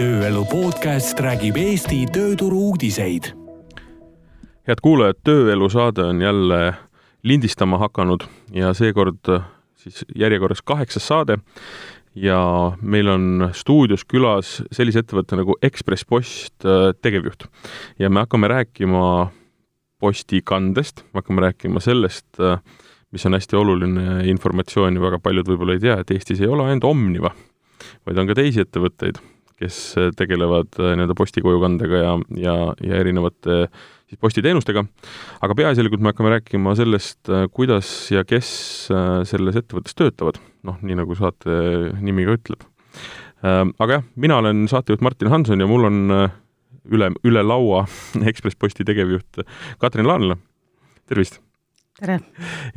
tööelu 0.00 0.46
podcast 0.48 1.18
räägib 1.20 1.58
Eesti 1.60 2.06
tööturu 2.08 2.56
uudiseid. 2.70 3.34
head 4.64 4.80
kuulajad, 4.80 5.18
Tööelu 5.24 5.66
saade 5.68 6.04
on 6.04 6.22
jälle 6.22 6.60
lindistama 7.22 7.76
hakanud 7.78 8.22
ja 8.54 8.70
seekord 8.74 9.28
siis 9.76 10.04
järjekorras 10.16 10.62
kaheksas 10.64 11.04
saade 11.04 11.36
ja 12.14 12.40
meil 12.80 13.10
on 13.12 13.50
stuudios 13.52 14.06
külas 14.08 14.62
sellise 14.72 15.02
ettevõtte 15.04 15.36
nagu 15.36 15.58
Ekspress 15.62 16.06
Post 16.08 16.64
äh, 16.64 16.94
tegevjuht. 17.02 17.44
ja 17.98 18.08
me 18.10 18.24
hakkame 18.24 18.48
rääkima 18.48 19.30
postikandest, 20.00 21.04
me 21.12 21.20
hakkame 21.20 21.44
rääkima 21.44 21.80
sellest, 21.80 22.40
äh, 22.40 22.62
mis 23.12 23.26
on 23.26 23.36
hästi 23.36 23.56
oluline 23.56 24.24
informatsioon 24.32 24.96
ja 24.96 25.02
väga 25.02 25.18
paljud 25.18 25.52
võib-olla 25.52 25.76
ei 25.76 25.84
tea, 25.84 25.98
et 26.00 26.10
Eestis 26.10 26.40
ei 26.40 26.48
ole 26.48 26.64
ainult 26.70 26.88
Omniva, 26.88 27.34
vaid 28.06 28.22
on 28.22 28.32
ka 28.32 28.38
teisi 28.40 28.64
ettevõtteid, 28.64 29.20
kes 29.60 29.78
tegelevad 30.18 30.78
äh, 30.80 30.94
nii-öelda 30.96 31.16
postikojukandega 31.18 32.02
ja, 32.02 32.12
ja, 32.40 32.54
ja 32.84 33.00
erinevate 33.00 33.62
siis 34.10 34.18
postiteenustega, 34.22 34.84
aga 35.44 35.56
peaasjalikult 35.58 36.02
me 36.02 36.12
hakkame 36.12 36.34
rääkima 36.34 36.74
sellest, 36.78 37.20
äh, 37.30 37.46
kuidas 37.54 37.90
ja 38.14 38.24
kes 38.26 38.52
selles 39.30 39.60
ettevõttes 39.60 39.96
töötavad, 39.98 40.40
noh, 40.66 40.80
nii 40.82 40.98
nagu 41.02 41.16
saate 41.18 41.60
nimi 42.00 42.26
ka 42.28 42.38
ütleb. 42.38 42.66
Aga 43.40 43.94
jah, 43.94 44.02
mina 44.20 44.36
olen 44.42 44.66
saatejuht 44.68 45.00
Martin 45.00 45.30
Hanson 45.32 45.62
ja 45.62 45.68
mul 45.70 45.86
on 45.88 46.00
üle, 46.12 47.08
üle 47.24 47.44
laua 47.46 47.86
Ekspress 48.30 48.58
Posti 48.60 48.84
tegevjuht 48.84 49.46
Katrin 49.80 50.10
Laanla, 50.10 50.36
tervist! 51.08 51.40
Tere! 52.00 52.18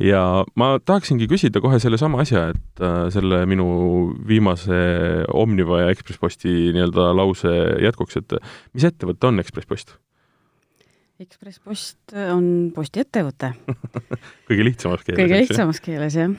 ja 0.02 0.22
ma 0.60 0.74
tahaksingi 0.80 1.28
küsida 1.30 1.62
kohe 1.64 1.80
sellesama 1.82 2.22
asja, 2.24 2.46
et 2.54 2.84
äh, 2.84 2.96
selle 3.14 3.42
minu 3.50 3.66
viimase 4.28 4.78
Omniva 5.34 5.82
ja 5.84 5.92
Ekspress 5.94 6.20
Posti 6.22 6.54
nii-öelda 6.74 7.10
lause 7.16 7.52
jätkuks, 7.84 8.20
et 8.20 8.36
mis 8.76 8.86
ettevõte 8.88 9.30
on 9.30 9.42
Ekspress 9.42 9.70
Post? 9.70 9.94
Ekspress 11.22 11.62
Post 11.62 12.14
on 12.14 12.48
postiettevõte 12.74 13.54
kõige 14.48 14.68
lihtsamas 14.70 15.04
keeles. 15.06 15.20
kõige 15.20 15.42
lihtsamas 15.44 15.82
keeles, 15.84 16.18
jah. 16.18 16.34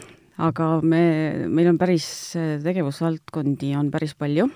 aga 0.49 0.71
me, 0.83 1.05
meil 1.47 1.71
on 1.73 1.79
päris, 1.81 2.07
tegevusvaldkondi 2.65 3.75
on 3.79 3.93
päris 3.93 4.17
palju, 4.19 4.49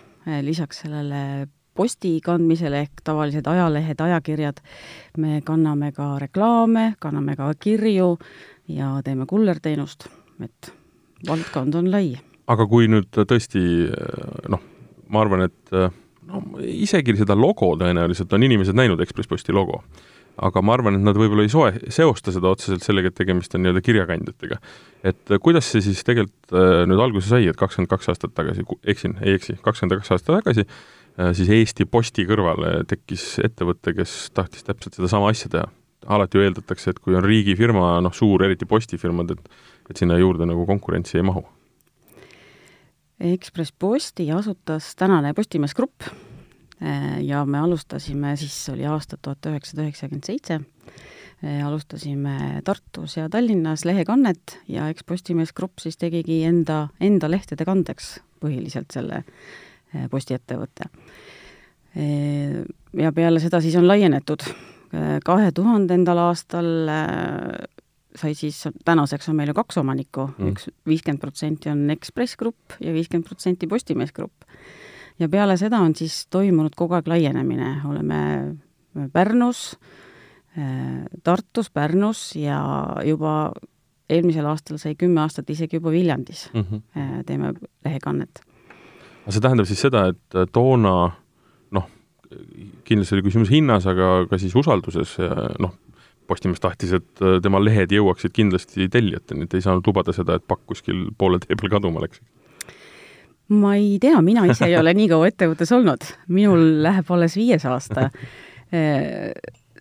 lisaks 0.46 0.84
sellele 0.86 1.24
posti 1.80 2.18
kandmisele 2.24 2.84
ehk 2.86 3.04
tavalised 3.08 3.48
ajalehed, 3.48 4.02
ajakirjad. 4.04 4.60
me 5.18 5.42
kanname 5.46 5.92
ka 5.96 6.18
reklaame, 6.20 6.94
kanname 7.00 7.36
ka 7.40 7.54
kirju 7.60 8.18
ja 8.68 8.98
teeme 9.04 9.26
kullerteenust, 9.26 10.10
et 10.44 10.74
valdkond 11.28 11.76
on 11.80 11.92
lai. 11.92 12.18
aga 12.48 12.68
kui 12.68 12.90
nüüd 12.92 13.10
tõesti 13.16 13.64
noh, 14.50 14.62
ma 15.08 15.24
arvan, 15.24 15.48
et 15.48 15.76
no 16.30 16.44
isegi 16.60 17.16
seda 17.18 17.38
logo 17.38 17.76
tõenäoliselt 17.80 18.34
on 18.34 18.44
inimesed 18.44 18.78
näinud, 18.78 19.00
Ekspress 19.02 19.30
Posti 19.30 19.56
logo 19.56 19.84
aga 20.38 20.62
ma 20.62 20.76
arvan, 20.78 21.00
et 21.00 21.04
nad 21.04 21.18
võib-olla 21.18 21.44
ei 21.48 21.52
soe, 21.52 21.74
seosta 21.92 22.32
seda 22.36 22.52
otseselt 22.54 22.86
sellega, 22.86 23.12
et 23.12 23.18
tegemist 23.18 23.56
on 23.56 23.66
nii-öelda 23.66 23.82
kirjakandjatega. 23.84 24.60
et 25.04 25.36
kuidas 25.42 25.72
see 25.72 25.82
siis 25.84 26.04
tegelikult 26.08 26.54
nüüd 26.90 27.02
alguse 27.02 27.28
sai, 27.32 27.50
et 27.50 27.60
kakskümmend 27.60 27.92
kaks 27.92 28.14
aastat 28.14 28.36
tagasi, 28.38 28.64
eksin, 28.84 29.18
ei 29.22 29.36
eksi, 29.40 29.58
kakskümmend 29.64 30.00
kaks 30.00 30.16
aastat 30.16 30.42
tagasi 30.44 30.68
Äh, 31.20 31.34
siis 31.36 31.50
Eesti 31.52 31.86
Posti 31.90 32.24
kõrvale 32.28 32.84
tekkis 32.88 33.42
ettevõte, 33.44 33.94
kes 33.98 34.30
tahtis 34.36 34.64
täpselt 34.68 34.96
sedasama 34.96 35.32
asja 35.34 35.52
teha. 35.52 35.68
alati 36.08 36.38
ju 36.38 36.44
eeldatakse, 36.46 36.90
et 36.90 37.00
kui 37.04 37.16
on 37.16 37.26
riigifirma, 37.26 38.00
noh, 38.02 38.14
suur, 38.16 38.44
eriti 38.46 38.66
postifirmad, 38.66 39.32
et 39.32 39.50
et 39.90 39.98
sinna 39.98 40.16
juurde 40.20 40.46
nagu 40.46 40.66
konkurentsi 40.70 41.18
ei 41.18 41.24
mahu. 41.26 41.42
Ekspress 43.20 43.74
Posti 43.74 44.30
asutas 44.32 44.94
tänane 44.96 45.34
Postimees 45.34 45.74
Grupp 45.76 46.06
äh, 46.06 46.29
ja 47.26 47.46
me 47.46 47.60
alustasime, 47.60 48.36
siis 48.40 48.56
oli 48.72 48.86
aasta 48.88 49.18
tuhat 49.22 49.50
üheksasada 49.52 49.84
üheksakümmend 49.84 50.28
seitse, 50.28 50.60
äh, 51.44 51.60
alustasime 51.68 52.62
Tartus 52.64 53.18
ja 53.18 53.30
Tallinnas 53.30 53.84
lehekannet 53.86 54.60
ja 54.68 54.88
eks 54.90 55.04
Postimees 55.04 55.54
Grupp 55.54 55.84
siis 55.84 56.00
tegigi 56.00 56.44
enda, 56.48 56.88
enda 57.02 57.32
lehtede 57.32 57.68
kandeks 57.68 58.20
põhiliselt 58.40 58.96
selle 58.96 59.24
postiettevõte. 60.12 60.86
Eh, 61.98 62.60
ja 63.02 63.12
peale 63.12 63.42
seda 63.42 63.60
siis 63.60 63.76
on 63.76 63.88
laienetud. 63.90 64.46
Kahe 65.26 65.52
tuhandendal 65.54 66.18
aastal 66.22 66.70
sai 68.16 68.34
siis, 68.36 68.64
tänaseks 68.86 69.30
on 69.30 69.38
meil 69.38 69.52
ju 69.52 69.58
kaks 69.58 69.80
omanikku 69.82 70.28
mm., 70.32 70.54
üks 70.54 70.70
viiskümmend 70.90 71.22
protsenti 71.22 71.72
on 71.72 71.84
Ekspress 71.94 72.38
Grupp 72.40 72.78
ja 72.84 72.94
viiskümmend 72.96 73.28
protsenti 73.28 73.68
Postimees 73.70 74.14
Grupp. 74.16 74.48
Ja 75.20 75.30
peale 75.30 75.58
seda 75.58 75.80
on 75.84 75.96
siis 75.96 76.28
toimunud 76.32 76.76
kogu 76.78 76.98
aeg 76.98 77.08
laienemine, 77.08 77.82
oleme 77.90 78.20
Pärnus, 79.14 79.78
Tartus, 81.24 81.70
Pärnus 81.70 82.36
ja 82.36 82.60
juba 83.06 83.52
eelmisel 84.10 84.48
aastal 84.50 84.80
sai 84.82 84.96
kümme 85.00 85.22
aastat 85.24 85.50
isegi 85.54 85.78
juba 85.78 85.92
Viljandis 85.94 86.50
mm 86.54 86.66
-hmm. 86.66 87.24
teeme 87.26 87.54
lehekannet. 87.86 88.42
Aga 89.24 89.32
see 89.32 89.42
tähendab 89.42 89.68
siis 89.70 89.82
seda, 89.82 90.08
et 90.08 90.36
äh, 90.36 90.48
toona 90.52 91.12
noh, 91.72 91.90
kindlasti 92.84 93.16
oli 93.16 93.28
küsimus 93.28 93.52
hinnas, 93.54 93.86
aga 93.88 94.26
ka 94.30 94.38
siis 94.38 94.56
usalduses 94.56 95.18
noh, 95.60 95.76
Postimees 96.30 96.60
tahtis, 96.60 96.92
et 96.94 97.22
äh, 97.26 97.40
tema 97.42 97.58
lehed 97.64 97.92
jõuaksid 97.92 98.34
kindlasti 98.34 98.90
tellijateni, 98.90 99.44
et 99.44 99.54
ei 99.54 99.62
saanud 99.62 99.88
lubada 99.88 100.14
seda, 100.14 100.36
et 100.36 100.46
pakk 100.48 100.62
kuskil 100.66 101.08
poole 101.18 101.40
tee 101.40 101.56
peal 101.58 101.72
kaduma 101.74 102.04
läks 102.04 102.22
ma 103.50 103.76
ei 103.76 103.98
tea, 104.02 104.22
mina 104.22 104.46
ise 104.50 104.68
ei 104.70 104.78
ole 104.78 104.94
nii 104.94 105.08
kaua 105.10 105.30
ettevõttes 105.32 105.72
olnud, 105.76 106.06
minul 106.28 106.84
läheb 106.84 107.10
alles 107.16 107.38
viies 107.40 107.66
aasta. 107.66 108.10
Äh, 108.74 109.32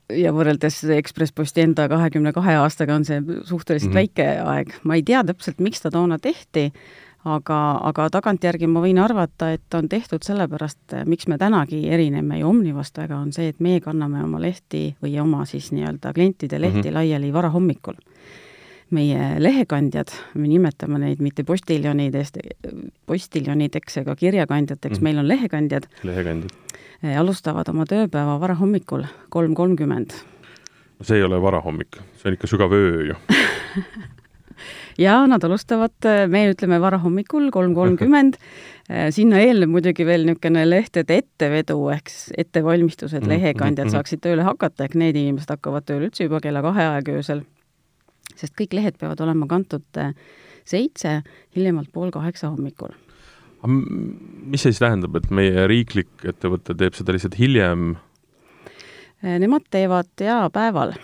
ja 0.09 0.33
võrreldes 0.33 0.81
Ekspress 0.97 1.35
Posti 1.37 1.61
enda 1.67 1.85
kahekümne 1.89 2.33
kahe 2.33 2.55
aastaga 2.57 2.95
on 2.97 3.05
see 3.05 3.21
suhteliselt 3.45 3.91
mm 3.91 3.97
-hmm. 3.97 4.01
väike 4.01 4.29
aeg. 4.41 4.73
ma 4.83 4.95
ei 4.95 5.03
tea 5.03 5.25
täpselt, 5.25 5.61
miks 5.61 5.85
ta 5.85 5.91
toona 5.91 6.19
tehti 6.19 6.73
aga, 7.27 7.59
aga 7.89 8.09
tagantjärgi 8.19 8.69
ma 8.71 8.83
võin 8.85 8.99
arvata, 9.03 9.51
et 9.55 9.75
on 9.75 9.89
tehtud 9.91 10.25
sellepärast, 10.27 10.95
miks 11.09 11.29
me 11.31 11.39
tänagi 11.39 11.83
erineme 11.91 12.39
ju 12.41 12.49
Omnivast 12.49 12.99
väga, 12.99 13.19
on 13.19 13.33
see, 13.33 13.51
et 13.53 13.61
meie 13.65 13.81
kanname 13.85 14.23
oma 14.25 14.41
lehti 14.43 14.95
või 15.03 15.19
oma 15.21 15.45
siis 15.49 15.73
nii-öelda 15.75 16.13
klientide 16.15 16.61
lehti 16.61 16.79
mm 16.79 16.89
-hmm. 16.89 16.95
laiali 16.95 17.33
varahommikul. 17.33 17.99
Meie 18.95 19.35
lehekandjad, 19.43 20.13
me 20.35 20.49
nimetame 20.49 21.01
neid 21.03 21.23
mitte 21.25 21.45
postiljonidest, 21.49 22.41
postiljonideks 23.07 24.01
ega 24.03 24.17
kirjakandjateks 24.17 24.99
mm, 24.99 25.05
meil 25.05 25.23
on 25.23 25.29
lehekandjad. 25.29 25.89
lehekandjad. 26.09 26.55
Eh, 27.03 27.15
alustavad 27.21 27.69
oma 27.71 27.87
tööpäeva 27.87 28.39
varahommikul, 28.43 29.05
kolm 29.29 29.55
kolmkümmend. 29.59 30.15
no 30.99 31.07
see 31.07 31.21
ei 31.21 31.27
ole 31.27 31.43
varahommik, 31.43 32.01
see 32.19 32.31
on 32.31 32.39
ikka 32.39 32.51
sügav 32.51 32.73
öö 32.75 33.11
ju 33.13 33.19
ja 34.99 35.27
nad 35.27 35.45
alustavad, 35.45 36.09
me 36.29 36.43
ütleme 36.53 36.81
varahommikul 36.81 37.51
kolm 37.55 37.75
kolmkümmend, 37.77 38.39
sinna 39.17 39.43
eelneb 39.45 39.71
muidugi 39.73 40.07
veel 40.09 40.27
niisugune 40.27 40.65
lehtede 40.69 41.21
ettevedu 41.23 41.79
ehk 41.95 42.11
siis 42.13 42.33
ettevalmistused, 42.47 43.21
mhm, 43.23 43.35
lehekandjad 43.35 43.89
mhm. 43.89 43.95
saaksid 43.95 44.25
tööle 44.25 44.47
hakata, 44.49 44.89
ehk 44.89 44.99
need 44.99 45.19
inimesed 45.19 45.55
hakkavad 45.55 45.87
tööle 45.89 46.11
üldse 46.11 46.27
juba 46.27 46.43
kella 46.45 46.65
kahe 46.65 46.91
aega 46.97 47.21
öösel. 47.21 47.45
Sest 48.39 48.57
kõik 48.59 48.77
lehed 48.79 48.99
peavad 49.01 49.21
olema 49.27 49.49
kantud 49.51 50.01
eh, 50.01 50.15
seitse, 50.69 51.21
hiljemalt 51.57 51.93
pool 51.93 52.13
kaheksa 52.15 52.53
hommikul. 52.53 52.95
mis 53.67 54.63
see 54.63 54.71
siis 54.71 54.83
tähendab, 54.85 55.17
et 55.19 55.31
meie 55.35 55.67
riiklik 55.67 56.25
ettevõte 56.25 56.77
teeb 56.79 56.95
seda 56.95 57.17
lihtsalt 57.17 57.39
hiljem? 57.39 57.95
Eh, 59.23 59.39
nemad 59.43 59.67
teevad 59.71 60.13
jaa, 60.23 60.47
päeval 60.55 60.95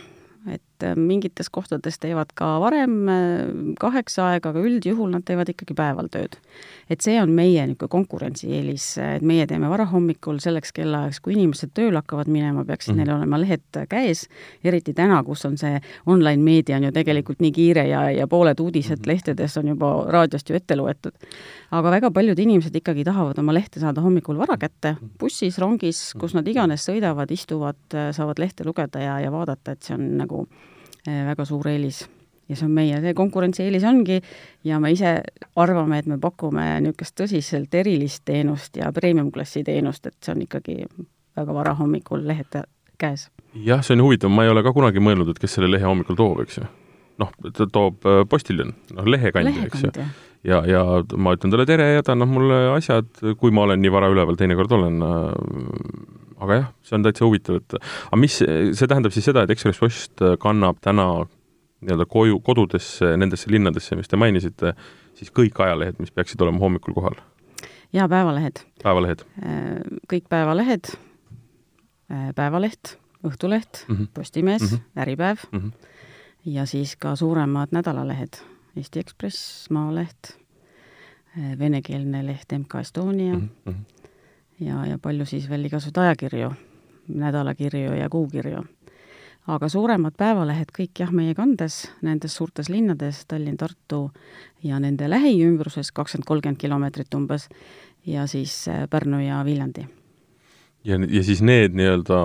et 0.53 0.74
äh, 0.83 0.97
mingites 0.97 1.51
kohtades 1.51 1.99
teevad 2.03 2.33
ka 2.35 2.59
varem 2.63 3.09
äh, 3.09 3.43
kaheksa 3.81 4.31
aega, 4.33 4.51
aga 4.51 4.63
üldjuhul 4.65 5.13
nad 5.13 5.25
teevad 5.27 5.51
ikkagi 5.53 5.77
päeval 5.77 6.09
tööd. 6.13 6.39
et 6.91 7.01
see 7.01 7.17
on 7.21 7.31
meie 7.33 7.63
niisugune 7.65 7.89
konkurentsieelis, 7.89 8.85
et 9.01 9.23
meie 9.25 9.47
teeme 9.49 9.69
varahommikul 9.71 10.37
selleks 10.43 10.73
kellaajaks, 10.77 11.21
kui 11.25 11.33
inimesed 11.33 11.73
tööle 11.75 11.97
hakkavad 11.97 12.29
minema, 12.29 12.65
peaksid 12.65 12.95
mm 12.95 13.01
-hmm. 13.01 13.07
neil 13.07 13.17
olema 13.17 13.41
lehed 13.41 13.79
käes, 13.89 14.29
eriti 14.65 14.95
täna, 14.95 15.23
kus 15.25 15.45
on 15.45 15.57
see 15.59 15.81
online-meedia 16.07 16.77
on 16.77 16.85
ju 16.85 16.93
tegelikult 16.93 17.41
nii 17.41 17.53
kiire 17.53 17.87
ja, 17.89 18.11
ja 18.11 18.27
pooled 18.27 18.61
uudised 18.61 18.99
mm 18.99 19.03
-hmm. 19.03 19.13
lehtedes 19.13 19.57
on 19.57 19.69
juba 19.69 20.05
raadiost 20.09 20.51
ju 20.51 20.57
ette 20.57 20.77
loetud. 20.77 21.13
aga 21.71 21.91
väga 21.91 22.11
paljud 22.11 22.39
inimesed 22.39 22.77
ikkagi 22.77 23.05
tahavad 23.05 23.39
oma 23.39 23.55
lehte 23.55 23.81
saada 23.81 24.01
hommikul 24.01 24.39
vara 24.39 24.57
kätte, 24.57 24.93
mhm. 24.93 25.11
bussis, 25.19 25.59
rongis, 25.59 26.15
kus 26.19 26.35
nad 26.35 26.49
iganes 26.49 26.89
sõidavad, 26.89 27.31
istuvad, 27.31 27.77
saavad 28.13 28.39
lehte 28.39 28.65
lugeda 28.65 28.99
ja, 28.99 29.21
ja 29.21 29.33
vaadata, 29.33 29.73
et 29.73 29.83
see 29.83 29.95
on 29.95 30.17
nagu 30.19 30.47
väga 31.07 31.45
suur 31.49 31.69
eelis. 31.69 32.05
ja 32.49 32.57
see 32.57 32.67
on 32.67 32.75
meie, 32.77 32.99
see 33.01 33.15
konkurentsieelis 33.17 33.85
ongi 33.89 34.19
ja 34.69 34.79
me 34.81 34.91
ise 34.93 35.17
arvame, 35.57 35.99
et 35.99 36.07
me 36.07 36.19
pakume 36.21 36.67
niisugust 36.85 37.17
tõsiselt 37.21 37.75
erilist 37.75 38.25
teenust 38.29 38.77
ja 38.77 38.93
premium-klassi 38.93 39.65
teenust, 39.65 40.07
et 40.07 40.17
see 40.21 40.35
on 40.35 40.43
ikkagi 40.45 40.77
väga 41.37 41.55
vara 41.57 41.75
hommikul 41.79 42.27
lehed 42.29 42.61
käes. 43.01 43.31
jah, 43.55 43.81
see 43.83 43.97
on 43.97 44.05
huvitav, 44.05 44.31
ma 44.31 44.45
ei 44.45 44.53
ole 44.53 44.63
ka 44.63 44.75
kunagi 44.77 45.01
mõelnud, 45.01 45.33
et 45.33 45.41
kes 45.41 45.57
selle 45.57 45.73
lehe 45.73 45.89
hommikul 45.89 46.21
toob, 46.21 46.45
eks 46.45 46.61
ju. 46.61 46.69
noh, 47.25 47.33
ta 47.49 47.67
toob 47.67 48.05
äh, 48.11 48.23
postiljon, 48.29 48.75
noh, 48.93 49.11
lehekandja, 49.17 49.67
eks 49.71 49.89
ju 49.89 49.93
ja, 50.45 50.61
ja 50.69 50.83
ma 51.17 51.35
ütlen 51.37 51.53
talle 51.53 51.67
tere 51.69 51.89
ja 51.95 52.05
ta 52.05 52.15
annab 52.15 52.33
mulle 52.35 52.61
asjad, 52.75 53.09
kui 53.41 53.55
ma 53.55 53.65
olen 53.65 53.81
nii 53.83 53.93
vara 53.93 54.11
üleval, 54.13 54.37
teinekord 54.37 54.73
olen 54.77 55.01
äh, 55.05 55.25
aga 56.45 56.59
jah, 56.61 56.69
see 56.85 56.99
on 56.99 57.07
täitsa 57.07 57.27
huvitav, 57.27 57.61
et 57.63 57.77
aga 57.79 58.21
mis, 58.21 58.39
see 58.41 58.91
tähendab 58.91 59.15
siis 59.15 59.29
seda, 59.31 59.45
et 59.45 59.55
Ekspress 59.55 59.83
Post 59.83 60.25
kannab 60.43 60.81
täna 60.85 61.09
nii-öelda 61.85 62.07
koju, 62.09 62.41
kodudesse, 62.45 63.15
nendesse 63.21 63.51
linnadesse, 63.53 63.97
mis 63.99 64.11
te 64.11 64.19
mainisite, 64.21 64.75
siis 65.19 65.33
kõik 65.35 65.59
ajalehed, 65.61 66.01
mis 66.03 66.13
peaksid 66.15 66.41
olema 66.45 66.63
hommikul 66.63 66.97
kohal? 66.97 67.19
jaa, 67.95 68.09
päevalehed. 68.09 68.65
päevalehed? 68.83 69.25
Äh, 69.45 69.99
kõik 70.11 70.29
päevalehed, 70.29 70.95
äh, 72.13 72.31
Päevaleht, 72.35 72.99
Õhtuleht 73.25 73.87
mm, 73.89 73.97
-hmm. 73.97 74.07
Postimees 74.15 74.63
mm, 74.63 74.77
-hmm. 74.77 75.01
Äripäev 75.03 75.39
mm 75.53 75.61
-hmm. 75.61 75.89
ja 76.45 76.67
siis 76.67 76.97
ka 76.97 77.17
suuremad 77.17 77.69
nädalalehed, 77.73 78.37
Eesti 78.77 79.01
Ekspress, 79.01 79.71
Maaleht, 79.71 80.37
äh, 81.39 81.59
venekeelne 81.59 82.27
leht 82.27 82.53
MK 82.59 82.75
Estonia 82.75 83.35
mm, 83.35 83.49
-hmm 83.69 83.94
ja, 84.65 84.85
ja 84.89 84.99
palju 85.03 85.27
siis 85.29 85.49
veel 85.51 85.69
igasuguseid 85.69 86.03
ajakirju, 86.05 86.51
nädalakirju 87.21 87.99
ja 87.99 88.09
kuukirju. 88.11 88.65
aga 89.47 89.69
suuremad 89.69 90.15
päevalehed 90.17 90.71
kõik 90.73 91.03
jah, 91.03 91.11
meie 91.13 91.35
kandes, 91.37 91.91
nendes 92.03 92.37
suurtes 92.37 92.71
linnades, 92.73 93.27
Tallinn, 93.29 93.59
Tartu 93.61 94.11
ja 94.65 94.79
nende 94.81 95.09
lähiümbruses, 95.11 95.93
kakskümmend, 95.93 96.27
kolmkümmend 96.27 96.61
kilomeetrit 96.61 97.15
umbes, 97.15 97.51
ja 98.07 98.27
siis 98.27 98.69
äh, 98.69 98.89
Pärnu 98.91 99.21
ja 99.21 99.43
Viljandi 99.45 99.85
ja, 100.85 100.99
ja 101.01 101.23
siis 101.25 101.43
need 101.45 101.77
nii-öelda 101.77 102.21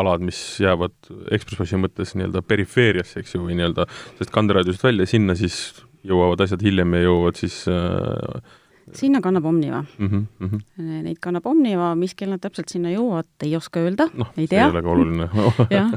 alad, 0.00 0.24
mis 0.24 0.40
jäävad 0.60 1.12
Ekspressi 1.36 1.80
mõttes 1.80 2.14
nii-öelda 2.16 2.42
perifeeriasse, 2.46 3.20
eks 3.20 3.36
ju, 3.36 3.44
või 3.44 3.58
nii-öelda 3.58 3.86
sellest 3.90 4.34
kanderaadiusest 4.34 4.86
välja, 4.88 5.08
sinna 5.08 5.36
siis 5.38 5.60
jõuavad 6.06 6.44
asjad 6.44 6.64
hiljem 6.64 6.96
ja 6.96 7.04
jõuavad 7.06 7.40
siis 7.40 7.62
äh, 7.70 8.58
sinna 8.98 9.20
kannab 9.20 9.44
Omniva 9.44 9.84
mm. 9.98 10.06
-hmm, 10.06 10.24
mm 10.38 10.48
-hmm. 10.48 11.02
Neid 11.02 11.18
kannab 11.20 11.46
Omniva, 11.46 11.94
mis 11.94 12.14
kell 12.14 12.30
nad 12.30 12.40
täpselt 12.40 12.68
sinna 12.68 12.90
jõuavad, 12.90 13.28
ei 13.42 13.56
oska 13.56 13.80
öelda 13.80 14.08
no,, 14.14 14.26
ei 14.36 14.46
tea. 14.46 14.64
ei 14.64 14.70
ole 14.70 14.82
ka 14.82 14.90
oluline 14.90 15.28
jah, 15.78 15.90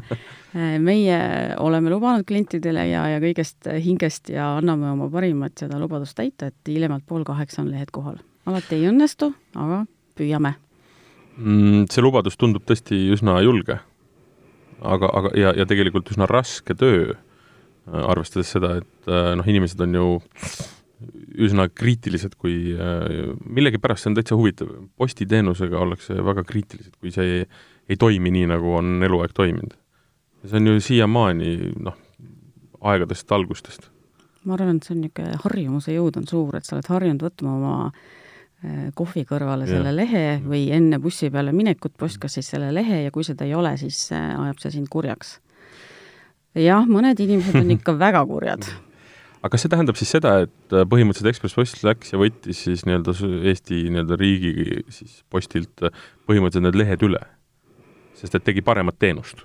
meie 0.80 1.20
oleme 1.60 1.90
lubanud 1.90 2.26
klientidele 2.26 2.88
ja, 2.88 3.08
ja 3.08 3.20
kõigest 3.20 3.70
hingest 3.86 4.30
ja 4.30 4.58
anname 4.58 4.92
oma 4.92 5.10
parimat 5.10 5.58
seda 5.58 5.80
lubadust 5.80 6.16
täita, 6.18 6.46
et 6.46 6.68
hiljemalt 6.68 7.04
pool 7.08 7.24
kaheksa 7.24 7.62
on 7.62 7.72
lehed 7.72 7.92
kohal. 7.92 8.18
alati 8.46 8.76
ei 8.76 8.88
õnnestu, 8.90 9.34
aga 9.56 9.86
püüame 10.16 10.54
mm,. 11.38 11.86
See 11.92 12.02
lubadus 12.02 12.38
tundub 12.38 12.64
tõesti 12.64 13.10
üsna 13.14 13.42
julge. 13.42 13.80
aga, 14.82 15.10
aga, 15.14 15.30
ja, 15.40 15.54
ja 15.58 15.66
tegelikult 15.66 16.12
üsna 16.12 16.26
raske 16.28 16.76
töö, 16.76 17.14
arvestades 17.88 18.52
seda, 18.52 18.78
et 18.78 19.12
noh, 19.38 19.48
inimesed 19.48 19.80
on 19.82 19.96
ju 19.96 20.22
üsna 21.34 21.68
kriitilised, 21.70 22.36
kui 22.40 22.74
äh, 22.76 23.34
millegipärast 23.46 24.06
see 24.06 24.12
on 24.12 24.18
täitsa 24.18 24.38
huvitav, 24.38 24.72
postiteenusega 25.00 25.80
ollakse 25.80 26.18
väga 26.26 26.46
kriitilised, 26.48 26.96
kui 27.02 27.14
see 27.14 27.40
ei, 27.40 27.46
ei 27.90 28.00
toimi 28.00 28.34
nii, 28.34 28.50
nagu 28.54 28.76
on 28.78 29.04
eluaeg 29.06 29.34
toiminud. 29.36 29.78
ja 30.44 30.52
see 30.52 30.60
on 30.60 30.74
ju 30.74 30.84
siiamaani 30.84 31.54
noh, 31.84 31.98
aegadest 32.94 33.32
algustest. 33.32 33.90
ma 34.44 34.58
arvan, 34.58 34.78
et 34.78 34.88
see 34.88 34.96
on 34.96 35.06
niisugune 35.06 35.40
harjumuse 35.46 35.96
jõud 35.96 36.20
on 36.20 36.28
suur, 36.30 36.58
et 36.58 36.68
sa 36.68 36.78
oled 36.78 36.92
harjunud 36.92 37.26
võtma 37.26 37.56
oma 37.58 37.76
äh, 37.88 38.90
kohvi 38.96 39.26
kõrvale 39.30 39.68
ja. 39.68 39.78
selle 39.78 39.96
lehe 39.96 40.26
või 40.46 40.68
enne 40.76 41.00
bussi 41.02 41.32
peale 41.34 41.56
minekut 41.56 41.98
postkassis 42.00 42.54
selle 42.54 42.74
lehe 42.76 43.06
ja 43.08 43.12
kui 43.12 43.26
seda 43.26 43.48
ei 43.48 43.56
ole, 43.58 43.76
siis 43.82 44.06
äh, 44.14 44.34
ajab 44.46 44.62
see 44.62 44.78
sind 44.78 44.92
kurjaks. 44.94 45.40
jah, 46.60 46.86
mõned 46.86 47.20
inimesed 47.20 47.62
on 47.64 47.78
ikka 47.80 47.98
väga 47.98 48.26
kurjad 48.30 48.68
aga 49.44 49.52
kas 49.52 49.66
see 49.66 49.72
tähendab 49.74 50.00
siis 50.00 50.14
seda, 50.16 50.34
et 50.48 50.76
äh, 50.76 50.86
põhimõtteliselt 50.90 51.34
Ekspress 51.34 51.58
Post 51.60 51.84
läks 51.84 52.14
ja 52.14 52.20
võttis 52.22 52.64
siis 52.64 52.86
nii-öelda 52.88 53.16
Eesti 53.52 53.84
nii-öelda 53.92 54.20
riigi 54.20 54.84
siis 54.96 55.20
postilt 55.34 55.84
äh, 55.84 56.04
põhimõtteliselt 56.30 56.70
need 56.70 56.80
lehed 56.80 57.08
üle? 57.10 57.22
sest 58.18 58.38
et 58.38 58.46
tegi 58.48 58.64
paremat 58.64 58.96
teenust 59.02 59.44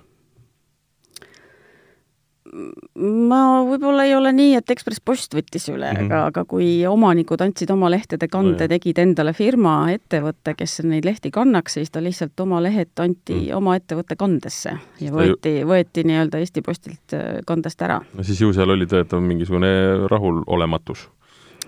ma 2.49 3.39
võib-olla 3.67 4.05
ei 4.07 4.15
ole 4.17 4.31
nii, 4.33 4.55
et 4.59 4.71
Ekspress 4.73 5.01
Post 5.05 5.35
võttis 5.37 5.67
üle 5.69 5.91
mm, 5.91 5.97
-hmm. 5.97 6.07
aga, 6.07 6.21
aga 6.31 6.43
kui 6.49 6.69
omanikud 6.87 7.41
andsid 7.45 7.69
oma 7.73 7.91
lehtede 7.91 8.27
kande 8.31 8.65
no,, 8.65 8.71
tegid 8.71 9.01
endale 9.01 9.33
firma, 9.37 9.75
ettevõte, 9.93 10.55
kes 10.57 10.79
neid 10.87 11.05
lehti 11.05 11.31
kannaks, 11.31 11.77
siis 11.77 11.93
ta 11.93 12.01
lihtsalt 12.03 12.39
oma 12.39 12.61
lehed 12.63 12.91
anti 12.97 13.33
mm. 13.33 13.39
-hmm. 13.39 13.57
oma 13.57 13.77
ettevõtte 13.79 14.17
kandesse 14.19 14.75
ja 15.01 15.13
võeti, 15.13 15.59
võeti 15.67 16.05
nii-öelda 16.09 16.41
Eesti 16.41 16.65
Postilt 16.65 17.13
äh, 17.13 17.39
kandest 17.45 17.81
ära. 17.81 18.01
no 18.13 18.23
siis 18.23 18.41
ju 18.41 18.53
seal 18.53 18.69
oli 18.69 18.89
tõetav 18.89 19.21
mingisugune 19.21 19.71
rahulolematus 20.09 21.07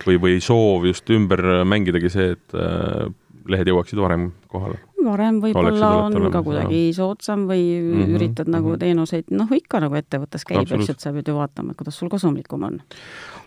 või, 0.05 0.17
või 0.17 0.39
soov 0.41 0.85
just 0.89 1.09
ümber 1.09 1.63
mängidagi 1.65 2.09
see, 2.09 2.31
et 2.37 2.55
äh, 2.57 3.11
lehed 3.47 3.67
jõuaksid 3.67 3.99
varem 4.01 4.31
kohale 4.51 4.79
varem 5.05 5.39
võib-olla 5.41 5.89
on 6.05 6.15
olemas, 6.15 6.33
ka 6.33 6.41
kuidagi 6.45 6.81
jah. 6.87 6.95
soodsam 6.95 7.45
või 7.49 7.63
mm 7.79 7.91
-hmm, 7.91 8.15
üritad 8.15 8.47
mm 8.47 8.53
-hmm. 8.53 8.57
nagu 8.57 8.77
teenuseid, 8.77 9.31
noh 9.31 9.51
ikka 9.55 9.79
nagu 9.79 9.95
ettevõttes 9.95 10.45
käib, 10.45 10.71
eks 10.71 10.89
et 10.89 10.99
sa 10.99 11.13
pead 11.13 11.27
ju 11.27 11.35
vaatama, 11.35 11.71
et 11.71 11.77
kuidas 11.77 11.97
sul 11.97 12.09
kasumlikum 12.09 12.63
on. 12.63 12.81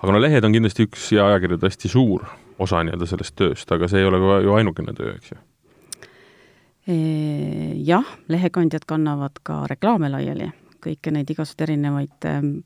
aga 0.03 0.13
no 0.13 0.21
lehed 0.21 0.45
on 0.45 0.53
kindlasti 0.53 0.87
üks 0.89 1.13
ja 1.13 1.27
ajakirjade 1.27 1.67
hästi 1.67 1.89
suur 1.89 2.25
osa 2.59 2.83
nii-öelda 2.83 3.07
sellest 3.07 3.37
tööst, 3.37 3.73
aga 3.73 3.89
see 3.89 4.01
ei 4.01 4.07
ole 4.07 4.19
ka 4.19 4.41
ju 4.41 4.55
ainukene 4.55 4.93
töö, 4.93 5.15
eks 5.15 5.31
ju? 5.33 5.39
Jah, 7.85 8.05
lehekandjad 8.29 8.85
kannavad 8.87 9.41
ka 9.43 9.65
reklaame 9.71 10.11
laiali, 10.13 10.51
kõiki 10.85 11.11
neid 11.11 11.31
igasuguseid 11.31 11.69
erinevaid 11.69 12.27
ähm, 12.29 12.59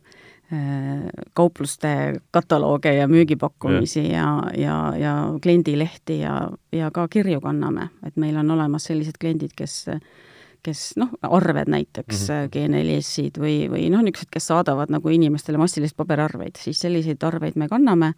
kaupluste 1.37 2.21
katalooge 2.31 2.95
ja 2.95 3.09
müügipakkumisi 3.09 4.06
ja, 4.09 4.43
ja, 4.56 4.56
ja, 4.56 4.77
ja 4.97 5.12
kliendilehti 5.43 6.21
ja, 6.21 6.50
ja 6.73 6.89
ka 6.91 7.09
kirju 7.09 7.41
kanname, 7.45 7.91
et 8.06 8.17
meil 8.17 8.37
on 8.41 8.50
olemas 8.50 8.89
sellised 8.89 9.21
kliendid, 9.21 9.53
kes 9.56 9.85
kes 10.62 10.97
noh, 10.97 11.12
arved 11.23 11.69
näiteks 11.71 12.29
mm 12.29 12.35
-hmm. 12.35 12.49
G4S-id 12.56 13.39
või, 13.41 13.69
või 13.71 13.91
noh, 13.91 14.03
niisugused, 14.03 14.31
kes 14.31 14.47
saadavad 14.47 14.91
nagu 14.91 15.09
inimestele 15.09 15.59
massilist 15.59 15.97
paberarveid, 15.97 16.56
siis 16.59 16.81
selliseid 16.81 17.23
arveid 17.23 17.56
me 17.56 17.69
kanname 17.69 18.12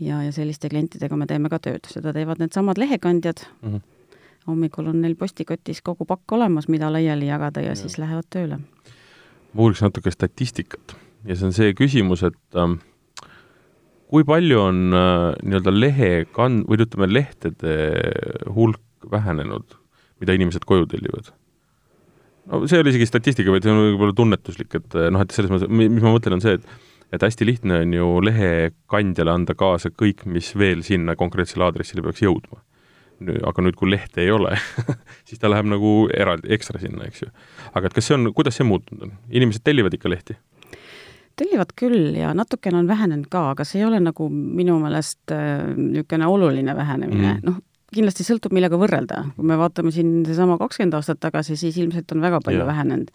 ja, 0.00 0.22
ja 0.22 0.32
selliste 0.32 0.68
klientidega 0.68 1.16
me 1.16 1.26
teeme 1.26 1.48
ka 1.48 1.58
tööd, 1.58 1.86
seda 1.90 2.12
teevad 2.12 2.38
needsamad 2.38 2.78
lehekandjad 2.78 3.44
mm, 3.62 3.68
-hmm. 3.68 4.16
hommikul 4.46 4.86
on 4.86 5.00
neil 5.00 5.14
postikotis 5.14 5.82
kogu 5.82 6.04
pakk 6.04 6.32
olemas, 6.32 6.68
mida 6.68 6.92
laiali 6.92 7.26
jagada 7.26 7.60
ja, 7.60 7.68
ja. 7.68 7.76
siis 7.76 7.98
lähevad 7.98 8.26
tööle. 8.30 8.58
ma 9.52 9.62
uuriks 9.62 9.82
natuke 9.82 10.10
statistikat 10.10 10.96
ja 11.28 11.36
see 11.36 11.48
on 11.48 11.54
see 11.56 11.74
küsimus, 11.78 12.24
et 12.26 12.58
äh, 12.58 12.74
kui 14.12 14.26
palju 14.28 14.60
on 14.60 14.80
äh, 14.96 15.28
nii-öelda 15.42 15.74
lehe 15.74 16.10
kan-, 16.36 16.62
või 16.68 16.82
ütleme, 16.84 17.10
lehtede 17.10 17.76
hulk 18.52 19.10
vähenenud, 19.12 19.78
mida 20.22 20.36
inimesed 20.38 20.66
koju 20.68 20.88
tellivad? 20.90 21.32
no 22.50 22.64
see 22.66 22.78
ei 22.78 22.82
ole 22.82 22.90
isegi 22.90 23.06
statistika, 23.06 23.52
vaid 23.54 23.66
see 23.66 23.72
on 23.72 23.84
võib-olla 23.84 24.16
tunnetuslik, 24.18 24.74
et 24.80 24.98
äh, 24.98 25.10
noh, 25.14 25.22
et 25.22 25.34
selles 25.34 25.52
mõttes, 25.52 25.70
mis 25.70 26.02
ma 26.02 26.14
mõtlen, 26.14 26.38
on 26.38 26.44
see, 26.44 26.58
et 26.58 26.88
et 27.12 27.20
hästi 27.20 27.44
lihtne 27.44 27.82
on 27.84 27.90
ju 27.92 28.06
lehekandjale 28.24 29.32
anda 29.34 29.52
kaasa 29.58 29.90
kõik, 29.92 30.24
mis 30.24 30.52
veel 30.56 30.80
sinna 30.86 31.12
konkreetsele 31.20 31.66
aadressile 31.66 32.04
peaks 32.04 32.22
jõudma. 32.24 32.62
aga 33.22 33.62
nüüd, 33.62 33.76
kui 33.78 33.90
lehte 33.90 34.22
ei 34.24 34.30
ole 34.34 34.56
siis 35.28 35.38
ta 35.38 35.50
läheb 35.52 35.68
nagu 35.70 36.08
eraldi, 36.10 36.48
ekstra 36.56 36.80
sinna, 36.82 37.04
eks 37.06 37.22
ju. 37.22 37.28
aga 37.70 37.86
et 37.86 37.94
kas 37.94 38.08
see 38.08 38.16
on, 38.16 38.32
kuidas 38.34 38.56
see 38.58 38.66
muutunud 38.66 39.04
on? 39.06 39.12
inimesed 39.30 39.62
tellivad 39.62 39.94
ikka 39.94 40.10
lehti? 40.10 40.38
Tellivad 41.36 41.74
küll 41.78 42.16
ja 42.18 42.32
natukene 42.36 42.80
on 42.82 42.88
vähenenud 42.90 43.28
ka, 43.32 43.50
aga 43.54 43.66
see 43.68 43.80
ei 43.82 43.88
ole 43.88 44.00
nagu 44.02 44.28
minu 44.32 44.78
meelest 44.82 45.34
äh, 45.34 45.68
niisugune 45.76 46.30
oluline 46.30 46.76
vähenemine 46.76 47.34
mm., 47.34 47.44
noh, 47.48 47.60
kindlasti 47.92 48.24
sõltub, 48.26 48.52
millega 48.56 48.78
võrrelda. 48.80 49.22
kui 49.36 49.46
me 49.46 49.56
vaatame 49.60 49.92
siin 49.92 50.22
seesama 50.26 50.56
kakskümmend 50.60 50.96
aastat 50.96 51.20
tagasi, 51.20 51.58
siis 51.60 51.76
ilmselt 51.80 52.12
on 52.14 52.22
väga 52.24 52.40
palju 52.44 52.62
ja. 52.62 52.68
vähenenud. 52.68 53.10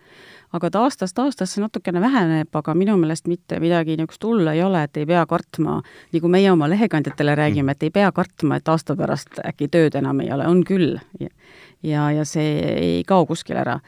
aga 0.58 0.70
ta 0.72 0.84
aastast 0.86 1.18
aastasse 1.20 1.62
natukene 1.62 2.02
väheneb, 2.02 2.50
aga 2.56 2.76
minu 2.78 2.98
meelest 3.00 3.28
mitte 3.28 3.60
midagi 3.60 3.98
niisugust 3.98 4.24
hullu 4.24 4.52
ei 4.54 4.62
ole, 4.64 4.84
et 4.88 4.98
ei 4.98 5.06
pea 5.10 5.26
kartma, 5.28 5.82
nagu 6.14 6.32
meie 6.32 6.52
oma 6.52 6.70
lehekandjatele 6.70 7.36
räägime, 7.36 7.74
et 7.74 7.84
ei 7.84 7.92
pea 7.92 8.12
kartma, 8.12 8.62
et 8.62 8.70
aasta 8.70 8.96
pärast 8.96 9.42
äkki 9.44 9.68
tööd 9.74 9.98
enam 10.00 10.22
ei 10.24 10.32
ole, 10.32 10.48
on 10.48 10.64
küll. 10.68 11.00
ja, 11.20 12.12
ja 12.12 12.26
see 12.26 12.54
ei 12.78 13.04
kao 13.08 13.26
kuskile 13.26 13.66
ära 13.66 13.80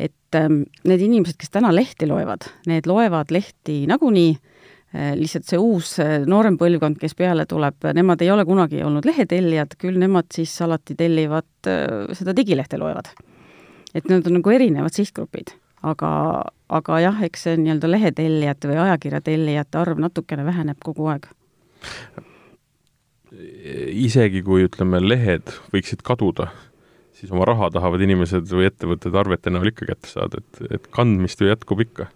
et 0.00 0.38
ähm, 0.38 0.62
need 0.88 1.02
inimesed, 1.04 1.36
kes 1.40 1.52
täna 1.52 1.72
lehti 1.74 2.08
loevad, 2.08 2.48
need 2.70 2.88
loevad 2.88 3.32
lehti 3.34 3.82
nagunii, 3.90 4.32
äh, 4.94 5.12
lihtsalt 5.18 5.48
see 5.48 5.60
uus 5.60 5.96
äh, 6.02 6.20
noorem 6.28 6.56
põlvkond, 6.60 7.00
kes 7.00 7.16
peale 7.18 7.46
tuleb, 7.50 7.90
nemad 7.96 8.22
ei 8.24 8.30
ole 8.32 8.46
kunagi 8.48 8.82
olnud 8.86 9.08
lehetellijad, 9.08 9.76
küll 9.80 9.98
nemad 10.00 10.30
siis 10.34 10.54
alati 10.64 10.96
tellivad 10.98 11.70
äh, 11.70 12.14
seda 12.16 12.36
digilehte 12.36 12.80
loevad. 12.80 13.12
et 13.94 14.06
need 14.06 14.26
on 14.30 14.38
nagu 14.38 14.52
erinevad 14.54 14.94
sihtgrupid, 14.94 15.52
aga, 15.82 16.10
aga 16.70 17.00
jah, 17.02 17.22
eks 17.26 17.48
see 17.48 17.58
nii-öelda 17.58 17.90
lehetellijate 17.90 18.70
või 18.70 18.78
ajakirja 18.86 19.20
tellijate 19.26 19.80
arv 19.80 19.98
natukene 19.98 20.46
väheneb 20.46 20.78
kogu 20.84 21.10
aeg 21.10 21.26
isegi 23.30 24.42
kui 24.42 24.64
ütleme, 24.66 24.98
lehed 25.02 25.52
võiksid 25.74 26.02
kaduda, 26.06 26.48
siis 27.20 27.32
oma 27.34 27.44
raha 27.48 27.68
tahavad 27.74 28.00
inimesed 28.04 28.48
või 28.54 28.70
ettevõtted 28.70 29.16
arvete 29.20 29.52
näol 29.52 29.70
ikka 29.72 29.90
kätte 29.92 30.08
saada, 30.10 30.40
et, 30.40 30.64
et 30.78 30.88
kandmist 30.94 31.42
ju 31.42 31.50
jätkub 31.50 31.84
ikka. 31.84 32.08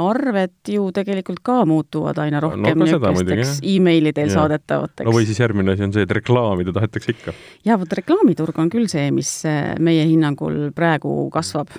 arved 0.00 0.70
ju 0.72 0.86
tegelikult 0.96 1.42
ka 1.44 1.58
muutuvad 1.68 2.16
aina 2.24 2.40
rohkem 2.40 2.62
No 2.64 2.86
niisugusteks 2.86 3.58
emailidel 3.68 4.30
Jaa. 4.30 4.38
saadetavateks 4.38 5.04
no 5.04 5.12
või 5.12 5.26
siis 5.28 5.42
järgmine 5.42 5.74
asi 5.74 5.84
on 5.84 5.92
see, 5.92 6.06
et 6.08 6.14
reklaamida 6.16 6.72
tahetakse 6.72 7.12
ikka. 7.12 7.34
jaa, 7.68 7.76
vot 7.76 7.92
reklaamiturg 8.00 8.62
on 8.64 8.72
küll 8.72 8.88
see, 8.88 9.10
mis 9.12 9.34
äh, 9.44 9.74
meie 9.78 10.06
hinnangul 10.08 10.70
praegu 10.74 11.28
kasvab. 11.30 11.76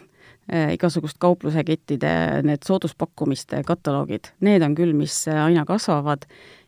igasugust 0.47 1.17
kauplusekettide 1.19 2.43
need 2.47 2.63
sooduspakkumiste 2.63 3.65
kataloogid, 3.67 4.29
need 4.39 4.63
on 4.63 4.77
küll, 4.77 4.93
mis 4.95 5.25
äh, 5.27 5.41
aina 5.43 5.65
kasvavad 5.67 6.23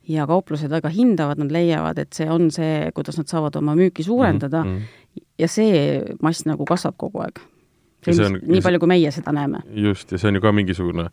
ja 0.10 0.26
kauplused 0.30 0.72
väga 0.72 0.90
hindavad, 0.94 1.40
nad 1.42 1.54
leiavad, 1.54 2.00
et 2.02 2.14
see 2.18 2.28
on 2.32 2.50
see, 2.54 2.90
kuidas 2.96 3.20
nad 3.20 3.30
saavad 3.30 3.56
oma 3.60 3.76
müüki 3.78 4.04
suurendada 4.06 4.64
mm. 4.64 4.78
-hmm. 4.78 5.24
ja 5.40 5.48
see 5.48 6.04
mass 6.22 6.46
nagu 6.50 6.66
kasvab 6.66 6.98
kogu 6.98 7.22
aeg. 7.26 7.42
Nii 8.08 8.62
palju, 8.64 8.80
kui 8.80 8.88
meie 8.88 9.12
seda 9.12 9.32
näeme. 9.36 9.60
just, 9.76 10.12
ja 10.12 10.18
see 10.18 10.30
on 10.30 10.36
ju 10.36 10.42
ka 10.42 10.52
mingisugune, 10.52 11.10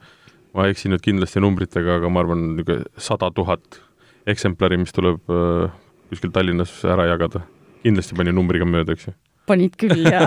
ma 0.54 0.68
eksin 0.70 0.94
nüüd 0.94 1.02
kindlasti 1.02 1.42
numbritega, 1.42 1.98
aga 2.00 2.08
ma 2.08 2.22
arvan, 2.22 2.44
niisugune 2.56 2.84
sada 2.96 3.30
tuhat 3.30 3.82
eksemplari, 4.26 4.78
mis 4.78 4.92
tuleb 4.92 5.20
äh, 5.30 5.70
kuskil 6.10 6.32
Tallinnas 6.32 6.84
ära 6.84 7.06
jagada. 7.06 7.40
kindlasti 7.82 8.16
pani 8.18 8.32
numbriga 8.32 8.64
mööda, 8.64 8.92
eks 8.92 9.08
ju. 9.08 9.12
panid 9.46 9.76
küll 9.78 10.08
ja 10.10 10.26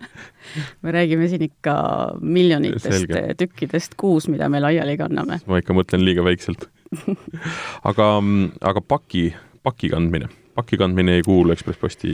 me 0.82 0.92
räägime 0.92 1.28
siin 1.28 1.42
ikka 1.42 1.76
miljonitest 2.20 2.92
Selge. 2.92 3.34
tükkidest 3.38 3.94
kuus, 3.96 4.28
mida 4.28 4.48
me 4.48 4.60
laiali 4.60 4.96
kanname. 4.96 5.40
ma 5.46 5.60
ikka 5.60 5.76
mõtlen 5.76 6.04
liiga 6.04 6.24
väikselt. 6.24 6.68
Aga, 7.90 8.08
aga 8.60 8.80
paki, 8.88 9.28
paki 9.62 9.92
kandmine, 9.92 10.28
paki 10.54 10.78
kandmine 10.80 11.18
ei 11.18 11.22
kuulu 11.26 11.54
Ekspress 11.54 11.80
Posti 11.80 12.12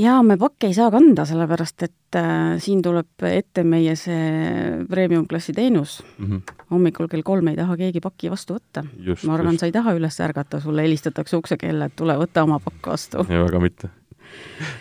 jaa, 0.00 0.22
me 0.26 0.36
pakke 0.40 0.68
ei 0.70 0.74
saa 0.76 0.90
kanda, 0.92 1.24
sellepärast 1.28 1.84
et 1.86 2.18
äh, 2.18 2.54
siin 2.62 2.82
tuleb 2.82 3.26
ette 3.28 3.64
meie 3.66 3.94
see 3.98 4.84
premium-klassi 4.90 5.54
teenus. 5.54 6.02
mm. 6.18 6.26
-hmm. 6.26 6.54
hommikul 6.70 7.08
kell 7.08 7.22
kolm 7.22 7.48
ei 7.48 7.56
taha 7.56 7.76
keegi 7.76 8.00
pakki 8.00 8.30
vastu 8.30 8.58
võtta. 8.58 8.84
ma 9.26 9.34
arvan, 9.34 9.58
sa 9.58 9.66
ei 9.66 9.72
taha 9.72 9.94
üles 9.94 10.20
ärgata, 10.20 10.60
sulle 10.60 10.82
helistatakse 10.82 11.36
uksekella, 11.36 11.84
et 11.84 11.96
tule 11.96 12.16
võta 12.18 12.42
oma 12.42 12.58
pakk 12.58 12.86
vastu. 12.86 13.26
ei, 13.28 13.38
väga 13.38 13.60
mitte. 13.60 13.88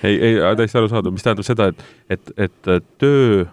ei, 0.03 0.19
ei, 0.21 0.55
täiesti 0.55 0.77
arusaadav, 0.77 1.11
mis 1.11 1.23
tähendab 1.23 1.45
seda, 1.45 1.67
et, 1.67 1.83
et, 2.09 2.33
et 2.37 2.85
töö 2.97 3.45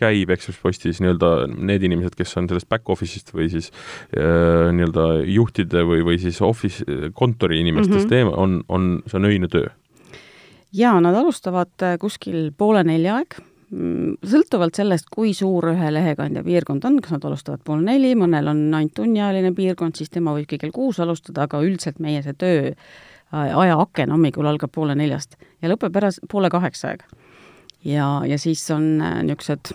käib 0.00 0.32
Ekspress 0.34 0.62
Postis 0.62 1.02
nii-öelda 1.02 1.32
need 1.54 1.84
inimesed, 1.86 2.16
kes 2.18 2.36
on 2.40 2.48
sellest 2.50 2.68
back 2.70 2.88
office'ist 2.92 3.34
või 3.36 3.50
siis 3.52 3.70
äh, 4.16 4.70
nii-öelda 4.76 5.06
juhtide 5.28 5.84
või, 5.88 6.04
või 6.06 6.18
siis 6.22 6.40
office, 6.44 6.84
kontori 7.14 7.60
inimestest 7.64 8.10
mm 8.10 8.32
-hmm. 8.32 8.40
on, 8.40 8.64
on, 8.68 8.90
see 9.06 9.20
on 9.20 9.30
öine 9.30 9.48
töö. 9.52 9.68
jaa, 10.72 11.00
nad 11.00 11.14
alustavad 11.14 11.74
äh, 11.82 11.98
kuskil 11.98 12.50
poole 12.56 12.84
nelja 12.84 13.20
aeg, 13.20 13.40
sõltuvalt 13.70 14.74
sellest, 14.74 15.06
kui 15.14 15.30
suur 15.36 15.68
ühe 15.70 15.92
lehekandja 15.94 16.42
piirkond 16.42 16.84
on, 16.88 16.98
kas 17.02 17.14
nad 17.14 17.24
alustavad 17.28 17.62
pool 17.64 17.84
neli, 17.86 18.16
mõnel 18.18 18.50
on 18.50 18.64
ainult 18.74 18.96
tunniajaline 18.98 19.52
piirkond, 19.54 19.94
siis 19.98 20.10
tema 20.10 20.34
võibki 20.34 20.58
kell 20.58 20.74
kuus 20.74 20.98
alustada, 21.00 21.46
aga 21.46 21.60
üldiselt 21.62 22.00
meie 22.02 22.22
see 22.24 22.34
töö 22.34 22.72
äh, 22.72 23.54
ajaaken 23.62 24.10
hommikul 24.10 24.50
algab 24.50 24.74
poole 24.74 24.96
neljast 24.98 25.38
ja 25.62 25.70
lõpeb 25.70 26.00
ära 26.02 26.10
poole 26.30 26.50
kaheksa 26.50 26.90
aeg. 26.90 27.06
ja, 27.84 28.08
ja 28.26 28.38
siis 28.38 28.64
on 28.74 28.98
äh, 28.98 29.20
niisugused 29.22 29.70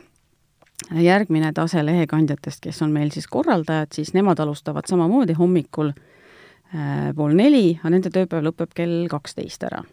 järgmine 0.92 1.52
tase 1.54 1.84
lehekandjatest, 1.86 2.62
kes 2.62 2.82
on 2.82 2.92
meil 2.92 3.12
siis 3.12 3.28
korraldajad, 3.28 3.94
siis 3.94 4.14
nemad 4.14 4.40
alustavad 4.40 4.88
samamoodi 4.90 5.34
hommikul 5.34 5.92
äh, 5.92 7.14
pool 7.16 7.34
neli, 7.34 7.80
aga 7.80 7.90
nende 7.90 8.10
tööpäev 8.10 8.44
lõpeb 8.50 8.74
kell 8.76 9.08
kaksteist 9.12 9.64
ära 9.64 9.84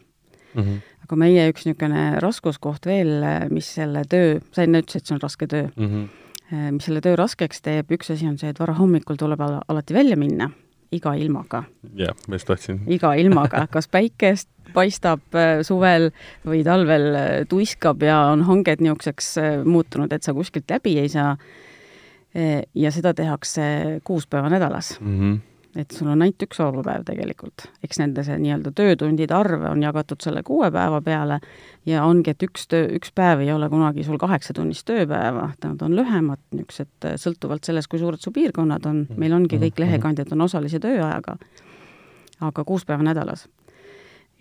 Mm 0.55 0.63
-hmm. 0.63 0.81
aga 1.05 1.17
meie 1.17 1.49
üks 1.49 1.65
niisugune 1.65 2.21
raskuskoht 2.21 2.87
veel, 2.87 3.25
mis 3.51 3.75
selle 3.75 4.03
töö, 4.05 4.41
sa 4.53 4.63
enne 4.63 4.83
ütlesid, 4.83 5.01
et 5.01 5.07
see 5.07 5.15
on 5.15 5.21
raske 5.23 5.47
töö, 5.47 5.69
Mm 5.77 5.87
-hmm. 5.89 6.73
mis 6.73 6.85
selle 6.85 7.01
töö 7.01 7.17
raskeks 7.17 7.63
teeb, 7.63 7.91
üks 7.91 8.13
asi 8.13 8.27
on 8.29 8.39
see, 8.39 8.51
et 8.51 8.61
varahommikul 8.61 9.17
tuleb 9.17 9.41
ala- 9.41 9.63
alati 9.69 9.95
välja 9.95 10.17
minna, 10.17 10.51
iga 10.93 11.15
ilmaga, 11.17 11.65
jah, 11.97 12.17
ma 12.29 12.39
just 12.39 12.49
tahtsin. 12.51 12.83
iga 12.87 13.15
ilmaga, 13.19 13.67
kas 13.73 13.89
päikest 13.89 14.49
paistab 14.75 15.37
äh, 15.37 15.61
suvel 15.67 16.11
või 16.49 16.63
talvel 16.67 17.07
äh, 17.15 17.31
tuiskab 17.49 18.03
ja 18.05 18.19
on 18.33 18.45
hanged 18.49 18.83
niisuguseks 18.85 19.31
äh, 19.41 19.55
muutunud, 19.65 20.13
et 20.13 20.25
sa 20.25 20.35
kuskilt 20.37 20.71
läbi 20.71 20.99
ei 21.03 21.13
saa. 21.13 21.37
ja 22.75 22.89
seda 22.89 23.11
tehakse 23.13 23.63
kuus 24.09 24.25
päeva 24.27 24.49
nädalas 24.49 24.95
Mm 25.01 25.19
-hmm. 25.21 25.41
Et 25.77 25.95
sul 25.95 26.11
on 26.13 26.21
ainult 26.21 26.43
üks 26.45 26.59
vaba 26.61 26.83
päev 26.85 27.05
tegelikult. 27.09 27.65
eks 27.85 28.01
nende 28.03 28.25
see 28.27 28.37
nii-öelda 28.43 28.73
töötundide 28.77 29.35
arv 29.35 29.65
on 29.71 29.83
jagatud 29.83 30.21
selle 30.25 30.43
kuue 30.45 30.69
päeva 30.75 31.01
peale 31.05 31.39
ja 31.89 32.05
ongi, 32.05 32.35
et 32.35 32.45
üks 32.45 32.67
töö, 32.69 32.91
üks 32.99 33.13
päev 33.17 33.45
ei 33.45 33.53
ole 33.55 33.69
kunagi 33.73 34.05
sul 34.05 34.21
kaheksatunnist 34.21 34.85
tööpäeva, 34.89 35.49
nad 35.65 35.83
on 35.83 35.97
lühemad, 35.97 36.43
niisugused 36.53 37.09
sõltuvalt 37.25 37.65
sellest, 37.69 37.89
kui 37.89 38.03
suured 38.03 38.21
su 38.21 38.35
piirkonnad 38.35 38.87
on, 38.91 39.07
meil 39.17 39.33
ongi 39.37 39.61
kõik 39.63 39.81
lehekandjad 39.81 40.35
on 40.37 40.45
osalise 40.49 40.81
tööajaga, 40.83 41.39
aga 42.49 42.65
kuus 42.69 42.85
päeva 42.85 43.07
nädalas. 43.07 43.49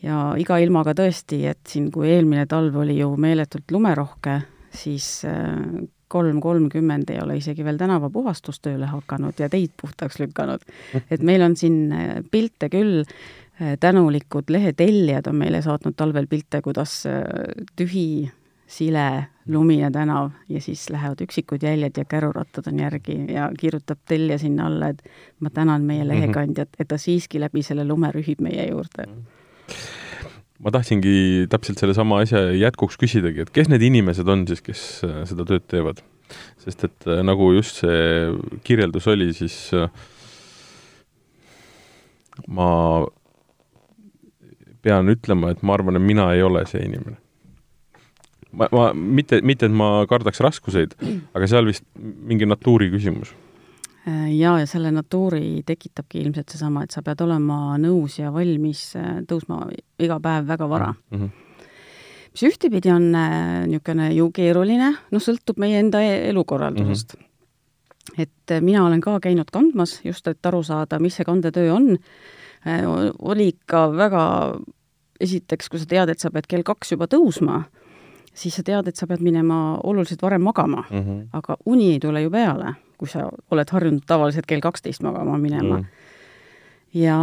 ja 0.04 0.34
iga 0.38 0.58
ilmaga 0.60 0.96
tõesti, 0.98 1.46
et 1.48 1.64
siin, 1.68 1.92
kui 1.92 2.10
eelmine 2.12 2.46
talv 2.50 2.76
oli 2.84 3.00
ju 3.00 3.16
meeletult 3.16 3.72
lumerohke, 3.72 4.42
siis 4.76 5.24
äh, 5.30 5.88
kolm 6.12 6.42
kolmkümmend 6.44 7.10
ei 7.14 7.22
ole 7.24 7.38
isegi 7.40 7.64
veel 7.66 7.80
tänavapuhastus 7.80 8.60
tööle 8.60 8.90
hakanud 8.92 9.40
ja 9.40 9.50
teid 9.50 9.72
puhtaks 9.82 10.20
lükanud. 10.20 10.66
et 11.12 11.24
meil 11.24 11.46
on 11.46 11.56
siin 11.56 11.80
äh, 11.96 12.18
pilte 12.32 12.70
küll, 12.74 13.06
äh, 13.62 13.78
tänulikud 13.80 14.52
lehetellijad 14.52 15.32
on 15.32 15.40
meile 15.44 15.62
saatnud 15.62 15.96
talvel 15.98 16.28
pilte, 16.28 16.62
kuidas 16.62 17.06
äh, 17.10 17.24
tühi, 17.80 18.30
sile, 18.72 19.28
lumine 19.52 19.90
tänav 19.92 20.30
ja 20.50 20.62
siis 20.64 20.86
lähevad 20.90 21.24
üksikud 21.26 21.64
jäljed 21.64 21.98
ja 21.98 22.06
kärurattad 22.06 22.70
on 22.72 22.80
järgi 22.80 23.18
ja 23.34 23.50
kirjutab 23.60 24.00
tellija 24.08 24.38
sinna 24.40 24.70
alla, 24.70 24.94
et 24.94 25.04
ma 25.40 25.50
tänan 25.50 25.84
meie 25.84 26.08
lehekandjat, 26.08 26.80
et 26.80 26.88
ta 26.88 26.98
siiski 26.98 27.40
läbi 27.40 27.64
selle 27.68 27.88
lume 27.88 28.12
rühib 28.16 28.40
meie 28.44 28.70
juurde. 28.70 29.10
Ma 30.62 30.74
tahtsingi 30.74 31.48
täpselt 31.52 31.82
sellesama 31.82 32.22
asja 32.22 32.44
jätkuks 32.54 33.00
küsidagi, 33.02 33.46
et 33.46 33.54
kes 33.54 33.70
need 33.72 33.84
inimesed 33.86 34.28
on 34.30 34.46
siis, 34.50 34.62
kes 34.66 34.82
äh, 35.08 35.22
seda 35.30 35.48
tööd 35.50 35.68
teevad? 35.72 36.04
sest 36.62 36.86
et 36.88 37.08
äh, 37.10 37.20
nagu 37.28 37.50
just 37.58 37.82
see 37.82 38.30
kirjeldus 38.64 39.10
oli, 39.12 39.32
siis 39.36 39.56
äh, 39.76 39.90
ma 42.48 42.70
pean 44.82 45.12
ütlema, 45.12 45.52
et 45.52 45.62
ma 45.66 45.76
arvan, 45.76 46.00
et 46.00 46.06
mina 46.06 46.30
ei 46.36 46.44
ole 46.46 46.64
see 46.70 46.82
inimene. 46.86 47.18
ma, 48.56 48.70
ma 48.72 48.88
mitte, 48.94 49.42
mitte 49.46 49.68
et 49.68 49.76
ma 49.76 50.06
kardaks 50.10 50.42
raskuseid, 50.44 50.96
aga 51.36 51.50
seal 51.50 51.68
vist 51.70 51.86
mingi 52.00 52.48
natuuri 52.50 52.90
küsimus. 52.94 53.34
Äh, 54.08 54.32
jaa, 54.34 54.56
ja 54.60 54.66
selle 54.66 54.90
natuuri 54.90 55.62
tekitabki 55.66 56.24
ilmselt 56.24 56.50
seesama, 56.50 56.82
et 56.82 56.94
sa 56.94 57.04
pead 57.06 57.20
olema 57.22 57.76
nõus 57.78 58.16
ja 58.18 58.32
valmis 58.34 58.96
äh, 58.98 59.20
tõusma 59.30 59.68
iga 60.02 60.18
päev 60.18 60.48
väga 60.48 60.68
vara 60.70 60.88
mm. 60.90 61.20
-hmm. 61.20 61.60
mis 62.34 62.44
ühtepidi 62.50 62.90
on 62.90 63.06
äh, 63.14 63.68
niisugune 63.68 64.08
ju 64.16 64.32
keeruline, 64.34 64.90
noh, 65.12 65.22
sõltub 65.22 65.62
meie 65.62 65.78
enda 65.80 66.02
e- 66.02 66.30
elukorraldusest 66.32 67.14
mm. 67.14 67.22
-hmm. 67.22 68.26
et 68.26 68.64
mina 68.66 68.86
olen 68.86 69.02
ka 69.02 69.20
käinud 69.20 69.54
kandmas, 69.54 70.00
just 70.04 70.28
et 70.28 70.46
aru 70.46 70.64
saada, 70.64 71.00
mis 71.00 71.16
see 71.16 71.26
kandetöö 71.26 71.74
on 71.74 71.98
oli 73.20 73.48
ikka 73.48 73.92
väga, 73.98 74.58
esiteks, 75.20 75.70
kui 75.70 75.80
sa 75.80 75.86
tead, 75.86 76.10
et 76.10 76.20
sa 76.20 76.32
pead 76.32 76.48
kell 76.48 76.64
kaks 76.64 76.92
juba 76.92 77.06
tõusma, 77.06 77.64
siis 78.34 78.56
sa 78.56 78.64
tead, 78.64 78.88
et 78.88 78.96
sa 78.96 79.08
pead 79.08 79.22
minema 79.22 79.78
oluliselt 79.84 80.22
varem 80.22 80.42
magama 80.42 80.84
Mm 80.92 81.00
-hmm. 81.00 81.28
aga 81.34 81.58
uni 81.66 81.92
ei 81.92 82.00
tule 82.00 82.22
ju 82.22 82.30
peale, 82.32 82.76
kui 83.02 83.10
sa 83.10 83.26
oled 83.52 83.72
harjunud 83.74 84.04
tavaliselt 84.06 84.46
kell 84.46 84.62
kaksteist 84.62 85.02
magama 85.02 85.38
minema 85.42 85.80
Mm. 85.82 85.86
ja 86.94 87.18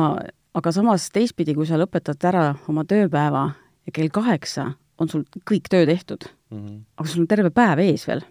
aga 0.55 0.73
samas 0.73 1.11
teistpidi, 1.15 1.55
kui 1.55 1.67
sa 1.69 1.79
lõpetad 1.79 2.25
ära 2.27 2.57
oma 2.69 2.83
tööpäeva 2.89 3.53
ja 3.87 3.93
kell 3.95 4.11
kaheksa 4.11 4.73
on 4.99 5.09
sul 5.09 5.23
kõik 5.47 5.71
töö 5.71 5.87
tehtud, 5.87 6.27
Mm 6.51 6.67
-hmm. 6.67 6.81
aga 6.97 7.09
sul 7.09 7.21
on 7.21 7.27
terve 7.29 7.51
päev 7.51 7.79
ees 7.79 8.07
veel. 8.09 8.23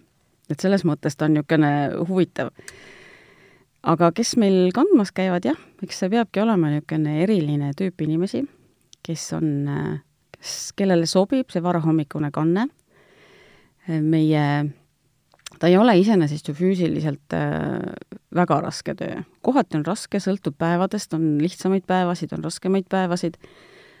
et 0.50 0.60
selles 0.60 0.84
mõttes 0.84 1.16
ta 1.16 1.24
on 1.24 1.34
niisugune 1.34 1.90
huvitav. 2.08 2.50
aga 3.82 4.12
kes 4.12 4.36
meil 4.36 4.72
kandmas 4.74 5.12
käivad, 5.12 5.44
jah, 5.44 5.56
eks 5.82 5.98
see 5.98 6.08
peabki 6.10 6.40
olema 6.40 6.68
niisugune 6.68 7.22
eriline 7.22 7.72
tüüp 7.80 8.02
inimesi, 8.02 8.44
kes 9.02 9.32
on, 9.32 9.68
kes, 10.32 10.72
kellele 10.76 11.06
sobib 11.06 11.50
see 11.50 11.62
varahommikune 11.62 12.30
kanne, 12.30 12.68
meie 13.88 14.70
ta 15.58 15.70
ei 15.70 15.78
ole 15.78 15.96
iseenesest 16.00 16.50
ju 16.50 16.54
füüsiliselt 16.56 17.34
äh, 17.36 17.94
väga 18.34 18.60
raske 18.64 18.94
töö. 18.98 19.22
kohati 19.42 19.78
on 19.78 19.86
raske, 19.86 20.20
sõltub 20.22 20.58
päevadest, 20.58 21.14
on 21.16 21.38
lihtsamaid 21.42 21.86
päevasid, 21.88 22.34
on 22.36 22.44
raskemaid 22.44 22.88
päevasid. 22.90 23.38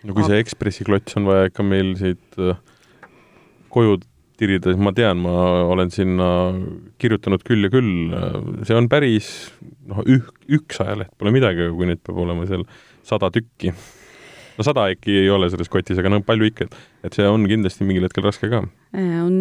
no 0.04 0.14
kui 0.14 0.26
see 0.28 0.38
Ekspressi 0.42 0.86
klots 0.88 1.18
on 1.18 1.28
vaja 1.28 1.50
ikka 1.50 1.66
meil 1.66 1.94
siit 2.00 2.38
äh, 2.38 2.58
koju 3.74 3.98
tirida, 4.38 4.70
siis 4.70 4.82
ma 4.82 4.92
tean, 4.94 5.18
ma 5.18 5.34
olen 5.66 5.90
sinna 5.90 6.28
kirjutanud 7.02 7.42
küll 7.46 7.66
ja 7.66 7.72
küll, 7.72 8.12
see 8.62 8.76
on 8.78 8.86
päris 8.90 9.32
noh, 9.90 10.04
üh-, 10.06 10.30
üks 10.60 10.78
ajaleht 10.84 11.10
pole 11.18 11.32
midagi, 11.34 11.66
aga 11.66 11.74
kui 11.74 11.88
neid 11.90 12.02
peab 12.06 12.20
olema 12.22 12.46
seal 12.46 12.62
sada 13.06 13.32
tükki. 13.34 13.72
No 14.58 14.66
sada 14.66 14.88
äkki 14.92 15.14
ei 15.22 15.30
ole 15.30 15.48
selles 15.52 15.70
kotis, 15.72 15.98
aga 16.00 16.10
no 16.12 16.20
palju 16.26 16.50
ikka, 16.50 16.66
et, 16.66 16.76
et 17.08 17.16
see 17.16 17.26
on 17.30 17.46
kindlasti 17.48 17.86
mingil 17.86 18.06
hetkel 18.08 18.26
raske 18.26 18.50
ka. 18.50 18.64
on 18.98 19.38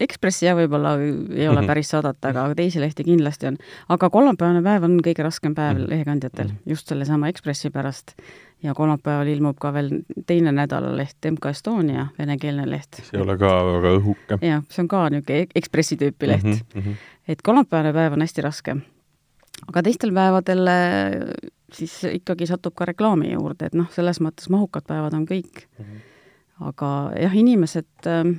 Ekspressi 0.00 0.46
jah, 0.46 0.56
võib-olla 0.56 0.94
ei 0.98 1.10
ole 1.12 1.28
mm 1.28 1.56
-hmm. 1.60 1.66
päris 1.68 1.90
sadat, 1.92 2.18
aga 2.24 2.48
teisi 2.56 2.80
lehti 2.80 3.04
kindlasti 3.04 3.50
on. 3.52 3.58
aga 3.88 4.10
kolmapäevane 4.10 4.62
päev 4.64 4.84
on 4.88 5.00
kõige 5.06 5.26
raskem 5.26 5.54
päev 5.54 5.76
mm 5.76 5.82
-hmm. 5.84 5.90
lehekandjatel 5.90 6.46
mm, 6.46 6.54
-hmm. 6.54 6.70
just 6.70 6.88
sellesama 6.88 7.28
Ekspressi 7.28 7.70
pärast. 7.70 8.14
ja 8.62 8.74
kolmapäeval 8.74 9.26
ilmub 9.26 9.56
ka 9.58 9.72
veel 9.72 9.90
teine 10.26 10.52
nädalaleht, 10.52 11.16
MK 11.30 11.46
Estonia, 11.46 12.06
venekeelne 12.18 12.70
leht. 12.70 12.94
see 12.94 13.18
ei 13.18 13.22
ole 13.22 13.38
ka 13.38 13.50
väga 13.64 13.96
õhuke. 13.98 14.38
jah, 14.42 14.62
see 14.68 14.82
on 14.82 14.88
ka 14.88 15.08
niisugune 15.10 15.46
Ekspressi 15.54 15.96
tüüpi 15.96 16.26
leht 16.28 16.44
mm. 16.44 16.80
-hmm. 16.80 16.94
et 17.28 17.42
kolmapäevane 17.42 17.92
päev 17.92 18.12
on 18.12 18.20
hästi 18.20 18.42
raske 18.42 18.76
aga 19.68 19.82
teistel 19.82 20.12
päevadel 20.12 20.68
äh, 20.68 21.50
siis 21.76 21.94
ikkagi 22.10 22.48
satub 22.50 22.74
ka 22.78 22.88
reklaami 22.90 23.32
juurde, 23.32 23.70
et 23.70 23.76
noh, 23.78 23.88
selles 23.94 24.20
mõttes 24.24 24.50
mahukad 24.52 24.86
päevad 24.88 25.16
on 25.16 25.26
kõik 25.28 25.66
mm. 25.66 25.84
-hmm. 25.84 26.06
aga 26.70 26.92
jah, 27.20 27.36
inimesed 27.36 28.08
äh, 28.10 28.32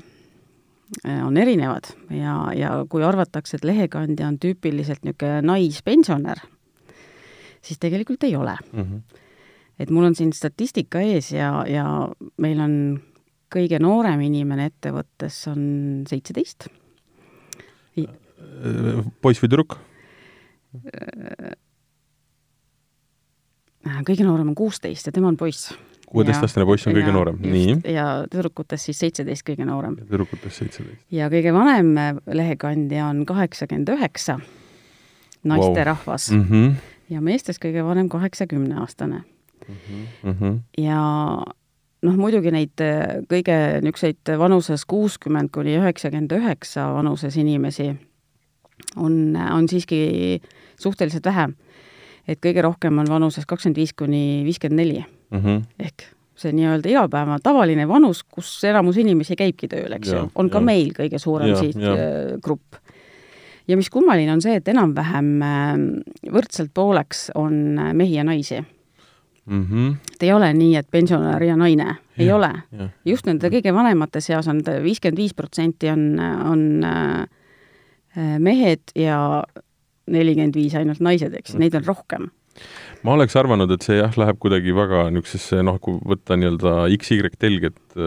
on 1.25 1.37
erinevad 1.37 1.93
ja, 2.09 2.51
ja 2.55 2.71
kui 2.89 3.03
arvatakse, 3.03 3.57
et 3.57 3.67
lehekandja 3.67 4.27
on 4.27 4.39
tüüpiliselt 4.39 5.05
niisugune 5.07 5.41
naispensionär, 5.41 6.43
siis 7.61 7.79
tegelikult 7.79 8.23
ei 8.23 8.35
ole 8.35 8.57
mm. 8.73 8.81
-hmm. 8.81 9.21
et 9.79 9.89
mul 9.89 10.03
on 10.03 10.15
siin 10.15 10.33
statistika 10.33 11.01
ees 11.01 11.31
ja, 11.31 11.65
ja 11.67 12.09
meil 12.37 12.59
on 12.59 13.01
kõige 13.51 13.79
noorem 13.79 14.21
inimene 14.21 14.65
ettevõttes 14.71 15.47
on 15.51 16.03
seitseteist. 16.07 16.67
poiss 19.21 19.43
või 19.43 19.49
tüdruk? 19.49 19.77
Äh, 24.01 24.05
kõige 24.07 24.25
noorem 24.25 24.51
on 24.51 24.57
kuusteist 24.57 25.07
ja 25.07 25.13
tema 25.13 25.29
on 25.29 25.37
poiss. 25.37 25.71
kuueteistaastane 26.11 26.65
poiss 26.67 26.87
on 26.87 26.95
kõige 26.95 27.13
noorem, 27.13 27.37
nii. 27.39 27.77
ja 27.93 28.25
tüdrukutest 28.31 28.89
siis 28.89 28.99
seitseteist 28.99 29.45
kõige 29.47 29.65
noorem. 29.65 29.95
tüdrukutest 29.95 30.63
seitseteist. 30.63 31.05
ja 31.11 31.29
kõige 31.29 31.53
vanem 31.53 32.19
lehekandja 32.25 33.07
on 33.07 33.25
kaheksakümmend 33.25 33.89
üheksa, 33.93 34.39
naisterahvas 35.43 36.31
wow. 36.31 36.39
mm. 36.39 36.49
-hmm. 36.49 36.75
ja 37.09 37.21
meestest 37.21 37.63
kõige 37.63 37.85
vanem 37.85 38.09
kaheksakümneaastane 38.09 39.23
mm. 39.67 40.33
-hmm. 40.33 40.59
ja 40.77 41.01
noh, 42.01 42.15
muidugi 42.17 42.51
neid 42.51 42.81
äh, 42.81 43.21
kõige 43.29 43.81
niisuguseid 43.81 44.37
vanuses 44.37 44.85
kuuskümmend 44.85 45.53
kuni 45.53 45.77
üheksakümmend 45.77 46.31
üheksa 46.31 46.93
vanuses 46.93 47.37
inimesi 47.37 47.93
on, 48.95 49.37
on 49.51 49.69
siiski 49.69 50.41
suhteliselt 50.79 51.25
vähe. 51.25 51.49
Et 52.27 52.39
kõige 52.41 52.63
rohkem 52.65 52.99
on 53.01 53.09
vanuses 53.09 53.45
kakskümmend 53.45 53.77
viis 53.77 53.93
kuni 53.93 54.41
viiskümmend 54.47 54.83
neli. 54.83 55.05
Mhm. 55.31 55.63
ehk 55.79 56.09
see 56.41 56.53
nii-öelda 56.55 56.89
igapäeva 56.89 57.37
tavaline 57.43 57.87
vanus, 57.89 58.23
kus 58.23 58.49
enamus 58.67 58.97
inimesi 59.01 59.37
käibki 59.39 59.69
tööl, 59.71 59.93
eks 59.97 60.13
ju, 60.13 60.25
on 60.35 60.49
ka 60.51 60.61
ja. 60.61 60.67
meil 60.71 60.91
kõige 60.97 61.19
suurem 61.21 61.53
sihtgrupp. 61.59 62.79
ja 63.67 63.77
mis 63.77 63.89
kummaline, 63.93 64.31
on 64.33 64.41
see, 64.43 64.57
et 64.59 64.67
enam-vähem 64.71 65.31
äh, 65.45 65.71
võrdselt 66.33 66.73
pooleks 66.73 67.29
on 67.35 67.77
äh, 67.77 67.91
mehi 67.97 68.17
ja 68.17 68.25
naisi 68.27 68.61
mm. 68.61 69.65
-hmm. 69.65 69.95
et 70.13 70.23
ei 70.23 70.33
ole 70.33 70.53
nii, 70.53 70.75
et 70.75 70.91
pensionär 70.91 71.43
ja 71.43 71.55
naine, 71.55 71.95
ei 72.17 72.25
ja, 72.25 72.35
ole. 72.35 72.51
just 73.05 73.25
nende 73.25 73.49
kõige 73.49 73.73
vanemate 73.73 74.21
seas 74.21 74.47
on 74.47 74.63
viiskümmend 74.83 75.17
viis 75.17 75.33
protsenti 75.33 75.89
on, 75.89 76.19
on 76.45 76.83
äh, 76.83 78.39
mehed 78.39 78.81
ja 78.95 79.43
nelikümmend 80.13 80.57
viis 80.57 80.75
ainult 80.77 81.01
naised, 81.03 81.33
eks 81.37 81.57
neid 81.59 81.75
on 81.79 81.87
rohkem. 81.87 82.29
ma 83.07 83.15
oleks 83.15 83.35
arvanud, 83.39 83.71
et 83.71 83.85
see 83.87 83.97
jah, 83.97 84.15
läheb 84.19 84.39
kuidagi 84.43 84.75
väga 84.75 85.07
niisugusesse 85.13 85.61
noh, 85.65 85.79
kui 85.83 85.97
võtta 86.13 86.37
nii-öelda 86.39 86.75
XY 86.97 87.35
telg, 87.39 87.71
et 87.71 87.99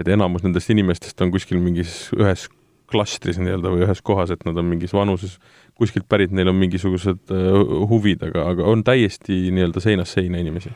et 0.00 0.08
enamus 0.08 0.42
nendest 0.42 0.70
inimestest 0.72 1.20
on 1.22 1.30
kuskil 1.34 1.60
mingis 1.62 2.08
ühes 2.16 2.48
klastris 2.92 3.38
nii-öelda 3.40 3.72
või 3.72 3.84
ühes 3.86 4.00
kohas, 4.04 4.32
et 4.32 4.42
nad 4.48 4.56
on 4.58 4.68
mingis 4.68 4.92
vanuses 4.96 5.38
kuskilt 5.78 6.08
pärit, 6.08 6.32
neil 6.32 6.50
on 6.52 6.58
mingisugused 6.60 7.32
uh, 7.32 7.60
huvid, 7.88 8.24
aga, 8.28 8.48
aga 8.52 8.66
on 8.68 8.84
täiesti 8.84 9.46
nii-öelda 9.54 9.84
seinast 9.84 10.18
seina 10.18 10.40
inimesi 10.42 10.72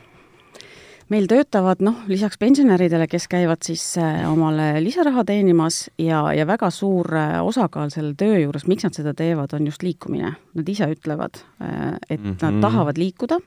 meil 1.13 1.27
töötavad 1.29 1.81
noh, 1.83 2.01
lisaks 2.11 2.39
pensionäridele, 2.41 3.07
kes 3.09 3.27
käivad 3.31 3.63
siis 3.65 3.83
äh, 4.01 4.25
omale 4.29 4.81
lisaraha 4.83 5.23
teenimas 5.27 5.85
ja, 6.01 6.25
ja 6.35 6.47
väga 6.47 6.69
suur 6.73 7.09
äh, 7.15 7.37
osakaal 7.45 7.91
selle 7.93 8.13
töö 8.19 8.41
juures, 8.41 8.67
miks 8.67 8.87
nad 8.87 8.97
seda 8.97 9.13
teevad, 9.17 9.53
on 9.55 9.69
just 9.69 9.85
liikumine. 9.85 10.33
Nad 10.57 10.71
ise 10.71 10.89
ütlevad, 10.91 11.39
äh, 11.61 11.95
et 12.09 12.19
mm 12.19 12.33
-hmm. 12.33 12.43
nad 12.43 12.61
tahavad 12.61 12.99
liikuda, 12.99 13.39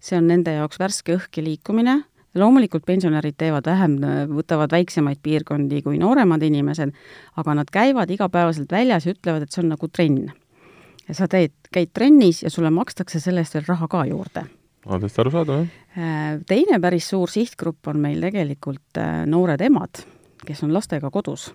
see 0.00 0.18
on 0.18 0.28
nende 0.28 0.52
jaoks 0.52 0.78
värske 0.78 1.16
õhk 1.16 1.40
ja 1.40 1.44
liikumine, 1.44 2.02
loomulikult 2.34 2.84
pensionärid 2.86 3.34
teevad 3.38 3.66
vähem, 3.66 3.96
võtavad 4.28 4.70
väiksemaid 4.70 5.18
piirkondi 5.22 5.82
kui 5.82 5.98
nooremad 5.98 6.42
inimesed, 6.42 6.92
aga 7.36 7.54
nad 7.54 7.70
käivad 7.72 8.10
igapäevaselt 8.10 8.72
väljas 8.72 9.06
ja 9.06 9.12
ütlevad, 9.12 9.42
et 9.42 9.52
see 9.52 9.62
on 9.62 9.68
nagu 9.68 9.88
trenn. 9.88 10.30
ja 11.08 11.14
sa 11.14 11.28
teed, 11.28 11.52
käid 11.72 11.88
trennis 11.94 12.42
ja 12.42 12.50
sulle 12.50 12.70
makstakse 12.70 13.20
selle 13.20 13.40
eest 13.40 13.54
veel 13.54 13.64
raha 13.66 13.88
ka 13.88 14.04
juurde 14.04 14.44
on 14.86 15.00
täiesti 15.00 15.22
arusaadav, 15.22 15.64
jah. 15.64 15.86
Äh, 15.98 16.40
teine 16.46 16.80
päris 16.80 17.08
suur 17.10 17.30
sihtgrupp 17.30 17.88
on 17.90 18.00
meil 18.02 18.20
tegelikult 18.22 19.00
äh, 19.00 19.24
noored 19.26 19.62
emad, 19.64 20.04
kes 20.46 20.62
on 20.66 20.74
lastega 20.74 21.10
kodus 21.10 21.50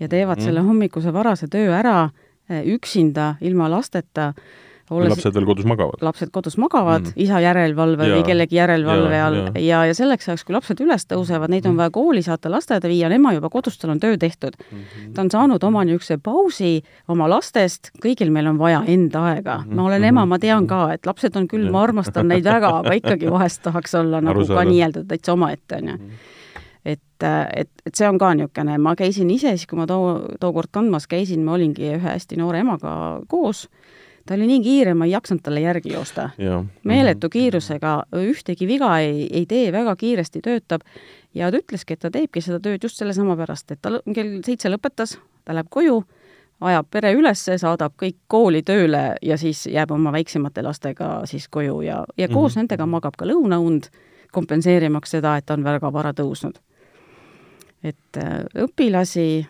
ja 0.00 0.08
teevad 0.08 0.40
mm. 0.40 0.44
selle 0.44 0.64
hommikuse 0.66 1.12
varase 1.14 1.48
töö 1.52 1.72
ära 1.76 1.96
äh, 2.04 2.62
üksinda, 2.74 3.36
ilma 3.40 3.70
lasteta 3.70 4.32
olles 4.90 5.12
lapsed 5.12 5.34
veel 5.34 5.46
kodus 5.46 5.66
magavad? 5.68 6.02
lapsed 6.02 6.32
kodus 6.34 6.56
magavad 6.60 7.06
mm., 7.06 7.14
isa 7.24 7.40
järelevalve 7.42 8.08
või 8.14 8.24
kellegi 8.26 8.58
järelevalve 8.58 9.20
all 9.22 9.38
ja, 9.42 9.62
ja, 9.62 9.82
ja 9.90 9.96
selleks 9.96 10.28
ajaks, 10.28 10.44
kui 10.46 10.56
lapsed 10.56 10.80
üles 10.84 11.06
tõusevad, 11.10 11.52
neid 11.52 11.66
on 11.66 11.74
mm. 11.74 11.82
vaja 11.82 11.94
kooli 11.94 12.22
saata, 12.26 12.50
lasteaeda 12.52 12.90
viia, 12.90 13.06
on 13.08 13.16
ema 13.16 13.34
juba 13.36 13.50
kodus, 13.52 13.78
tal 13.80 13.94
on 13.94 14.02
töö 14.02 14.18
tehtud 14.20 14.58
mm. 14.58 14.78
-hmm. 14.78 15.14
ta 15.14 15.24
on 15.24 15.30
saanud 15.30 15.64
oma 15.64 15.84
niisuguse 15.88 16.18
pausi 16.22 16.72
oma 17.08 17.28
lastest, 17.30 17.92
kõigil 18.02 18.32
meil 18.34 18.50
on 18.50 18.58
vaja 18.58 18.82
enda 18.86 19.24
aega 19.32 19.58
mm. 19.58 19.64
-hmm. 19.64 19.74
ma 19.76 19.88
olen 19.88 20.04
ema, 20.04 20.26
ma 20.26 20.38
tean 20.38 20.66
ka, 20.66 20.82
et 20.92 21.06
lapsed 21.06 21.36
on 21.36 21.48
küll, 21.48 21.70
ma 21.70 21.82
armastan 21.82 22.28
neid 22.28 22.44
väga, 22.44 22.76
aga 22.82 22.98
ikkagi 22.98 23.30
vahest 23.36 23.62
tahaks 23.62 23.94
olla 23.94 24.20
nagu 24.20 24.38
Arusaada. 24.38 24.60
ka 24.60 24.70
nii-öelda 24.70 25.04
täitsa 25.08 25.32
omaette, 25.32 25.76
on 25.76 25.88
ju 25.88 25.94
mhm. 25.94 26.10
et, 26.84 27.24
et, 27.56 27.70
et 27.86 27.94
see 27.94 28.08
on 28.08 28.18
ka 28.18 28.34
niisugune, 28.34 28.78
ma 28.78 28.96
käisin 28.96 29.30
ise 29.30 29.56
siis, 29.56 29.66
kui 29.66 29.78
ma 29.78 29.86
too, 29.86 30.36
tookord 30.40 30.72
kandmas 30.72 31.06
käisin, 31.06 31.44
ma 31.44 31.54
olingi 31.54 31.94
ühe 31.94 32.08
hästi 32.08 32.36
noore 32.36 32.58
emaga 32.58 33.20
koos 33.28 33.68
ta 34.26 34.34
oli 34.34 34.46
nii 34.46 34.60
kiire, 34.62 34.94
ma 34.94 35.04
ei 35.04 35.14
jaksanud 35.14 35.42
talle 35.42 35.60
järgi 35.60 35.92
joosta. 35.92 36.30
meeletu 36.84 37.26
mhm. 37.26 37.32
kiirusega, 37.32 38.02
ühtegi 38.16 38.66
viga 38.66 38.98
ei, 38.98 39.26
ei 39.32 39.46
tee, 39.46 39.72
väga 39.72 39.96
kiiresti 39.96 40.40
töötab 40.40 40.86
ja 41.34 41.50
ta 41.50 41.58
ütleski, 41.58 41.96
et 41.96 42.00
ta 42.00 42.10
teebki 42.10 42.40
seda 42.40 42.60
tööd 42.60 42.82
just 42.82 43.00
sellesama 43.00 43.36
pärast, 43.36 43.70
et 43.70 43.82
ta 43.82 43.98
kell 44.14 44.40
seitse 44.46 44.70
lõpetas, 44.70 45.16
ta 45.44 45.56
läheb 45.56 45.70
koju, 45.70 46.02
ajab 46.62 46.88
pere 46.90 47.12
üles, 47.16 47.42
saadab 47.58 47.96
kõik 47.98 48.18
kooli 48.30 48.62
tööle 48.62 49.02
ja 49.22 49.38
siis 49.40 49.66
jääb 49.66 49.90
oma 49.94 50.12
väiksemate 50.14 50.62
lastega 50.62 51.22
siis 51.26 51.48
koju 51.48 51.80
ja, 51.82 52.04
ja 52.16 52.28
koos 52.28 52.52
mm 52.52 52.54
-hmm. 52.54 52.58
nendega 52.62 52.86
magab 52.86 53.16
ka 53.18 53.26
lõunaund, 53.26 53.90
kompenseerimaks 54.32 55.10
seda, 55.10 55.36
et 55.36 55.46
ta 55.46 55.54
on 55.54 55.64
väga 55.64 55.92
vara 55.92 56.12
tõusnud. 56.12 56.60
et 57.82 58.16
äh, 58.16 58.44
õpilasi 58.54 59.46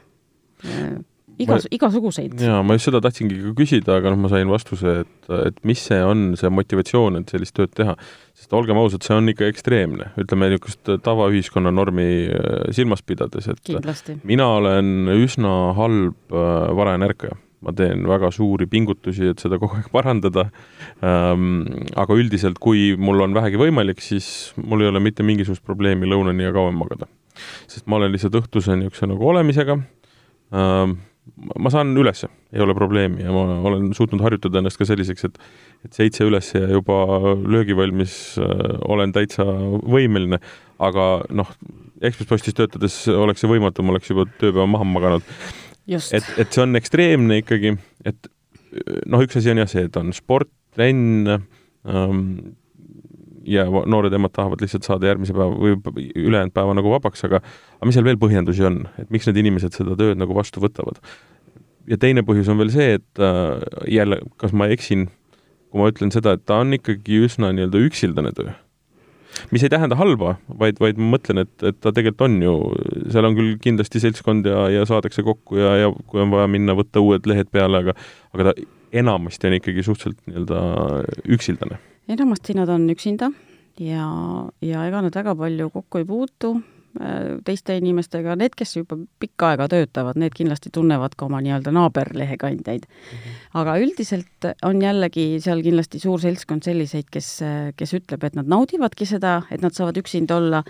äh, 0.65 1.05
igas, 1.41 1.67
igasuguseid. 1.73 2.35
jaa, 2.41 2.63
ma 2.67 2.77
just 2.77 2.89
seda 2.89 3.01
tahtsingi 3.05 3.39
ka 3.41 3.53
küsida, 3.59 3.99
aga 4.01 4.13
noh, 4.13 4.21
ma 4.25 4.31
sain 4.33 4.51
vastuse, 4.51 4.97
et, 5.05 5.31
et 5.49 5.63
mis 5.69 5.81
see 5.81 6.01
on, 6.05 6.33
see 6.39 6.51
motivatsioon, 6.53 7.21
et 7.21 7.33
sellist 7.33 7.57
tööd 7.57 7.73
teha. 7.77 7.97
sest 8.39 8.53
olgem 8.57 8.81
ausad, 8.81 9.05
see 9.07 9.15
on 9.17 9.31
ikka 9.33 9.49
ekstreemne, 9.53 10.11
ütleme 10.21 10.51
niisugust 10.51 10.93
tavaühiskonna 11.05 11.73
normi 11.75 12.09
äh, 12.29 12.67
silmas 12.75 13.05
pidades, 13.07 13.49
et 13.53 13.63
Kindlasti. 13.67 14.19
mina 14.29 14.49
olen 14.59 15.13
üsna 15.15 15.73
halb 15.79 16.35
äh, 16.35 16.77
varajane 16.77 17.11
ärkaja 17.13 17.39
ma 17.63 17.71
teen 17.79 18.03
väga 18.11 18.33
suuri 18.35 18.67
pingutusi, 18.71 19.29
et 19.33 19.43
seda 19.43 19.59
kogu 19.63 19.79
aeg 19.79 19.91
parandada 19.97 20.49
ähm,. 21.05 21.63
aga 21.99 22.19
üldiselt, 22.19 22.59
kui 22.63 22.93
mul 22.99 23.23
on 23.23 23.37
vähegi 23.37 23.61
võimalik, 23.61 24.03
siis 24.05 24.53
mul 24.59 24.83
ei 24.83 24.91
ole 24.91 25.03
mitte 25.05 25.27
mingisugust 25.27 25.65
probleemi 25.67 26.11
lõunani 26.11 26.49
ja 26.49 26.55
kauem 26.55 26.79
magada. 26.83 27.07
sest 27.71 27.87
ma 27.87 28.01
olen 28.01 28.13
lihtsalt 28.13 28.37
õhtuse 28.43 28.77
niisuguse 28.77 29.09
nagu 29.09 29.31
olemisega 29.31 29.79
ähm, 30.53 30.99
ma 31.59 31.71
saan 31.71 31.93
ülesse, 31.99 32.29
ei 32.53 32.63
ole 32.65 32.75
probleemi 32.75 33.23
ja 33.23 33.33
ma 33.35 33.61
olen 33.69 33.93
suutnud 33.95 34.23
harjutada 34.25 34.59
ennast 34.59 34.81
ka 34.81 34.87
selliseks, 34.89 35.29
et 35.29 35.39
et 35.87 35.99
seitse 35.99 36.27
üles 36.27 36.53
ja 36.55 36.67
juba 36.71 36.97
löögivalmis 37.43 38.15
äh, 38.43 38.77
olen 38.91 39.15
täitsa 39.15 39.47
võimeline, 39.47 40.39
aga 40.83 41.07
noh, 41.35 41.51
Ekspress 42.03 42.31
Postis 42.31 42.57
töötades 42.59 42.97
oleks 43.11 43.43
see 43.43 43.51
võimatu, 43.51 43.85
ma 43.87 43.95
oleks 43.95 44.11
juba 44.11 44.27
tööpäeva 44.41 44.67
maha 44.71 44.87
maganud. 44.87 45.27
et, 45.87 46.33
et 46.39 46.49
see 46.51 46.63
on 46.63 46.79
ekstreemne 46.79 47.43
ikkagi, 47.43 47.77
et 48.07 48.31
noh, 49.07 49.23
üks 49.23 49.39
asi 49.39 49.53
on 49.53 49.63
jah 49.63 49.71
see, 49.71 49.87
et 49.87 49.99
on 50.01 50.11
sport, 50.17 50.51
trenn 50.75 51.31
ähm,, 51.31 52.27
ja 53.49 53.67
noored 53.67 54.15
emad 54.15 54.35
tahavad 54.37 54.63
lihtsalt 54.63 54.87
saada 54.87 55.11
järgmise 55.11 55.35
päeva 55.37 55.53
või 55.57 56.09
ülejäänud 56.15 56.55
päeva 56.55 56.75
nagu 56.79 56.93
vabaks, 56.95 57.25
aga 57.29 57.43
aga 57.43 57.89
mis 57.89 57.99
seal 57.99 58.07
veel 58.07 58.21
põhjendusi 58.21 58.67
on, 58.69 58.83
et 59.03 59.11
miks 59.15 59.29
need 59.29 59.41
inimesed 59.43 59.77
seda 59.79 59.97
tööd 59.99 60.21
nagu 60.21 60.37
vastu 60.37 60.63
võtavad? 60.63 61.01
ja 61.91 61.99
teine 62.01 62.25
põhjus 62.27 62.51
on 62.53 62.61
veel 62.61 62.73
see, 62.75 62.99
et 62.99 63.23
äh, 63.23 63.63
jälle, 63.91 64.21
kas 64.41 64.55
ma 64.57 64.69
eksin, 64.73 65.09
kui 65.71 65.81
ma 65.81 65.89
ütlen 65.93 66.13
seda, 66.15 66.37
et 66.37 66.45
ta 66.47 66.61
on 66.63 66.77
ikkagi 66.77 67.23
üsna 67.27 67.53
nii-öelda 67.55 67.81
üksildane 67.89 68.35
töö. 68.37 68.53
mis 69.51 69.63
ei 69.65 69.73
tähenda 69.73 69.97
halba, 69.97 70.37
vaid, 70.61 70.77
vaid 70.83 71.01
ma 71.01 71.15
mõtlen, 71.17 71.43
et, 71.47 71.55
et 71.65 71.79
ta 71.81 71.91
tegelikult 71.95 72.27
on 72.29 72.35
ju, 72.45 72.57
seal 73.15 73.27
on 73.27 73.39
küll 73.39 73.55
kindlasti 73.65 74.03
seltskond 74.03 74.47
ja, 74.47 74.67
ja 74.71 74.85
saadakse 74.89 75.25
kokku 75.25 75.57
ja, 75.57 75.73
ja 75.81 75.89
kui 76.07 76.21
on 76.23 76.31
vaja 76.35 76.51
minna, 76.53 76.77
võtta 76.79 77.01
uued 77.01 77.27
lehed 77.27 77.49
peale, 77.53 77.81
aga 77.81 77.97
aga 78.37 78.51
ta 78.51 78.55
enamasti 78.93 79.49
on 79.49 79.57
ikkagi 79.57 79.85
suhteliselt 79.87 80.21
nii-öelda 80.29 80.61
üksildane. 81.33 81.81
Enamasti 82.09 82.55
nad 82.59 82.69
on 82.69 82.89
üksinda 82.91 83.31
ja, 83.81 84.07
ja 84.61 84.87
ega 84.89 85.03
nad 85.03 85.15
väga 85.15 85.35
palju 85.39 85.71
kokku 85.71 86.03
ei 86.03 86.09
puutu 86.09 86.57
Äh, 87.01 87.39
teiste 87.41 87.73
inimestega, 87.81 88.35
need, 88.37 88.53
kes 88.53 88.75
juba 88.77 88.99
pikka 89.23 89.55
aega 89.55 89.65
töötavad, 89.73 90.19
need 90.21 90.35
kindlasti 90.37 90.69
tunnevad 90.77 91.15
ka 91.17 91.25
oma 91.25 91.39
nii-öelda 91.41 91.73
naaberlehekandjaid 91.73 92.85
mm. 92.85 93.07
-hmm. 93.15 93.39
aga 93.63 93.77
üldiselt 93.81 94.49
on 94.69 94.83
jällegi 94.85 95.41
seal 95.41 95.63
kindlasti 95.65 96.03
suur 96.03 96.21
seltskond 96.21 96.69
selliseid, 96.69 97.09
kes, 97.09 97.31
kes 97.81 97.95
ütleb, 97.97 98.27
et 98.29 98.37
nad 98.37 98.45
naudivadki 98.45 99.09
seda, 99.09 99.39
et 99.49 99.65
nad 99.65 99.73
saavad 99.73 99.97
üksinda 100.03 100.37
olla 100.37 100.61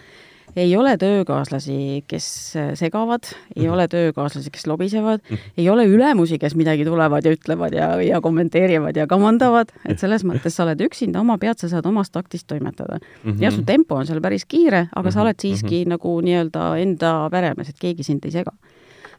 ei 0.57 0.77
ole 0.77 0.97
töökaaslasi, 1.01 2.05
kes 2.09 2.27
äh, 2.57 2.73
segavad, 2.79 3.29
ei 3.57 3.65
mhm. 3.65 3.73
ole 3.75 3.87
töökaaslasi, 3.88 4.51
kes 4.53 4.67
lobisevad, 4.67 5.23
mhm. 5.29 5.53
ei 5.57 5.69
ole 5.71 5.87
ülemusi, 5.88 6.38
kes 6.38 6.57
midagi 6.59 6.85
tulevad 6.88 7.25
ja 7.27 7.33
ütlevad 7.37 7.77
ja, 7.77 7.88
ja 8.03 8.21
kommenteerivad 8.21 8.97
ja 8.97 9.07
kamandavad, 9.11 9.73
et 9.88 10.03
selles 10.03 10.27
mõttes 10.29 10.57
sa 10.57 10.67
oled 10.67 10.85
üksinda 10.88 11.23
oma 11.23 11.38
pead, 11.43 11.61
sa 11.62 11.71
saad 11.73 11.87
omast 11.88 12.12
taktist 12.12 12.47
toimetada 12.51 12.99
mm. 12.99 13.31
-hmm. 13.31 13.43
jah, 13.43 13.55
su 13.55 13.65
tempo 13.65 13.97
on 13.97 14.07
seal 14.07 14.21
päris 14.21 14.45
kiire, 14.45 14.88
aga 14.93 15.11
sa 15.11 15.19
mhm. 15.19 15.27
oled 15.27 15.41
siiski 15.41 15.79
mm 15.79 15.83
-hmm. 15.83 15.97
nagu 15.97 16.21
nii-öelda 16.21 16.69
enda 16.83 17.12
peremees, 17.31 17.69
et 17.69 17.79
keegi 17.81 18.03
sind 18.03 18.25
ei 18.25 18.31
sega 18.31 18.53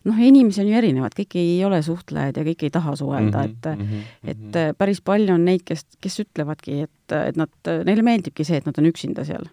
noh, 0.04 0.20
inimesi 0.20 0.62
on 0.62 0.68
ju 0.68 0.78
erinevad, 0.78 1.16
kõik 1.16 1.38
ei 1.40 1.66
ole 1.66 1.82
suhtlejad 1.82 2.38
ja 2.38 2.44
kõik 2.44 2.64
ei 2.64 2.70
taha 2.70 2.96
suhelda 3.00 3.44
mm, 3.44 3.44
-hmm, 3.44 3.74
et 3.74 3.80
mm, 3.80 3.88
-hmm. 3.88 4.30
et 4.30 4.56
äh, 4.56 4.76
päris 4.78 5.02
palju 5.02 5.34
on 5.34 5.46
neid, 5.46 5.64
kes, 5.66 5.86
kes 6.02 6.20
ütlevadki, 6.20 6.82
et, 6.82 7.18
et 7.28 7.38
nad, 7.40 7.50
neile 7.86 8.04
meeldibki 8.04 8.44
see, 8.44 8.58
et 8.58 8.66
nad 8.66 8.78
on 8.78 8.86
üksinda 8.86 9.26
seal 9.26 9.48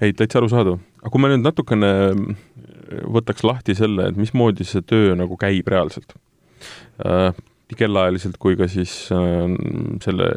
ei, 0.00 0.12
täitsa 0.16 0.40
arusaadav. 0.40 0.78
aga 1.02 1.12
kui 1.12 1.22
me 1.22 1.32
nüüd 1.32 1.44
natukene 1.44 1.90
äh, 2.10 2.22
võtaks 3.16 3.44
lahti 3.46 3.76
selle, 3.78 4.10
et 4.10 4.20
mismoodi 4.20 4.66
see 4.68 4.84
töö 4.86 5.14
nagu 5.18 5.38
käib 5.40 5.68
reaalselt 5.70 6.16
äh,, 7.04 7.30
nii 7.70 7.80
kellaajaliselt 7.80 8.38
kui 8.42 8.58
ka 8.60 8.68
siis 8.70 8.94
äh, 9.14 9.46
selle 10.04 10.30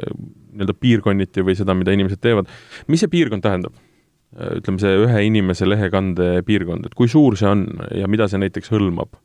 nii-öelda 0.57 0.77
piirkonniti 0.79 1.45
või 1.45 1.57
seda, 1.59 1.75
mida 1.77 1.93
inimesed 1.93 2.21
teevad, 2.23 2.49
mis 2.89 3.03
see 3.03 3.11
piirkond 3.13 3.45
tähendab? 3.45 3.75
Äh, 4.37 4.57
ütleme, 4.59 4.81
see 4.81 4.97
ühe 5.05 5.23
inimese 5.29 5.67
lehekande 5.69 6.41
piirkond, 6.47 6.89
et 6.89 6.97
kui 6.97 7.09
suur 7.11 7.37
see 7.39 7.49
on 7.49 7.67
ja 7.95 8.09
mida 8.11 8.29
see 8.31 8.41
näiteks 8.41 8.73
hõlmab? 8.73 9.15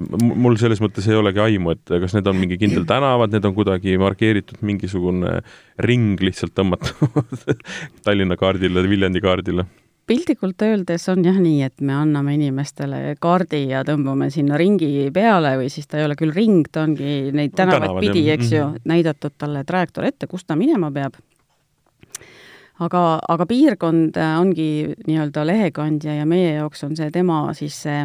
Mul 0.00 0.58
selles 0.58 0.80
mõttes 0.82 1.06
ei 1.06 1.18
olegi 1.18 1.42
aimu, 1.42 1.76
et 1.76 1.94
kas 2.02 2.16
need 2.16 2.26
on 2.26 2.38
mingi 2.40 2.58
kindel 2.58 2.86
tänavad, 2.88 3.30
need 3.34 3.46
on 3.46 3.54
kuidagi 3.54 3.94
markeeritud 4.00 4.64
mingisugune 4.66 5.38
ring 5.86 6.20
lihtsalt 6.22 6.54
tõmmatud 6.56 7.46
Tallinna 8.06 8.38
kaardile, 8.40 8.82
Viljandi 8.90 9.22
kaardile? 9.24 9.66
piltlikult 10.06 10.60
öeldes 10.62 11.06
on 11.08 11.22
jah 11.24 11.36
nii, 11.40 11.62
et 11.64 11.80
me 11.80 11.94
anname 11.96 12.34
inimestele 12.36 13.14
kaardi 13.22 13.62
ja 13.70 13.80
tõmbame 13.88 14.28
sinna 14.32 14.58
ringi 14.60 15.08
peale 15.14 15.54
või 15.60 15.70
siis 15.72 15.88
ta 15.88 15.96
ei 16.00 16.04
ole 16.04 16.16
küll 16.18 16.34
ring, 16.34 16.66
ta 16.68 16.82
ongi 16.84 17.30
neid 17.32 17.54
tänavaid 17.56 17.86
Tänavad, 17.88 18.04
pidi, 18.04 18.26
eks 18.34 18.50
ju, 18.52 18.66
mhm. 18.66 18.82
näidatud 18.90 19.36
talle 19.38 19.64
trajektoor 19.64 20.10
ette, 20.10 20.28
kust 20.28 20.46
ta 20.50 20.58
minema 20.60 20.90
peab. 20.92 21.16
aga, 22.84 23.00
aga 23.28 23.46
piirkond 23.46 24.18
ongi 24.18 24.68
nii-öelda 25.06 25.46
lehekandja 25.46 26.18
ja 26.18 26.26
meie 26.26 26.52
jaoks 26.58 26.84
on 26.84 26.96
see 26.98 27.10
tema 27.14 27.46
siis 27.54 27.80
see 27.86 28.04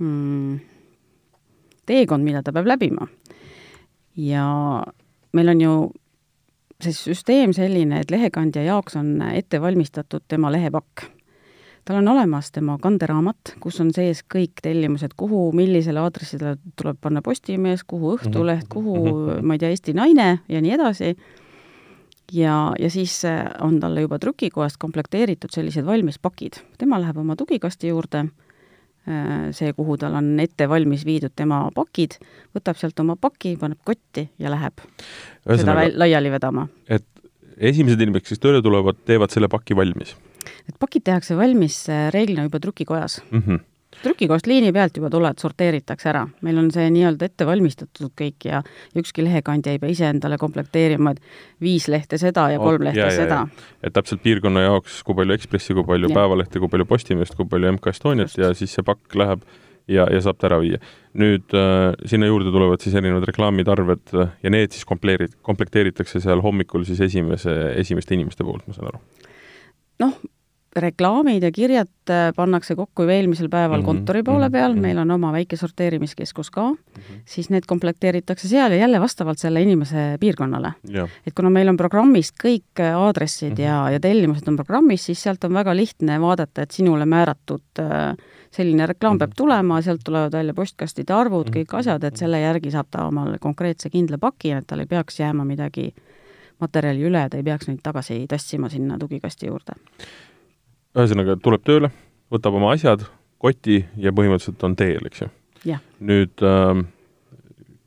hmm, 0.00 0.58
teekond, 1.88 2.24
mida 2.26 2.42
ta 2.44 2.52
peab 2.52 2.68
läbima. 2.68 3.08
ja 4.16 4.44
meil 5.32 5.48
on 5.54 5.60
ju 5.60 5.74
see 6.82 6.94
süsteem 6.94 7.54
selline, 7.56 8.02
et 8.02 8.10
lehekandja 8.10 8.62
jaoks 8.66 8.96
on 8.98 9.16
ette 9.32 9.60
valmistatud 9.62 10.26
tema 10.28 10.52
lehepakk. 10.54 11.08
tal 11.88 12.02
on 12.02 12.08
olemas 12.12 12.50
tema 12.52 12.76
kanderaamat, 12.78 13.54
kus 13.64 13.80
on 13.80 13.94
sees 13.96 14.20
kõik 14.34 14.60
tellimused, 14.62 15.14
kuhu, 15.16 15.46
millisele 15.56 16.02
aadressile 16.02 16.58
tuleb 16.76 16.98
panna 17.00 17.22
Postimees, 17.24 17.84
kuhu 17.88 18.12
Õhtuleht, 18.18 18.66
mhm. 18.66 18.72
kuhu 18.72 18.96
mhm. 19.04 19.46
ma 19.46 19.56
ei 19.56 19.62
tea, 19.62 19.70
Eesti 19.72 19.94
Naine 19.96 20.28
ja 20.48 20.60
nii 20.60 20.74
edasi, 20.76 21.14
ja, 22.32 22.58
ja 22.78 22.90
siis 22.92 23.22
on 23.64 23.80
talle 23.80 24.04
juba 24.04 24.18
trükikohast 24.18 24.76
komplekteeritud 24.78 25.54
sellised 25.54 25.86
valmis 25.86 26.18
pakid. 26.18 26.60
tema 26.78 27.00
läheb 27.00 27.16
oma 27.16 27.36
tugikasti 27.36 27.88
juurde 27.88 28.26
see, 29.56 29.72
kuhu 29.76 29.96
tal 30.00 30.16
on 30.18 30.32
ette 30.42 30.68
valmis 30.68 31.04
viidud 31.08 31.32
tema 31.36 31.62
pakid, 31.74 32.18
võtab 32.56 32.78
sealt 32.80 33.00
oma 33.04 33.16
paki, 33.20 33.56
paneb 33.60 33.80
kotti 33.86 34.28
ja 34.38 34.52
läheb 34.52 34.82
Ühesõnaga, 34.82 35.86
seda 35.86 36.02
laiali 36.04 36.32
vedama. 36.34 36.68
et 36.88 37.06
esimesed 37.58 38.00
inimesed, 38.04 38.28
kes 38.28 38.42
tööle 38.42 38.62
tulevad, 38.64 39.00
teevad 39.08 39.34
selle 39.34 39.50
paki 39.50 39.76
valmis? 39.78 40.14
Need 40.68 40.78
pakid 40.80 41.04
tehakse 41.08 41.36
valmis 41.38 41.80
äh, 41.92 42.08
reeglina 42.14 42.46
juba 42.46 42.60
trükikojas 42.62 43.20
mm. 43.30 43.42
-hmm 43.42 43.64
trükikost 44.02 44.48
liini 44.50 44.72
pealt 44.74 44.96
juba 44.98 45.10
tuled, 45.12 45.38
sorteeritakse 45.40 46.10
ära. 46.12 46.24
meil 46.46 46.58
on 46.58 46.70
see 46.74 46.88
nii-öelda 46.94 47.28
ette 47.28 47.46
valmistatud 47.46 48.12
kõik 48.18 48.48
ja 48.48 48.62
ükski 48.98 49.24
lehekandja 49.26 49.74
ei 49.74 49.82
pea 49.82 49.94
ise 49.94 50.08
endale 50.08 50.38
komplekteerima, 50.38 51.14
et 51.14 51.62
viis 51.62 51.88
lehte 51.88 52.18
seda 52.18 52.48
ja 52.52 52.58
kolm 52.62 52.88
lehte 52.88 53.04
ja, 53.04 53.12
seda. 53.14 53.44
et 53.82 53.94
täpselt 53.94 54.22
piirkonna 54.24 54.66
jaoks, 54.66 55.02
kui 55.06 55.16
palju 55.18 55.38
Ekspressi, 55.38 55.74
kui 55.76 55.86
palju 55.86 56.10
ja. 56.10 56.18
Päevalehte, 56.20 56.60
kui 56.62 56.72
palju 56.72 56.88
Postimeest, 56.88 57.36
kui 57.38 57.48
palju 57.48 57.72
MK 57.76 57.94
Estoniat 57.94 58.38
ja 58.38 58.52
siis 58.56 58.74
see 58.74 58.86
pakk 58.86 59.18
läheb 59.18 59.44
ja, 59.88 60.06
ja 60.12 60.20
saab 60.24 60.38
ta 60.40 60.48
ära 60.50 60.60
viia. 60.62 60.80
nüüd 61.18 61.54
äh, 61.56 61.94
sinna 62.08 62.28
juurde 62.28 62.52
tulevad 62.54 62.82
siis 62.84 62.96
erinevad 62.98 63.26
reklaamitarved 63.28 64.14
äh, 64.14 64.34
ja 64.44 64.52
need 64.52 64.74
siis 64.76 64.86
kompleerid, 64.88 65.38
komplekteeritakse 65.42 66.20
seal 66.22 66.42
hommikul 66.44 66.84
siis 66.88 67.00
esimese, 67.08 67.54
esimeste 67.80 68.14
inimeste 68.14 68.46
poolt, 68.46 68.66
ma 68.68 68.76
saan 68.76 68.92
aru? 68.92 69.02
noh, 70.04 70.18
reklaamid 70.80 71.42
ja 71.42 71.50
kirjad 71.52 72.10
äh, 72.10 72.30
pannakse 72.36 72.76
kokku 72.76 73.02
ju 73.02 73.12
eelmisel 73.14 73.48
päeval 73.48 73.80
mm 73.80 73.82
-hmm, 73.82 73.86
kontori 73.86 74.22
poole 74.22 74.48
mhm, 74.48 74.52
peal 74.52 74.72
mm, 74.72 74.78
-hmm. 74.78 74.82
meil 74.82 74.98
on 74.98 75.10
oma 75.10 75.32
väike 75.32 75.56
sorteerimiskeskus 75.56 76.50
ka 76.50 76.70
mm, 76.70 76.76
-hmm. 76.76 77.20
siis 77.24 77.50
need 77.50 77.62
komplekteeritakse 77.66 78.48
seal 78.48 78.72
ja 78.72 78.78
jälle 78.78 79.00
vastavalt 79.00 79.38
selle 79.38 79.62
inimese 79.62 80.16
piirkonnale. 80.20 80.72
et 81.26 81.34
kuna 81.34 81.50
meil 81.50 81.68
on 81.68 81.76
programmis 81.76 82.32
kõik 82.44 82.80
äh, 82.80 82.96
aadressid 82.96 83.50
mm 83.50 83.56
-hmm. 83.56 83.60
ja, 83.60 83.90
ja 83.90 84.00
tellimused 84.00 84.48
on 84.48 84.56
programmis, 84.56 85.06
siis 85.06 85.22
sealt 85.22 85.44
on 85.44 85.54
väga 85.54 85.76
lihtne 85.76 86.20
vaadata, 86.20 86.62
et 86.62 86.70
sinule 86.70 87.06
määratud 87.06 87.62
äh, 87.78 88.16
selline 88.50 88.86
reklaam 88.86 89.12
mm 89.12 89.16
-hmm. 89.16 89.18
peab 89.18 89.32
tulema, 89.36 89.82
sealt 89.82 90.00
tulevad 90.04 90.32
välja 90.32 90.54
postkastide 90.54 91.12
arvud 91.12 91.46
mm, 91.46 91.52
-hmm. 91.52 91.58
kõik 91.58 91.78
asjad, 91.78 92.04
et 92.04 92.16
selle 92.16 92.40
järgi 92.40 92.70
saab 92.70 92.86
ta 92.90 93.04
omale 93.04 93.38
konkreetse 93.38 93.90
kindla 93.90 94.18
paki, 94.18 94.50
et 94.50 94.66
tal 94.66 94.80
ei 94.80 94.86
peaks 94.86 95.20
jääma 95.20 95.44
midagi 95.44 95.94
materjali 96.60 97.02
üle, 97.02 97.28
ta 97.30 97.36
ei 97.36 97.42
peaks 97.42 97.68
neid 97.68 97.80
tagasi 97.82 98.26
tassima 98.28 98.68
sinna 98.68 98.98
tugikasti 98.98 99.46
juurde 99.46 99.72
ühesõnaga, 101.04 101.38
tuleb 101.42 101.64
tööle, 101.66 101.92
võtab 102.32 102.58
oma 102.58 102.74
asjad, 102.74 103.06
koti 103.38 103.82
ja 104.00 104.12
põhimõtteliselt 104.14 104.64
on 104.66 104.76
teel, 104.78 105.04
eks 105.06 105.24
ju. 105.24 105.32
nüüd 106.02 106.46
äh, 106.46 106.86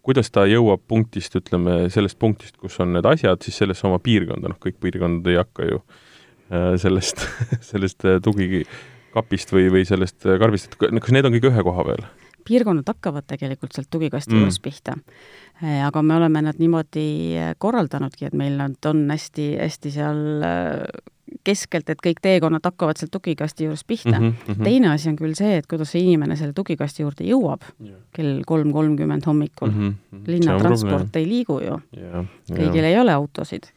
kuidas 0.06 0.32
ta 0.34 0.46
jõuab 0.50 0.84
punktist, 0.90 1.36
ütleme, 1.38 1.86
sellest 1.94 2.18
punktist, 2.22 2.58
kus 2.62 2.80
on 2.84 2.96
need 2.96 3.08
asjad, 3.08 3.42
siis 3.46 3.60
sellesse 3.62 3.86
oma 3.90 4.02
piirkonda, 4.04 4.52
noh, 4.52 4.60
kõik 4.62 4.80
piirkonnad 4.82 5.28
ei 5.32 5.38
hakka 5.40 5.68
ju 5.68 5.82
äh, 5.82 6.74
sellest 6.82 7.26
sellest 7.72 8.08
äh, 8.10 8.20
tugikapist 8.24 9.54
või, 9.54 9.68
või 9.74 9.86
sellest 9.88 10.26
äh, 10.28 10.40
karbist, 10.42 10.72
et 10.72 10.80
kas 10.82 11.16
need 11.16 11.30
on 11.30 11.38
kõik 11.38 11.52
ühe 11.52 11.66
koha 11.68 11.88
peal? 11.92 12.08
Piirkonnad 12.48 12.88
hakkavad 12.88 13.28
tegelikult 13.30 13.76
sealt 13.76 13.90
tugikasti 13.94 14.34
mm. 14.34 14.44
juures 14.44 14.60
pihta. 14.64 14.98
Äh, 15.62 15.82
aga 15.86 16.02
me 16.02 16.18
oleme 16.20 16.44
nad 16.48 16.60
niimoodi 16.62 17.06
korraldanudki, 17.62 18.28
et 18.30 18.38
meil 18.38 18.58
nad 18.60 18.92
on 18.92 19.08
hästi, 19.12 19.48
hästi 19.62 19.96
seal 19.96 20.22
keskelt, 21.48 21.90
et 21.90 22.02
kõik 22.04 22.20
teekonnad 22.22 22.66
hakkavad 22.66 23.00
sealt 23.00 23.14
tugikasti 23.14 23.66
juurest 23.66 23.88
pihta 23.88 24.18
mm. 24.18 24.34
-hmm. 24.34 24.64
teine 24.64 24.92
asi 24.92 25.10
on 25.10 25.16
küll 25.16 25.36
see, 25.38 25.56
et 25.62 25.68
kuidas 25.68 25.94
see 25.94 26.04
inimene 26.04 26.36
selle 26.36 26.54
tugikasti 26.54 27.06
juurde 27.06 27.24
jõuab 27.24 27.64
yeah. 27.80 27.96
kell 28.12 28.44
kolm 28.46 28.74
kolmkümmend 28.76 29.26
hommikul 29.26 29.72
mm. 29.72 29.96
-hmm. 30.12 30.28
linnatransport 30.28 31.16
ei 31.16 31.28
liigu 31.30 31.62
ju 31.64 31.80
yeah.. 31.98 32.26
kõigil 32.52 32.84
yeah. 32.84 32.92
ei 32.92 33.00
ole 33.00 33.16
autosid. 33.16 33.72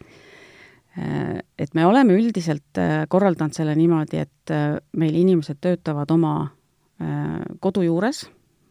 Äh, 0.99 1.41
et 1.59 1.75
me 1.75 1.87
oleme 1.87 2.15
üldiselt 2.15 2.79
äh, 2.79 3.07
korraldanud 3.09 3.55
selle 3.57 3.75
niimoodi, 3.75 4.21
et 4.23 4.51
äh, 4.55 4.77
meil 4.97 5.15
inimesed 5.15 5.59
töötavad 5.61 6.11
oma 6.11 6.51
kodu 7.61 7.83
juures, 7.83 8.21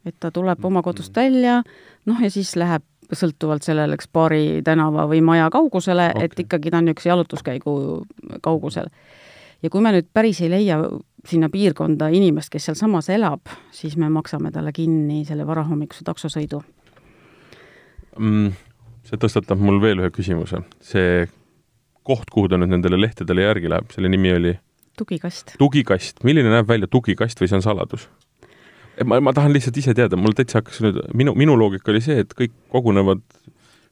et 0.06 0.16
ta 0.20 0.32
tuleb 0.32 0.66
oma 0.66 0.82
kodust 0.84 1.16
välja, 1.16 1.62
noh 2.06 2.22
ja 2.22 2.32
siis 2.32 2.56
läheb 2.60 2.84
sõltuvalt 3.14 3.66
sellele, 3.66 3.98
eks 3.98 4.08
paari 4.12 4.62
tänava 4.66 5.06
või 5.10 5.22
maja 5.26 5.50
kaugusele 5.54 6.10
okay., 6.14 6.30
et 6.30 6.46
ikkagi 6.46 6.72
ta 6.72 6.80
on 6.80 6.88
niisuguse 6.90 7.10
jalutuskäigu 7.10 7.74
kaugusel. 8.42 8.88
ja 9.62 9.70
kui 9.70 9.82
me 9.82 9.92
nüüd 9.96 10.08
päris 10.14 10.42
ei 10.42 10.50
leia 10.50 10.80
sinna 11.28 11.50
piirkonda 11.50 12.10
inimest, 12.12 12.50
kes 12.52 12.66
sealsamas 12.66 13.10
elab, 13.10 13.52
siis 13.72 13.98
me 13.98 14.10
maksame 14.10 14.52
talle 14.52 14.72
kinni 14.76 15.24
selle 15.26 15.48
varahommikuse 15.48 16.04
taksosõidu 16.04 16.64
mm,. 18.18 18.52
see 19.08 19.20
tõstatab 19.20 19.62
mul 19.62 19.82
veel 19.84 20.04
ühe 20.04 20.12
küsimuse. 20.14 20.64
see 20.82 21.28
koht, 22.04 22.30
kuhu 22.32 22.50
ta 22.52 22.60
nüüd 22.60 22.74
nendele 22.74 23.00
lehtedele 23.00 23.48
järgi 23.48 23.72
läheb, 23.72 23.92
selle 23.96 24.12
nimi 24.12 24.34
oli? 24.36 24.58
tugikast. 24.98 25.56
tugikast, 25.60 26.24
milline 26.24 26.52
näeb 26.54 26.70
välja 26.70 26.90
tugikast 26.92 27.42
või 27.42 27.52
see 27.52 27.60
on 27.60 27.66
saladus? 27.66 28.08
Ma, 29.06 29.20
ma 29.24 29.34
tahan 29.36 29.54
lihtsalt 29.56 29.78
ise 29.82 29.96
teada, 29.98 30.20
mul 30.20 30.36
täitsa 30.38 30.62
hakkas 30.62 30.82
nüüd, 30.86 31.00
minu, 31.18 31.34
minu 31.38 31.58
loogika 31.60 31.94
oli 31.94 32.02
see, 32.04 32.24
et 32.24 32.34
kõik 32.38 32.54
kogunevad 32.74 33.24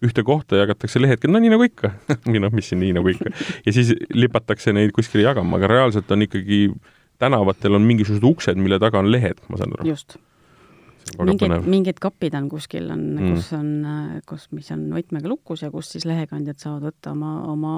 ühte 0.06 0.24
kohta 0.26 0.58
jagatakse 0.58 1.02
lehed, 1.02 1.28
no 1.30 1.42
nii 1.42 1.54
nagu 1.54 1.66
ikka 1.68 1.94
või 2.32 2.42
noh, 2.42 2.54
mis 2.56 2.72
siin 2.72 2.82
nii 2.82 2.96
nagu 2.98 3.12
ikka. 3.14 3.32
ja 3.68 3.76
siis 3.76 3.94
lipatakse 4.14 4.74
neid 4.74 4.94
kuskile 4.96 5.26
jagama, 5.28 5.60
aga 5.60 5.70
reaalselt 5.72 6.12
on 6.14 6.26
ikkagi 6.26 6.68
tänavatel 7.22 7.78
on 7.78 7.86
mingisugused 7.86 8.26
uksed, 8.26 8.62
mille 8.62 8.82
taga 8.82 9.02
on 9.02 9.12
lehed, 9.14 9.42
ma 9.50 9.62
saan 9.62 9.76
aru. 9.78 9.90
just. 9.92 10.18
mingid, 11.22 11.58
mingid 11.70 12.02
kapid 12.02 12.38
on 12.38 12.50
kuskil, 12.50 12.90
on 12.94 13.04
mm., 13.14 13.36
kus 13.36 13.52
on, 13.58 13.70
kus, 14.30 14.48
mis 14.56 14.72
on 14.74 14.88
võtmega 14.96 15.30
lukus 15.30 15.66
ja 15.66 15.72
kus 15.74 15.94
siis 15.94 16.08
lehekandjad 16.10 16.62
saavad 16.62 16.90
võtta 16.90 17.14
oma, 17.14 17.36
oma 17.52 17.76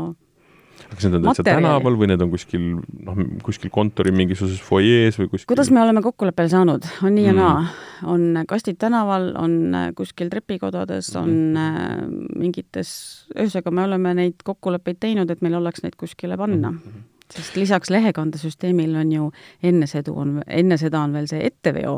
kas 0.94 1.06
need 1.08 1.18
on 1.20 1.28
täitsa 1.28 1.46
tänaval 1.48 1.98
või 2.00 2.10
need 2.12 2.24
on 2.24 2.32
kuskil, 2.34 2.66
noh, 3.08 3.22
kuskil 3.46 3.72
kontori 3.74 4.14
mingisuguses 4.16 4.62
fuajees 4.64 5.18
või 5.22 5.32
kuskil? 5.32 5.50
kuidas 5.54 5.72
me 5.74 5.82
oleme 5.84 6.04
kokkuleppele 6.06 6.52
saanud, 6.52 6.90
on 7.06 7.16
nii 7.18 7.30
ja 7.30 7.34
mm. 7.34 7.40
naa. 7.40 8.12
on 8.16 8.44
kastid 8.50 8.78
tänaval, 8.82 9.32
on 9.40 9.56
kuskil 9.98 10.30
trepikodades, 10.34 11.14
on 11.20 11.32
mm. 11.54 12.20
mingites, 12.42 12.92
ühesõnaga 13.36 13.74
me 13.74 13.88
oleme 13.88 14.14
neid 14.22 14.46
kokkuleppeid 14.46 15.02
teinud, 15.08 15.32
et 15.32 15.42
meil 15.46 15.58
oleks 15.62 15.86
neid 15.86 15.98
kuskile 16.00 16.38
panna 16.40 16.76
mm. 16.76 16.78
-hmm 16.84 17.10
sest 17.34 17.56
lisaks 17.58 17.90
lehekandesüsteemil 17.90 18.96
on 19.00 19.12
ju 19.12 19.32
enne 19.64 19.88
sedu 19.90 20.14
on, 20.20 20.36
enne 20.48 20.78
seda 20.78 21.00
on 21.02 21.16
veel 21.16 21.26
see 21.32 21.40
etteveo 21.48 21.96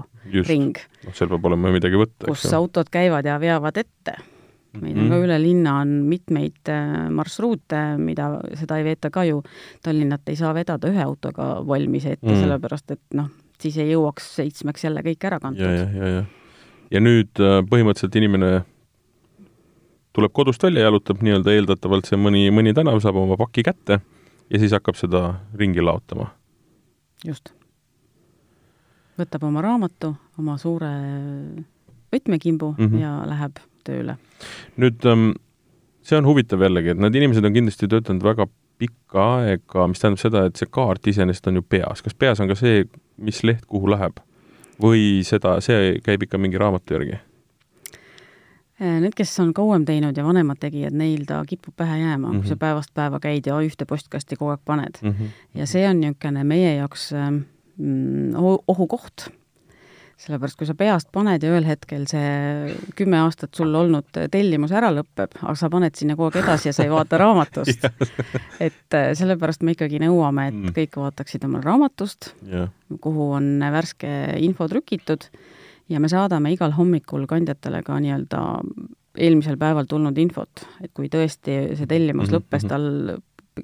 ring. 0.47 0.77
noh, 1.03 1.15
seal 1.17 1.27
peab 1.33 1.49
olema 1.49 1.73
midagi 1.73 1.99
võtta. 1.99 2.29
kus 2.29 2.45
autod 2.53 2.87
käivad 2.93 3.25
ja 3.27 3.39
veavad 3.41 3.81
ette 3.83 4.15
meil 4.81 4.97
on 4.97 5.09
ka 5.09 5.15
mhm. 5.15 5.23
üle 5.27 5.39
linna 5.41 5.79
on 5.81 5.95
mitmeid 6.09 6.71
äh, 6.71 7.07
marsruute, 7.13 7.81
mida, 8.01 8.29
seda 8.59 8.79
ei 8.79 8.87
veeta 8.87 9.11
ka 9.13 9.25
ju, 9.27 9.41
Tallinnat 9.85 10.29
ei 10.31 10.39
saa 10.39 10.53
vedada 10.57 10.91
ühe 10.91 11.03
autoga 11.03 11.55
valmis 11.67 12.07
ette 12.09 12.27
mm., 12.27 12.41
sellepärast 12.43 12.95
et 12.95 13.17
noh, 13.19 13.29
siis 13.61 13.77
ei 13.81 13.91
jõuaks 13.93 14.31
seitsmeks 14.39 14.87
jälle 14.87 15.03
kõik 15.05 15.27
ära 15.27 15.39
kantud. 15.43 15.65
ja, 15.65 15.83
ja, 15.83 15.89
ja, 15.91 16.13
ja. 16.19 16.23
ja 16.97 17.03
nüüd 17.03 17.43
äh, 17.43 17.59
põhimõtteliselt 17.69 18.17
inimene 18.21 18.53
tuleb 20.15 20.31
kodust 20.31 20.63
välja, 20.63 20.85
jalutab 20.87 21.21
nii-öelda 21.25 21.51
eeldatavalt 21.51 22.07
see 22.07 22.19
mõni, 22.19 22.47
mõni 22.55 22.73
tänav, 22.75 23.01
saab 23.03 23.19
oma 23.19 23.37
paki 23.39 23.65
kätte 23.67 23.99
ja 24.49 24.61
siis 24.61 24.73
hakkab 24.75 24.97
seda 24.99 25.27
ringi 25.59 25.83
laotama. 25.83 26.29
just. 27.25 27.51
võtab 29.19 29.47
oma 29.47 29.63
raamatu, 29.63 30.15
oma 30.39 30.57
suure 30.59 30.91
võtmekimbu 32.13 32.75
mm 32.77 32.87
-hmm. 32.87 32.99
ja 33.01 33.21
läheb 33.27 33.59
tööle. 33.85 34.17
nüüd 34.81 35.05
ähm, 35.09 35.31
see 36.05 36.19
on 36.19 36.27
huvitav 36.29 36.61
jällegi, 36.65 36.93
et 36.93 37.01
need 37.01 37.17
inimesed 37.21 37.45
on 37.45 37.55
kindlasti 37.55 37.89
töötanud 37.91 38.25
väga 38.25 38.47
pikka 38.81 39.25
aega, 39.39 39.87
mis 39.87 40.01
tähendab 40.01 40.21
seda, 40.21 40.45
et 40.49 40.59
see 40.59 40.69
kaart 40.71 41.07
iseenesest 41.07 41.47
on 41.47 41.61
ju 41.61 41.63
peas. 41.63 42.01
kas 42.03 42.13
peas 42.13 42.41
on 42.43 42.51
ka 42.51 42.57
see, 42.59 42.85
mis 43.17 43.43
leht 43.47 43.65
kuhu 43.69 43.89
läheb? 43.91 44.19
või 44.81 45.23
seda, 45.23 45.59
see 45.63 45.95
käib 46.03 46.25
ikka 46.25 46.39
mingi 46.41 46.59
raamatu 46.59 46.97
järgi? 46.97 47.19
Äh, 48.81 48.97
need, 48.99 49.13
kes 49.15 49.31
on 49.39 49.53
kauem 49.55 49.85
teinud 49.87 50.17
ja 50.17 50.25
vanemad 50.25 50.59
tegijad, 50.59 50.95
neil 50.99 51.23
ta 51.27 51.37
kipub 51.47 51.75
pähe 51.79 52.01
jääma 52.01 52.27
mm, 52.27 52.33
-hmm. 52.33 52.41
kui 52.41 52.47
sa 52.49 52.55
mhm. 52.55 52.59
päevast 52.59 52.93
päeva 52.93 53.19
käid 53.23 53.47
ja 53.47 53.59
ühte 53.63 53.85
postkasti 53.87 54.35
kogu 54.35 54.51
aeg 54.51 54.61
paned 54.65 54.99
mm. 55.01 55.09
-hmm. 55.11 55.59
ja 55.59 55.67
see 55.67 55.87
on 55.89 55.99
niisugune 56.01 56.43
meie 56.43 56.75
jaoks 56.75 57.13
mm, 57.77 58.35
ohukoht 58.67 59.29
sellepärast, 60.15 60.55
kui 60.59 60.67
sa 60.67 60.75
peast 60.79 61.09
paned 61.13 61.43
ja 61.43 61.51
ühel 61.51 61.65
hetkel 61.67 62.05
see 62.07 62.75
kümme 62.95 63.19
aastat 63.19 63.55
sul 63.57 63.73
olnud 63.75 64.07
tellimus 64.31 64.71
ära 64.75 64.91
lõpeb, 64.95 65.35
aga 65.41 65.55
sa 65.59 65.69
paned 65.73 65.97
sinna 65.99 66.15
kogu 66.15 66.31
aeg 66.31 66.39
edasi 66.43 66.69
ja 66.69 66.75
sa 66.75 66.85
ei 66.85 66.93
vaata 66.93 67.19
raamatust 67.19 67.87
et 68.67 68.95
äh, 68.95 69.11
sellepärast 69.17 69.65
me 69.67 69.75
ikkagi 69.75 69.99
nõuame, 70.05 70.47
et 70.51 70.55
mm. 70.55 70.75
kõik 70.77 70.99
vaataksid 71.01 71.47
omal 71.49 71.65
raamatust 71.65 72.31
yeah., 72.47 72.71
kuhu 73.03 73.33
on 73.35 73.59
värske 73.75 74.09
info 74.45 74.69
trükitud 74.71 75.27
ja 75.91 75.99
me 75.99 76.09
saadame 76.11 76.53
igal 76.55 76.73
hommikul 76.77 77.27
kandjatele 77.29 77.83
ka 77.85 77.99
nii-öelda 77.99 78.41
eelmisel 79.15 79.59
päeval 79.59 79.87
tulnud 79.89 80.17
infot, 80.19 80.65
et 80.83 80.91
kui 80.95 81.11
tõesti 81.11 81.75
see 81.75 81.87
tellimus 81.87 82.29
mm 82.29 82.31
-hmm. 82.31 82.39
lõppes 82.39 82.67
tal 82.67 82.87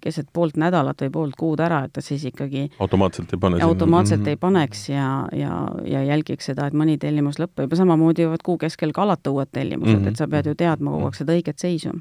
keset 0.02 0.28
poolt 0.34 0.58
nädalat 0.62 1.02
või 1.04 1.12
poolt 1.12 1.38
kuud 1.40 1.60
ära, 1.64 1.84
et 1.86 1.94
ta 1.96 2.04
siis 2.04 2.24
ikkagi 2.30 2.68
automaatselt 2.80 3.34
ei 3.34 3.40
pane 3.42 3.62
automaatselt 3.66 4.28
ei 4.32 4.40
paneks 4.40 4.88
ja, 4.90 5.08
ja, 5.36 5.62
ja 5.88 6.04
jälgiks 6.08 6.52
seda, 6.52 6.68
et 6.70 6.78
mõni 6.78 6.98
tellimus 7.02 7.40
lõpeb 7.42 7.72
ja 7.72 7.82
samamoodi 7.82 8.28
võivad 8.28 8.46
kuu 8.46 8.58
keskel 8.62 8.94
ka 8.96 9.06
alata 9.06 9.34
uued 9.34 9.52
tellimused 9.52 9.98
mm, 9.98 10.04
-hmm. 10.04 10.14
et 10.14 10.22
sa 10.22 10.28
pead 10.32 10.52
ju 10.52 10.56
teadma 10.56 10.94
kogu 10.96 11.10
aeg 11.10 11.20
seda 11.20 11.36
õiget 11.38 11.60
seisu. 11.60 11.96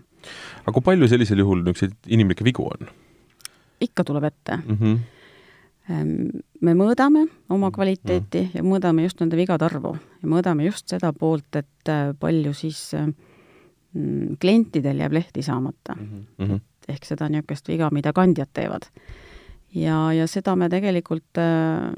aga 0.63 0.73
kui 0.73 0.87
palju 0.91 1.09
sellisel 1.09 1.43
juhul 1.43 1.65
niisuguseid 1.65 1.97
inimlikke 2.07 2.45
vigu 2.45 2.67
on? 2.67 2.93
ikka 3.81 4.05
tuleb 4.05 4.25
ette 4.25 4.57
mm. 4.57 4.77
-hmm 4.77 5.01
me 6.61 6.75
mõõdame 6.75 7.25
oma 7.49 7.67
mhm. 7.67 7.75
kvaliteeti 7.75 8.43
mm. 8.45 8.51
ja 8.55 8.63
mõõdame 8.63 9.03
just 9.03 9.21
nende 9.21 9.37
vigade 9.37 9.65
arvu 9.65 9.97
ja 9.97 10.29
mõõdame 10.29 10.69
just 10.69 10.89
seda 10.89 11.13
poolt, 11.13 11.57
et 11.57 11.89
äh, 11.89 12.13
palju 12.21 12.53
siis 12.55 12.95
mm, 12.95 14.37
klientidel 14.39 15.01
jääb 15.03 15.13
lehti 15.13 15.43
saamata 15.43 15.97
mm. 15.99 16.27
-hmm 16.39 16.61
ehk 16.89 17.05
seda 17.05 17.29
niisugust 17.29 17.69
viga, 17.69 17.91
mida 17.93 18.13
kandjad 18.13 18.49
teevad. 18.53 18.89
ja, 19.75 20.13
ja 20.13 20.27
seda 20.27 20.57
me 20.57 20.69
tegelikult 20.69 21.39
äh, 21.39 21.93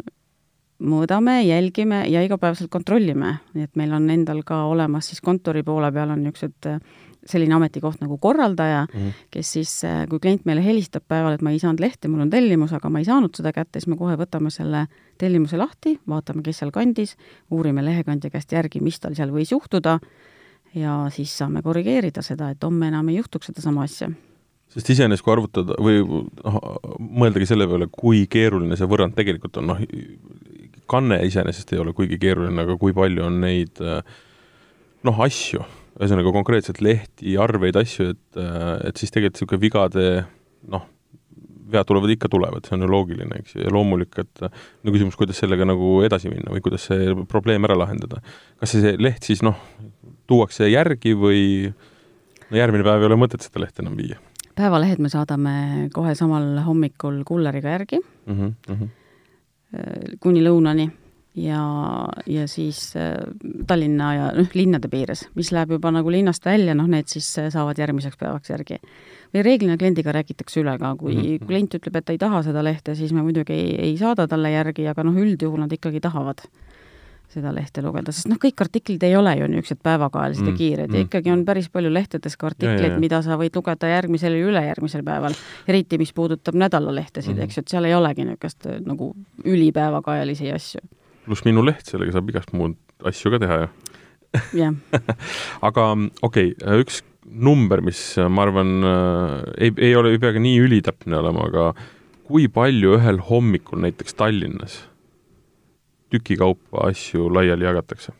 mõõdame, 0.82 1.42
jälgime 1.46 2.02
ja 2.10 2.22
igapäevaselt 2.24 2.70
kontrollime, 2.70 3.36
nii 3.54 3.68
et 3.68 3.76
meil 3.78 3.92
on 3.94 4.10
endal 4.10 4.42
ka 4.46 4.64
olemas 4.70 5.12
siis 5.12 5.20
kontori 5.20 5.62
poole 5.62 5.92
peal 5.92 6.10
on 6.10 6.22
niisugused 6.24 6.68
äh, 6.68 6.80
selline 7.26 7.54
ametikoht 7.54 8.00
nagu 8.02 8.18
korraldaja 8.18 8.86
mm, 8.86 8.98
-hmm. 9.00 9.26
kes 9.30 9.52
siis, 9.52 9.84
äh, 9.84 10.08
kui 10.08 10.18
klient 10.18 10.44
meile 10.44 10.64
helistab 10.64 11.04
päeval, 11.08 11.32
et 11.32 11.42
ma 11.42 11.50
ei 11.50 11.58
saanud 11.58 11.80
lehte, 11.80 12.08
mul 12.08 12.20
on 12.20 12.30
tellimus, 12.30 12.72
aga 12.72 12.90
ma 12.90 12.98
ei 12.98 13.04
saanud 13.04 13.36
seda 13.36 13.52
kätte, 13.52 13.80
siis 13.80 13.86
me 13.88 13.96
kohe 13.96 14.16
võtame 14.16 14.50
selle 14.50 14.86
tellimuse 15.18 15.56
lahti, 15.56 16.00
vaatame, 16.08 16.42
kes 16.42 16.58
seal 16.58 16.70
kandis, 16.70 17.16
uurime 17.50 17.84
lehekandja 17.84 18.30
käest 18.30 18.52
järgi, 18.52 18.80
mis 18.80 19.00
tal 19.00 19.14
seal 19.14 19.30
võis 19.30 19.52
juhtuda 19.52 20.00
ja 20.74 21.06
siis 21.10 21.38
saame 21.38 21.62
korrigeerida 21.62 22.22
seda, 22.22 22.50
et 22.50 22.64
homme 22.64 22.88
enam 22.88 23.08
ei 23.08 23.16
juhtuks 23.16 23.46
sedasama 23.46 23.82
asja 23.82 24.10
sest 24.72 24.92
iseenesest, 24.94 25.24
kui 25.24 25.34
arvutada 25.34 25.76
või 25.82 26.00
noh, 26.02 26.58
mõeldagi 26.98 27.48
selle 27.48 27.68
peale, 27.68 27.88
kui 27.92 28.24
keeruline 28.30 28.78
see 28.78 28.88
võrrand 28.88 29.16
tegelikult 29.18 29.60
on, 29.60 29.72
noh, 29.72 29.82
kanne 30.90 31.20
iseenesest 31.26 31.74
ei 31.74 31.82
ole 31.82 31.94
kuigi 31.96 32.18
keeruline, 32.20 32.64
aga 32.64 32.76
kui 32.80 32.94
palju 32.96 33.26
on 33.26 33.38
neid 33.44 33.82
noh, 33.82 35.20
asju, 35.26 35.64
ühesõnaga 35.98 36.32
konkreetselt 36.34 36.80
lehti, 36.84 37.36
arveid, 37.40 37.76
asju, 37.78 38.12
et, 38.14 38.40
et 38.88 39.00
siis 39.00 39.12
tegelikult 39.12 39.42
niisugune 39.42 39.62
vigade 39.62 40.08
noh, 40.72 40.88
vead 41.72 41.88
tulevad 41.88 42.12
ikka 42.12 42.28
tulevad, 42.32 42.66
see 42.66 42.76
on 42.76 42.84
ju 42.84 42.90
loogiline, 42.92 43.38
eks 43.40 43.56
ju, 43.56 43.62
ja 43.64 43.72
loomulik, 43.72 44.16
et 44.20 44.42
no 44.44 44.92
küsimus, 44.92 45.16
kuidas 45.20 45.40
sellega 45.40 45.66
nagu 45.68 45.94
edasi 46.06 46.32
minna 46.32 46.52
või 46.52 46.64
kuidas 46.64 46.88
see 46.90 47.14
probleem 47.30 47.64
ära 47.68 47.78
lahendada. 47.78 48.20
kas 48.60 48.76
see 48.76 48.96
leht 49.00 49.28
siis 49.28 49.44
noh, 49.44 49.56
tuuakse 50.28 50.68
järgi 50.68 51.16
või 51.18 51.44
no 51.72 52.60
järgmine 52.60 52.84
päev 52.86 53.04
ei 53.04 53.10
ole 53.10 53.20
mõtet 53.20 53.44
seda 53.44 53.64
lehte 53.64 53.84
enam 53.84 53.96
viia 54.00 54.20
päevalehed 54.54 54.98
me 55.02 55.08
saadame 55.12 55.88
kohe 55.94 56.14
samal 56.14 56.58
hommikul 56.66 57.22
kulleriga 57.28 57.76
järgi 57.78 58.00
mm. 58.00 58.54
-hmm. 58.68 58.88
kuni 60.20 60.42
lõunani 60.44 60.90
ja, 61.34 61.62
ja 62.26 62.48
siis 62.48 62.96
äh, 62.96 63.16
Tallinna 63.66 64.14
ja 64.14 64.30
noh, 64.36 64.48
linnade 64.54 64.88
piires, 64.92 65.26
mis 65.34 65.52
läheb 65.52 65.76
juba 65.76 65.92
nagu 65.94 66.12
linnast 66.12 66.44
välja, 66.46 66.74
noh, 66.76 66.88
need 66.90 67.08
siis 67.12 67.28
äh, 67.40 67.48
saavad 67.52 67.78
järgmiseks 67.78 68.18
päevaks 68.20 68.52
järgi. 68.52 68.78
või 69.32 69.44
reeglina 69.46 69.78
kliendiga 69.80 70.12
räägitakse 70.12 70.60
üle 70.60 70.76
ka, 70.78 70.94
kui 70.96 71.14
mm 71.14 71.22
-hmm. 71.22 71.46
klient 71.46 71.74
ütleb, 71.74 71.96
et 71.96 72.04
ta 72.04 72.12
ei 72.12 72.18
taha 72.18 72.42
seda 72.42 72.64
lehte, 72.64 72.94
siis 72.94 73.12
me 73.12 73.22
muidugi 73.22 73.52
ei, 73.52 73.76
ei 73.80 73.96
saada 73.96 74.28
talle 74.28 74.50
järgi, 74.50 74.88
aga 74.88 75.04
noh, 75.04 75.16
üldjuhul 75.16 75.60
nad 75.60 75.72
ikkagi 75.72 76.00
tahavad 76.00 76.44
seda 77.32 77.52
lehte 77.54 77.82
lugeda, 77.84 78.12
sest 78.14 78.28
noh, 78.30 78.38
kõik 78.40 78.60
artiklid 78.64 79.02
ei 79.06 79.14
ole 79.16 79.32
ju 79.38 79.48
niisugused 79.50 79.80
päevakajalised 79.84 80.44
mm, 80.44 80.50
ja 80.52 80.58
kiired 80.58 80.90
mm. 80.90 80.96
ja 80.96 81.06
ikkagi 81.06 81.32
on 81.32 81.44
päris 81.48 81.68
palju 81.72 81.92
lehtedes 81.92 82.36
ka 82.38 82.50
artikleid, 82.50 82.96
mida 83.02 83.22
sa 83.24 83.38
võid 83.40 83.56
lugeda 83.56 83.90
järgmisel 83.90 84.36
ja 84.36 84.50
ülejärgmisel 84.50 85.04
päeval, 85.06 85.36
eriti 85.70 86.00
mis 86.00 86.12
puudutab 86.16 86.58
nädalalehtesid 86.60 87.36
mm., 87.36 87.46
eks 87.46 87.58
ju, 87.58 87.64
et 87.64 87.74
seal 87.74 87.88
ei 87.88 87.96
olegi 87.96 88.26
niisugust 88.28 88.68
äh, 88.68 88.82
nagu 88.84 89.12
ülipäevakajalisi 89.48 90.52
asju. 90.52 90.84
pluss 91.26 91.46
minu 91.48 91.64
leht, 91.64 91.86
sellega 91.88 92.18
saab 92.18 92.28
igast 92.32 92.52
muud 92.56 92.76
asju 93.08 93.32
ka 93.34 93.42
teha 93.42 93.62
ju. 93.62 93.72
jah. 94.60 94.76
aga 95.68 95.88
okei 96.22 96.52
okay,, 96.52 96.84
üks 96.84 97.02
number, 97.22 97.80
mis 97.84 98.00
ma 98.28 98.44
arvan, 98.46 98.78
äh, 98.84 99.34
ei, 99.68 99.74
ei 99.88 99.96
ole, 99.96 100.12
ei 100.12 100.22
pea 100.22 100.34
ka 100.36 100.42
nii 100.42 100.62
ülitäpne 100.66 101.20
olema, 101.22 101.48
aga 101.48 101.72
kui 102.28 102.48
palju 102.52 102.96
ühel 102.98 103.20
hommikul 103.28 103.80
näiteks 103.84 104.16
Tallinnas 104.18 104.82
tükikaupa 106.12 106.88
asju 106.90 107.28
laiali 107.32 107.66
jagatakse? 107.68 108.12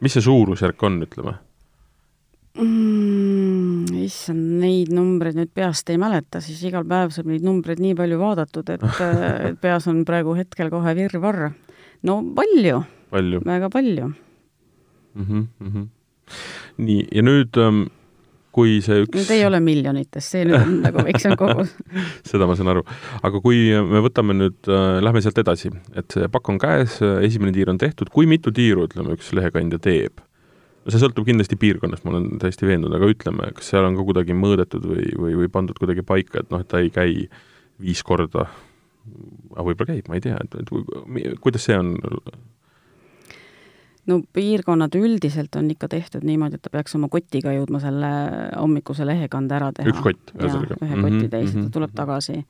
mis 0.00 0.12
see 0.12 0.24
suurusjärk 0.24 0.82
on, 0.86 1.00
ütleme 1.06 1.36
mm,? 2.58 3.96
issand, 4.06 4.58
neid 4.62 4.92
numbreid 4.94 5.38
nüüd 5.38 5.52
peast 5.56 5.90
ei 5.92 5.98
mäleta, 6.00 6.40
siis 6.44 6.60
igal 6.68 6.86
päev 6.88 7.12
saab 7.14 7.30
neid 7.30 7.44
numbreid 7.46 7.80
nii 7.82 7.96
palju 7.98 8.20
vaadatud, 8.20 8.72
et 8.76 9.02
peas 9.64 9.88
on 9.90 10.04
praegu 10.08 10.36
hetkel 10.38 10.70
kohe 10.72 10.94
virvarr. 10.98 11.50
no 12.06 12.20
palju, 12.36 12.82
palju., 13.14 13.42
väga 13.46 13.70
palju 13.72 14.08
mm. 14.08 15.24
-hmm, 15.24 15.44
mm 15.58 15.72
-hmm. 15.72 15.86
nii, 16.78 17.08
ja 17.12 17.22
nüüd 17.22 17.56
ähm, 17.56 17.86
kui 18.56 18.78
see 18.84 19.04
üks 19.04 19.16
Need 19.18 19.32
ei 19.36 19.44
ole 19.46 19.60
miljonites, 19.64 20.30
see 20.32 20.46
nüüd 20.48 20.58
on 20.58 20.78
nagu 20.86 21.04
väiksem 21.06 21.36
kogus 21.38 21.74
seda 22.26 22.48
ma 22.48 22.56
saan 22.58 22.72
aru. 22.72 22.84
aga 23.26 23.42
kui 23.44 23.66
me 23.90 24.04
võtame 24.04 24.36
nüüd 24.38 24.70
äh,, 24.70 25.00
lähme 25.04 25.22
sealt 25.24 25.42
edasi, 25.42 25.72
et 25.96 26.16
see 26.16 26.30
pakk 26.32 26.52
on 26.52 26.60
käes, 26.62 27.00
esimene 27.26 27.54
tiir 27.56 27.72
on 27.72 27.80
tehtud, 27.80 28.12
kui 28.14 28.28
mitu 28.30 28.54
tiiru, 28.54 28.88
ütleme, 28.88 29.16
üks 29.18 29.32
lehekandja 29.36 29.82
teeb 29.82 30.24
no 30.86 30.94
see 30.94 31.02
sõltub 31.02 31.26
kindlasti 31.26 31.58
piirkonnast, 31.60 32.06
ma 32.06 32.14
olen 32.14 32.40
täiesti 32.42 32.68
veendunud, 32.68 32.94
aga 32.96 33.10
ütleme, 33.10 33.50
kas 33.56 33.72
seal 33.72 33.88
on 33.88 33.98
ka 33.98 34.06
kuidagi 34.06 34.36
mõõdetud 34.38 34.86
või, 34.86 35.08
või, 35.18 35.34
või 35.42 35.50
pandud 35.52 35.78
kuidagi 35.80 36.06
paika, 36.06 36.44
et 36.44 36.52
noh, 36.54 36.62
et 36.62 36.70
ta 36.70 36.82
ei 36.82 36.92
käi 36.94 37.26
viis 37.82 38.02
korda, 38.06 38.46
aga 39.56 39.66
võib-olla 39.66 39.96
käib, 39.96 40.06
ma 40.10 40.18
ei 40.18 40.22
tea, 40.24 40.38
et, 40.42 40.54
et 40.62 41.40
kuidas 41.42 41.66
see 41.66 41.78
on 41.78 41.96
no 44.06 44.20
piirkonnad 44.32 44.94
üldiselt 44.98 45.56
on 45.58 45.70
ikka 45.72 45.88
tehtud 45.92 46.24
niimoodi, 46.26 46.58
et 46.58 46.64
ta 46.64 46.72
peaks 46.72 46.96
oma 46.98 47.08
kotiga 47.12 47.52
jõudma 47.54 47.80
selle 47.82 48.10
hommikuse 48.54 49.06
lehekande 49.08 49.58
ära 49.58 49.72
teha. 49.76 49.90
üks 49.92 50.02
kott, 50.04 50.32
ühesõnaga. 50.36 50.78
ühe 50.80 50.96
koti 51.00 51.20
mhm, 51.20 51.30
täis, 51.32 51.50
et 51.50 51.56
ta 51.56 51.62
mhm, 51.64 51.74
tuleb 51.74 51.94
tagasi. 51.96 52.40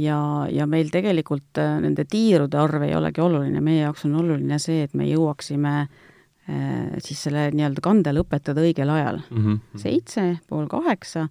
ja, 0.00 0.20
ja 0.54 0.66
meil 0.70 0.92
tegelikult 0.94 1.60
äh, 1.60 1.78
nende 1.84 2.06
tiirude 2.08 2.60
arv 2.60 2.84
ei 2.86 2.94
olegi 2.96 3.24
oluline, 3.24 3.60
meie 3.64 3.82
jaoks 3.82 4.06
on 4.08 4.14
oluline 4.22 4.60
see, 4.62 4.84
et 4.86 4.94
me 4.96 5.08
jõuaksime 5.10 5.74
äh, 5.82 6.94
siis 7.04 7.26
selle 7.26 7.48
nii-öelda 7.52 7.84
kande 7.84 8.14
lõpetada 8.16 8.64
õigel 8.64 8.90
ajal 8.94 9.20
mm. 9.28 9.44
-hmm. 9.44 9.82
seitse, 9.82 10.28
pool 10.48 10.70
kaheksa 10.70 11.28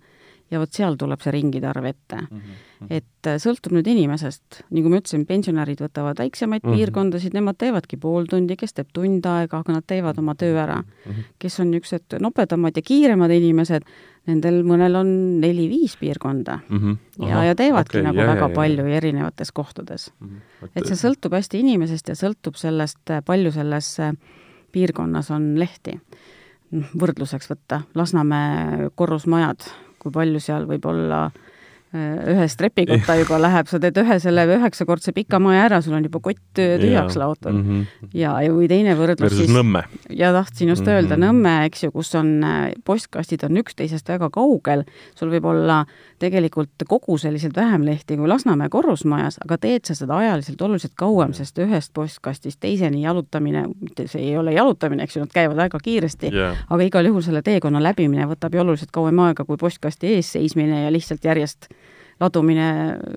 ja 0.52 0.62
vot 0.62 0.74
seal 0.74 0.96
tuleb 1.00 1.22
see 1.24 1.34
ringide 1.36 1.68
arv 1.70 1.86
ette 1.90 2.20
mm. 2.22 2.42
-hmm. 2.42 2.90
et 2.90 3.30
äh, 3.30 3.38
sõltub 3.42 3.76
nüüd 3.76 3.88
inimesest, 3.92 4.62
nagu 4.72 4.92
ma 4.92 5.02
ütlesin, 5.02 5.26
pensionärid 5.28 5.82
võtavad 5.84 6.20
väiksemaid 6.22 6.64
mm 6.64 6.70
-hmm. 6.70 6.78
piirkondasid, 6.78 7.34
nemad 7.34 7.58
teevadki 7.58 7.98
pool 7.98 8.26
tundi, 8.30 8.56
kes 8.56 8.74
teeb 8.74 8.92
tund 8.94 9.26
aega, 9.26 9.60
aga 9.60 9.74
nad 9.74 9.88
teevad 9.88 10.20
oma 10.20 10.36
töö 10.36 10.56
ära 10.56 10.82
mm. 10.82 11.12
-hmm. 11.12 11.24
kes 11.40 11.60
on 11.60 11.72
niisugused 11.72 12.20
nopedamad 12.22 12.78
ja 12.78 12.82
kiiremad 12.82 13.32
inimesed, 13.32 13.84
nendel 14.28 14.64
mõnel 14.64 14.96
on 14.96 15.40
neli-viis 15.42 15.98
piirkonda 15.98 16.60
mm. 16.70 16.78
-hmm. 16.78 16.98
Aha, 17.20 17.30
ja, 17.30 17.44
ja 17.44 17.56
teevadki 17.56 17.98
okay, 17.98 18.04
nagu 18.04 18.20
jah, 18.20 18.28
väga 18.28 18.48
jah, 18.48 18.54
palju 18.54 18.88
jah. 18.88 18.98
erinevates 18.98 19.52
kohtades 19.52 20.12
mm. 20.20 20.28
-hmm. 20.28 20.70
et 20.76 20.86
see 20.86 20.96
sõltub 20.96 21.34
hästi 21.34 21.60
inimesest 21.60 22.08
ja 22.08 22.16
sõltub 22.16 22.56
sellest, 22.56 23.00
palju 23.26 23.52
selles 23.52 24.00
äh, 24.00 24.14
piirkonnas 24.72 25.32
on 25.32 25.60
lehti. 25.60 26.00
Võrdluseks 27.00 27.48
võtta, 27.48 27.82
Lasnamäe 27.96 28.90
korrusmajad 28.96 29.70
kui 29.98 30.14
palju 30.14 30.42
seal 30.44 30.68
võib 30.70 30.86
olla 30.90 31.26
äh, 31.28 31.47
ühe 31.96 32.48
strepikotta 32.52 33.16
juba 33.16 33.38
läheb, 33.40 33.70
sa 33.72 33.80
teed 33.80 33.96
ühe 34.02 34.18
selle 34.20 34.44
üheksakordse 34.58 35.14
pika 35.16 35.40
maja 35.40 35.64
ära, 35.70 35.78
sul 35.84 35.96
on 35.96 36.04
juba 36.04 36.20
kott 36.20 36.42
tühjaks 36.60 37.16
laotud 37.16 37.54
mm. 37.54 37.62
-hmm. 37.64 38.10
ja, 38.18 38.34
ja 38.44 38.52
või 38.52 38.68
teine 38.68 38.96
võrdlus 39.00 39.24
Versus 39.24 39.46
siis 39.46 39.54
Nõmme. 39.56 39.86
ja 40.10 40.34
tahtsin 40.36 40.68
just 40.68 40.84
mm 40.84 40.88
-hmm. 40.88 40.96
öelda, 40.96 41.16
Nõmme, 41.16 41.54
eks 41.70 41.84
ju, 41.84 41.92
kus 41.92 42.12
on 42.16 42.44
äh, 42.44 42.72
postkastid 42.84 43.44
on 43.48 43.58
üksteisest 43.64 44.10
väga 44.10 44.30
kaugel, 44.30 44.84
sul 45.16 45.32
võib 45.32 45.48
olla 45.48 45.86
tegelikult 46.20 46.84
koguseliselt 46.88 47.56
vähem 47.56 47.86
lehti 47.86 48.18
kui 48.18 48.28
Lasnamäe 48.28 48.70
korrusmajas, 48.70 49.40
aga 49.46 49.58
teed 49.58 49.86
sa 49.86 49.96
seda 49.96 50.18
ajaliselt 50.18 50.62
oluliselt 50.62 50.94
kauem, 50.96 51.34
sest 51.34 51.58
ühest 51.58 51.94
postkastist 51.94 52.60
teiseni 52.60 53.02
jalutamine, 53.02 53.64
see 54.06 54.22
ei 54.22 54.38
ole 54.38 54.52
jalutamine, 54.54 55.04
eks 55.04 55.16
ju, 55.16 55.24
nad 55.24 55.32
käivad 55.32 55.56
väga 55.56 55.80
kiiresti 55.84 56.34
yeah., 56.34 56.58
aga 56.70 56.84
igal 56.84 57.06
juhul 57.06 57.22
selle 57.22 57.42
teekonna 57.42 57.80
läbimine 57.84 58.28
võtab 58.28 58.54
ju 58.54 58.62
oluliselt 58.62 58.92
kauem 58.92 59.20
aega 59.20 59.46
kui 59.46 59.58
postkasti 59.58 60.08
ees 60.18 60.32
seismine 60.32 60.84
ja 60.84 60.92
lihtsalt 60.92 61.24
järjest 61.24 61.70
ladumine 62.20 62.70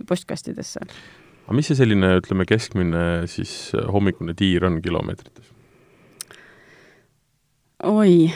postkastidesse. 0.09 0.85
aga 1.47 1.57
mis 1.57 1.71
see 1.71 1.79
selline, 1.79 2.15
ütleme, 2.21 2.47
keskmine 2.49 3.07
siis 3.31 3.73
hommikune 3.93 4.35
tiir 4.39 4.67
on 4.69 4.81
kilomeetrites? 4.83 5.51
oi, 7.89 8.31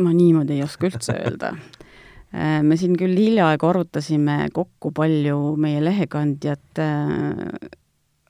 ma 0.00 0.16
niimoodi 0.16 0.58
ei 0.58 0.66
oska 0.66 0.88
üldse 0.88 1.16
öelda 1.20 1.56
Äh, 2.32 2.62
me 2.64 2.78
siin 2.80 2.94
küll 2.96 3.12
hiljaaegu 3.12 3.68
arutasime 3.68 4.46
kokku, 4.56 4.88
palju 4.96 5.52
meie 5.60 5.82
lehekandjad 5.84 6.80
äh, 6.80 7.42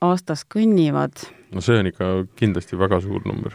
aastas 0.03 0.43
kõnnivad. 0.51 1.23
no 1.55 1.63
see 1.63 1.79
on 1.79 1.91
ikka 1.93 2.09
kindlasti 2.39 2.79
väga 2.79 2.99
suur 3.05 3.23
number. 3.29 3.55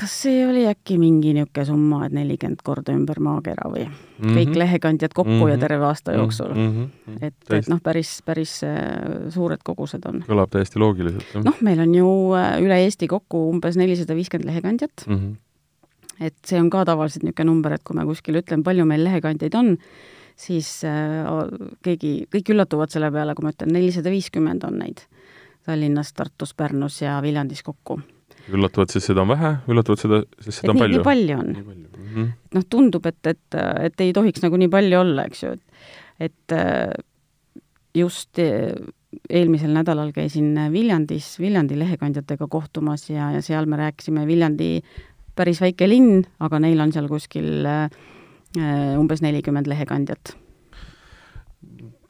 Kas 0.00 0.14
see 0.24 0.44
oli 0.48 0.64
äkki 0.70 0.96
mingi 1.00 1.34
niisugune 1.36 1.66
summa, 1.68 2.04
et 2.06 2.14
nelikümmend 2.16 2.62
korda 2.64 2.94
ümber 2.96 3.20
maakera 3.20 3.68
või 3.72 3.84
mm 3.84 3.92
-hmm. 3.92 4.38
kõik 4.38 4.56
lehekandjad 4.62 5.12
kokku 5.14 5.32
mm 5.32 5.42
-hmm. 5.42 5.50
ja 5.50 5.56
mhm. 5.56 5.64
terve 5.66 5.84
aasta 5.86 6.12
jooksul 6.16 6.54
mm? 6.54 6.70
-hmm. 6.70 7.18
et, 7.26 7.52
et 7.58 7.68
noh, 7.68 7.82
päris, 7.82 8.22
päris 8.24 8.62
äh, 8.64 9.28
suured 9.28 9.60
kogused 9.64 10.06
on. 10.06 10.24
kõlab 10.28 10.50
täiesti 10.50 10.78
loogiliselt. 10.78 11.44
noh, 11.44 11.60
meil 11.60 11.80
on 11.80 11.94
ju 11.94 12.08
üle 12.64 12.80
Eesti 12.84 13.06
kokku 13.06 13.48
umbes 13.50 13.76
nelisada 13.76 14.14
viiskümmend 14.14 14.48
lehekandjat 14.50 15.06
mm. 15.06 15.16
-hmm 15.16 15.36
et 16.20 16.36
see 16.44 16.60
on 16.60 16.70
ka 16.70 16.84
tavaliselt 16.84 17.24
niisugune 17.24 17.48
number, 17.48 17.72
et 17.72 17.84
kui 17.84 17.96
me 17.96 18.04
kuskil 18.04 18.36
ütleme, 18.42 18.62
palju 18.62 18.84
meil 18.84 19.04
lehekandjaid 19.04 19.54
on, 19.54 19.78
siis 20.36 20.84
äh, 20.84 21.24
keegi, 21.82 22.26
kõik 22.34 22.52
üllatuvad 22.54 22.92
selle 22.92 23.10
peale, 23.10 23.34
kui 23.34 23.46
ma 23.46 23.52
ütlen, 23.54 23.72
nelisada 23.72 24.12
viiskümmend 24.12 24.64
on 24.68 24.78
neid 24.82 25.00
Tallinnas, 25.66 26.12
Tartus, 26.12 26.54
Pärnus 26.54 27.02
ja 27.02 27.18
Viljandis 27.22 27.62
kokku. 27.62 28.00
Üllatuvad, 28.56 28.92
sest 28.92 29.10
seda 29.10 29.24
on 29.24 29.32
vähe, 29.32 29.54
üllatuvad 29.70 30.02
seda, 30.02 30.22
sest 30.40 30.60
seda 30.60 30.70
et 30.70 30.74
on 30.74 30.78
nii, 30.78 30.84
palju? 30.84 31.00
nii 31.00 31.08
palju 31.08 31.38
on. 31.38 31.50
Mm 32.00 32.12
-hmm. 32.14 32.30
noh, 32.56 32.64
tundub, 32.70 33.06
et, 33.06 33.26
et, 33.26 33.58
et 33.86 34.00
ei 34.00 34.12
tohiks 34.16 34.42
nagu 34.42 34.58
nii 34.60 34.70
palju 34.72 35.00
olla, 35.00 35.26
eks 35.30 35.42
ju, 35.44 35.52
et 35.56 35.70
et 36.20 36.52
äh, 36.52 36.92
just 37.96 38.38
äh, 38.38 38.76
eelmisel 39.30 39.72
nädalal 39.74 40.12
käisin 40.14 40.52
Viljandis 40.72 41.38
Viljandi 41.40 41.78
lehekandjatega 41.78 42.46
kohtumas 42.50 43.08
ja, 43.10 43.30
ja 43.34 43.42
seal 43.42 43.66
me 43.66 43.80
rääkisime 43.80 44.26
Viljandi 44.28 44.82
päris 45.36 45.62
väike 45.62 45.88
linn, 45.88 46.24
aga 46.42 46.60
neil 46.62 46.80
on 46.82 46.92
seal 46.92 47.08
kuskil 47.10 47.66
äh, 47.66 47.88
umbes 48.98 49.22
nelikümmend 49.24 49.70
lehekandjat. 49.70 50.34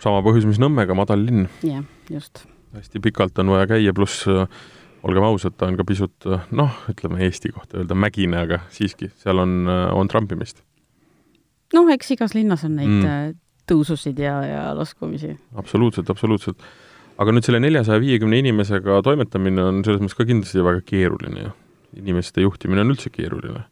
sama 0.00 0.22
põhjus, 0.24 0.48
mis 0.48 0.60
Nõmmega, 0.60 0.96
madal 0.96 1.24
linn. 1.24 1.48
jah, 1.62 1.84
just. 2.10 2.44
hästi 2.74 3.00
pikalt 3.04 3.38
on 3.38 3.54
vaja 3.54 3.70
käia, 3.76 3.94
pluss 3.94 4.26
äh, 4.28 4.46
olgem 5.06 5.24
ausad, 5.26 5.56
ta 5.56 5.68
on 5.70 5.78
ka 5.78 5.86
pisut 5.88 6.28
äh, 6.28 6.44
noh, 6.56 6.74
ütleme 6.92 7.22
Eesti 7.26 7.52
kohta 7.54 7.80
öelda 7.80 7.96
mägine, 7.98 8.44
aga 8.44 8.62
siiski, 8.74 9.10
seal 9.22 9.42
on, 9.42 9.64
on 9.68 10.10
trampimist. 10.10 10.62
noh, 11.76 11.88
eks 11.94 12.14
igas 12.16 12.36
linnas 12.36 12.66
on 12.68 12.76
neid 12.80 12.92
mm. 13.00 13.40
tõususid 13.70 14.20
ja, 14.20 14.36
ja 14.44 14.68
laskumisi. 14.76 15.36
absoluutselt, 15.56 16.10
absoluutselt. 16.10 16.62
aga 17.20 17.34
nüüd 17.36 17.46
selle 17.46 17.62
neljasaja 17.62 18.02
viiekümne 18.02 18.42
inimesega 18.44 19.02
toimetamine 19.06 19.64
on 19.64 19.82
selles 19.86 20.02
mõttes 20.02 20.18
ka 20.18 20.28
kindlasti 20.28 20.64
väga 20.64 20.86
keeruline 20.86 21.48
ju 21.48 21.56
inimeste 21.96 22.44
juhtimine 22.44 22.84
on 22.84 22.94
üldse 22.94 23.10
keeruline. 23.12 23.64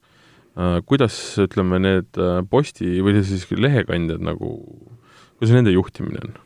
Äh, 0.58 0.78
kuidas, 0.88 1.16
ütleme, 1.42 1.80
need 1.82 2.18
äh, 2.18 2.40
posti 2.50 2.98
või 3.04 3.20
siis 3.26 3.46
lehekandjad 3.52 4.22
nagu, 4.24 4.56
kuidas 5.38 5.54
nende 5.54 5.74
juhtimine 5.74 6.22
on? 6.24 6.36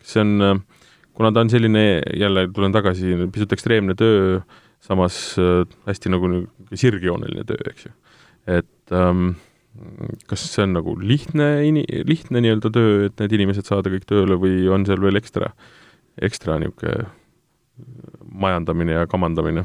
kas 0.00 0.16
see 0.16 0.24
on, 0.24 0.34
äh, 0.44 0.82
kuna 1.14 1.32
ta 1.32 1.44
on 1.44 1.50
selline, 1.52 2.02
jälle 2.18 2.48
tulen 2.54 2.74
tagasi, 2.74 3.16
pisut 3.32 3.52
ekstreemne 3.54 3.96
töö, 3.98 4.40
samas 4.84 5.36
hästi 5.86 6.12
nagu 6.12 6.30
sirgjooneline 6.74 7.44
töö, 7.48 7.60
eks 7.70 7.86
ju, 7.88 7.92
et 8.58 8.94
ähm, 8.94 9.34
kas 10.30 10.44
see 10.52 10.64
on 10.66 10.76
nagu 10.76 10.94
lihtne 11.00 11.48
ini-, 11.68 11.86
lihtne 12.06 12.42
nii-öelda 12.44 12.70
töö, 12.74 13.06
et 13.08 13.22
need 13.22 13.34
inimesed 13.38 13.66
saada 13.68 13.92
kõik 13.92 14.06
tööle 14.10 14.38
või 14.40 14.66
on 14.72 14.86
seal 14.88 15.02
veel 15.02 15.18
ekstra, 15.20 15.52
ekstra 16.22 16.58
niisugune 16.62 17.08
majandamine 18.34 18.94
ja 18.94 19.06
kamandamine? 19.10 19.64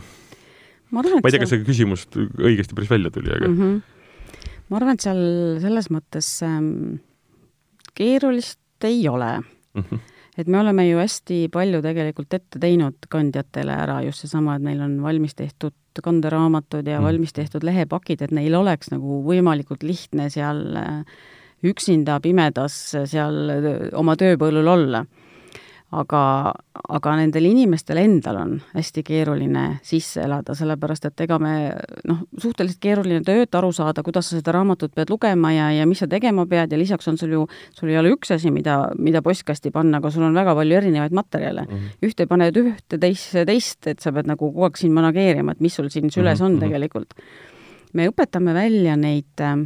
ma 0.89 1.03
ei 1.05 1.33
tea, 1.33 1.41
kas 1.43 1.51
see 1.53 1.61
küsimus 1.61 2.07
õigesti 2.17 2.77
päris 2.77 2.89
välja 2.89 3.11
tuli, 3.13 3.29
aga 3.35 3.49
mm 3.49 3.59
-hmm. 3.59 4.47
ma 4.69 4.79
arvan, 4.79 4.97
et 4.97 5.05
seal 5.05 5.21
selles 5.61 5.89
mõttes 5.93 6.29
ähm, 6.45 6.97
keerulist 7.93 8.87
ei 8.89 9.03
ole 9.09 9.39
mm. 9.39 9.83
-hmm. 9.83 9.99
Et 10.39 10.47
me 10.47 10.59
oleme 10.61 10.85
ju 10.87 10.99
hästi 11.01 11.39
palju 11.51 11.81
tegelikult 11.83 12.33
ette 12.37 12.61
teinud 12.61 13.09
kandjatele 13.11 13.75
ära 13.85 13.99
just 14.05 14.23
seesama, 14.23 14.55
et 14.55 14.65
neil 14.65 14.81
on 14.85 14.99
valmis 15.03 15.35
tehtud 15.35 15.75
kanderaamatud 16.03 16.87
ja 16.87 16.99
mm. 16.99 17.07
valmis 17.09 17.35
tehtud 17.35 17.65
lehepakid, 17.67 18.23
et 18.23 18.31
neil 18.35 18.55
oleks 18.55 18.93
nagu 18.93 19.19
võimalikult 19.25 19.83
lihtne 19.83 20.29
seal 20.31 20.63
äh, 20.79 21.01
üksinda 21.67 22.19
pimedas 22.23 22.77
seal 23.11 23.91
oma 23.99 24.15
tööpõllul 24.19 24.69
olla 24.71 25.03
aga, 25.89 26.21
aga 26.93 27.13
nendel 27.17 27.47
inimestel 27.49 27.97
endal 28.01 28.37
on 28.37 28.51
hästi 28.75 29.01
keeruline 29.05 29.63
sisse 29.85 30.21
elada, 30.21 30.53
sellepärast 30.57 31.07
et 31.09 31.23
ega 31.25 31.39
me 31.41 31.53
noh, 32.09 32.19
suhteliselt 32.37 32.81
keeruline 32.83 33.23
töö, 33.25 33.45
et 33.47 33.57
aru 33.57 33.71
saada, 33.73 34.03
kuidas 34.05 34.29
sa 34.29 34.37
seda 34.37 34.53
raamatut 34.53 34.93
pead 34.95 35.09
lugema 35.09 35.51
ja, 35.55 35.71
ja 35.73 35.87
mis 35.89 36.03
sa 36.03 36.09
tegema 36.11 36.45
pead 36.49 36.73
ja 36.73 36.79
lisaks 36.79 37.09
on 37.09 37.17
sul 37.17 37.33
ju, 37.33 37.47
sul 37.77 37.89
ei 37.89 37.97
ole 38.01 38.13
üks 38.13 38.35
asi, 38.35 38.53
mida, 38.53 38.77
mida 39.01 39.23
postkasti 39.25 39.73
panna, 39.73 39.97
aga 39.97 40.13
sul 40.13 40.27
on 40.27 40.37
väga 40.37 40.53
palju 40.59 40.77
erinevaid 40.77 41.15
materjale 41.17 41.65
mm. 41.65 41.73
-hmm. 41.73 42.05
ühte 42.09 42.29
paned 42.29 42.61
ühte, 42.61 43.01
teisse 43.01 43.45
teist, 43.49 43.81
et 43.87 43.99
sa 43.99 44.13
pead 44.13 44.29
nagu 44.29 44.51
kogu 44.51 44.69
aeg 44.69 44.77
siin 44.77 44.93
manageerima, 44.93 45.57
et 45.57 45.65
mis 45.65 45.75
sul 45.75 45.89
siin 45.89 46.13
süles 46.13 46.39
mm 46.39 46.43
-hmm. 46.43 46.45
on 46.45 46.51
mhm. 46.51 46.59
tegelikult. 46.59 47.13
me 47.93 48.09
õpetame 48.09 48.53
välja 48.53 48.95
neid 48.95 49.41
äh, 49.41 49.57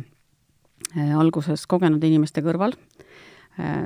alguses 1.17 1.67
kogenud 1.67 2.03
inimeste 2.03 2.41
kõrval 2.41 2.71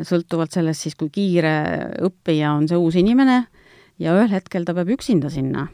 sõltuvalt 0.08 0.54
sellest 0.56 0.86
siis, 0.86 0.96
kui 0.96 1.10
kiire 1.12 1.54
õppija 2.08 2.54
on 2.56 2.68
see 2.70 2.78
uus 2.80 2.96
inimene 2.96 3.42
ja 4.00 4.14
ühel 4.16 4.32
hetkel 4.32 4.64
ta 4.64 4.76
peab 4.78 4.94
üksinda 4.96 5.30
sinna 5.34 5.68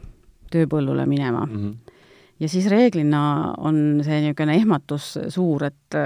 tööpõllule 0.53 1.05
minema 1.05 1.45
mm. 1.45 1.55
-hmm. 1.57 1.93
ja 2.39 2.49
siis 2.49 2.67
reeglina 2.71 3.53
on 3.57 4.01
see 4.05 4.21
niisugune 4.21 4.55
ehmatus 4.55 5.17
suur, 5.29 5.63
et 5.69 5.99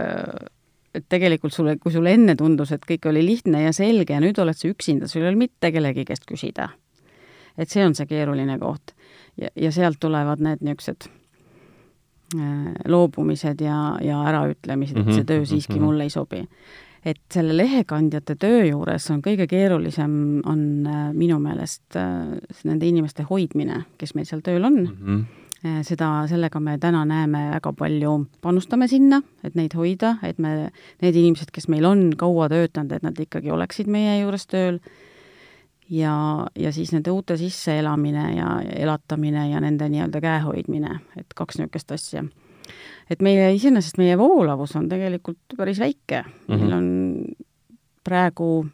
et 0.97 1.05
tegelikult 1.09 1.53
sulle, 1.53 1.77
kui 1.77 1.91
sulle 1.93 2.13
enne 2.15 2.35
tundus, 2.35 2.71
et 2.73 2.85
kõik 2.87 3.05
oli 3.09 3.21
lihtne 3.25 3.61
ja 3.67 3.73
selge 3.75 4.15
ja 4.15 4.21
nüüd 4.23 4.39
oled 4.41 4.57
sa 4.57 4.69
üksinda, 4.69 5.07
sul 5.07 5.21
ei 5.21 5.29
ole 5.29 5.43
mitte 5.43 5.71
kellegi 5.71 6.05
käest 6.05 6.25
küsida. 6.29 6.69
et 7.57 7.69
see 7.69 7.85
on 7.85 7.95
see 7.95 8.05
keeruline 8.05 8.59
koht. 8.59 8.93
ja, 9.37 9.49
ja 9.55 9.71
sealt 9.71 9.99
tulevad 9.99 10.41
need 10.41 10.61
niisugused 10.61 11.09
äh, 12.35 12.73
loobumised 12.87 13.61
ja, 13.61 13.97
ja 14.01 14.23
äraütlemised, 14.31 14.97
et 14.97 15.13
see 15.13 15.23
töö 15.23 15.45
siiski 15.45 15.77
Mhm. 15.77 15.83
mulle 15.83 16.03
ei 16.03 16.09
sobi. 16.09 16.47
Et 17.05 17.19
selle 17.33 17.55
lehekandjate 17.57 18.35
töö 18.39 18.63
juures 18.65 19.09
on 19.13 19.21
kõige 19.25 19.47
keerulisem, 19.47 20.13
on 20.45 20.61
äh, 20.87 21.09
minu 21.13 21.39
meelest 21.43 21.97
äh, 21.99 22.37
nende 22.63 22.87
inimeste 22.87 23.27
hoidmine, 23.29 23.83
kes 23.97 24.15
meil 24.15 24.29
seal 24.29 24.45
tööl 24.45 24.65
on 24.65 24.81
Mhm. 24.87 25.25
Eh, 25.65 25.79
seda, 25.81 26.27
sellega 26.29 26.59
me 26.61 26.75
täna 26.77 27.01
näeme 27.09 27.47
väga 27.55 27.71
palju, 27.73 28.11
panustame 28.45 28.85
sinna, 28.87 29.23
et 29.43 29.55
neid 29.57 29.73
hoida, 29.73 30.19
et 30.21 30.37
me, 30.37 30.69
need 31.01 31.17
inimesed, 31.17 31.49
kes 31.51 31.65
meil 31.73 31.85
on 31.89 32.11
kaua 32.17 32.45
töötanud, 32.51 32.93
et 32.93 33.05
nad 33.05 33.17
ikkagi 33.17 33.49
oleksid 33.49 33.89
meie 33.89 34.19
juures 34.19 34.45
tööl 34.45 34.77
ja, 35.89 36.13
ja 36.53 36.73
siis 36.75 36.93
nende 36.93 37.09
uute 37.09 37.39
sisseelamine 37.41 38.27
ja 38.35 38.51
elatamine 38.69 39.47
ja 39.49 39.63
nende 39.63 39.89
nii-öelda 39.89 40.21
käehoidmine, 40.21 40.99
et 41.17 41.33
kaks 41.33 41.57
niisugust 41.57 41.95
asja. 41.97 42.27
Et 43.09 43.21
meie, 43.21 43.51
iseenesest 43.55 43.97
meie 43.97 44.17
voolavus 44.17 44.75
on 44.75 44.89
tegelikult 44.89 45.57
päris 45.57 45.79
väike 45.79 46.23
mm, 46.23 46.31
-hmm. 46.47 46.57
meil 46.61 46.73
on 46.73 46.87
praegu 48.03 48.65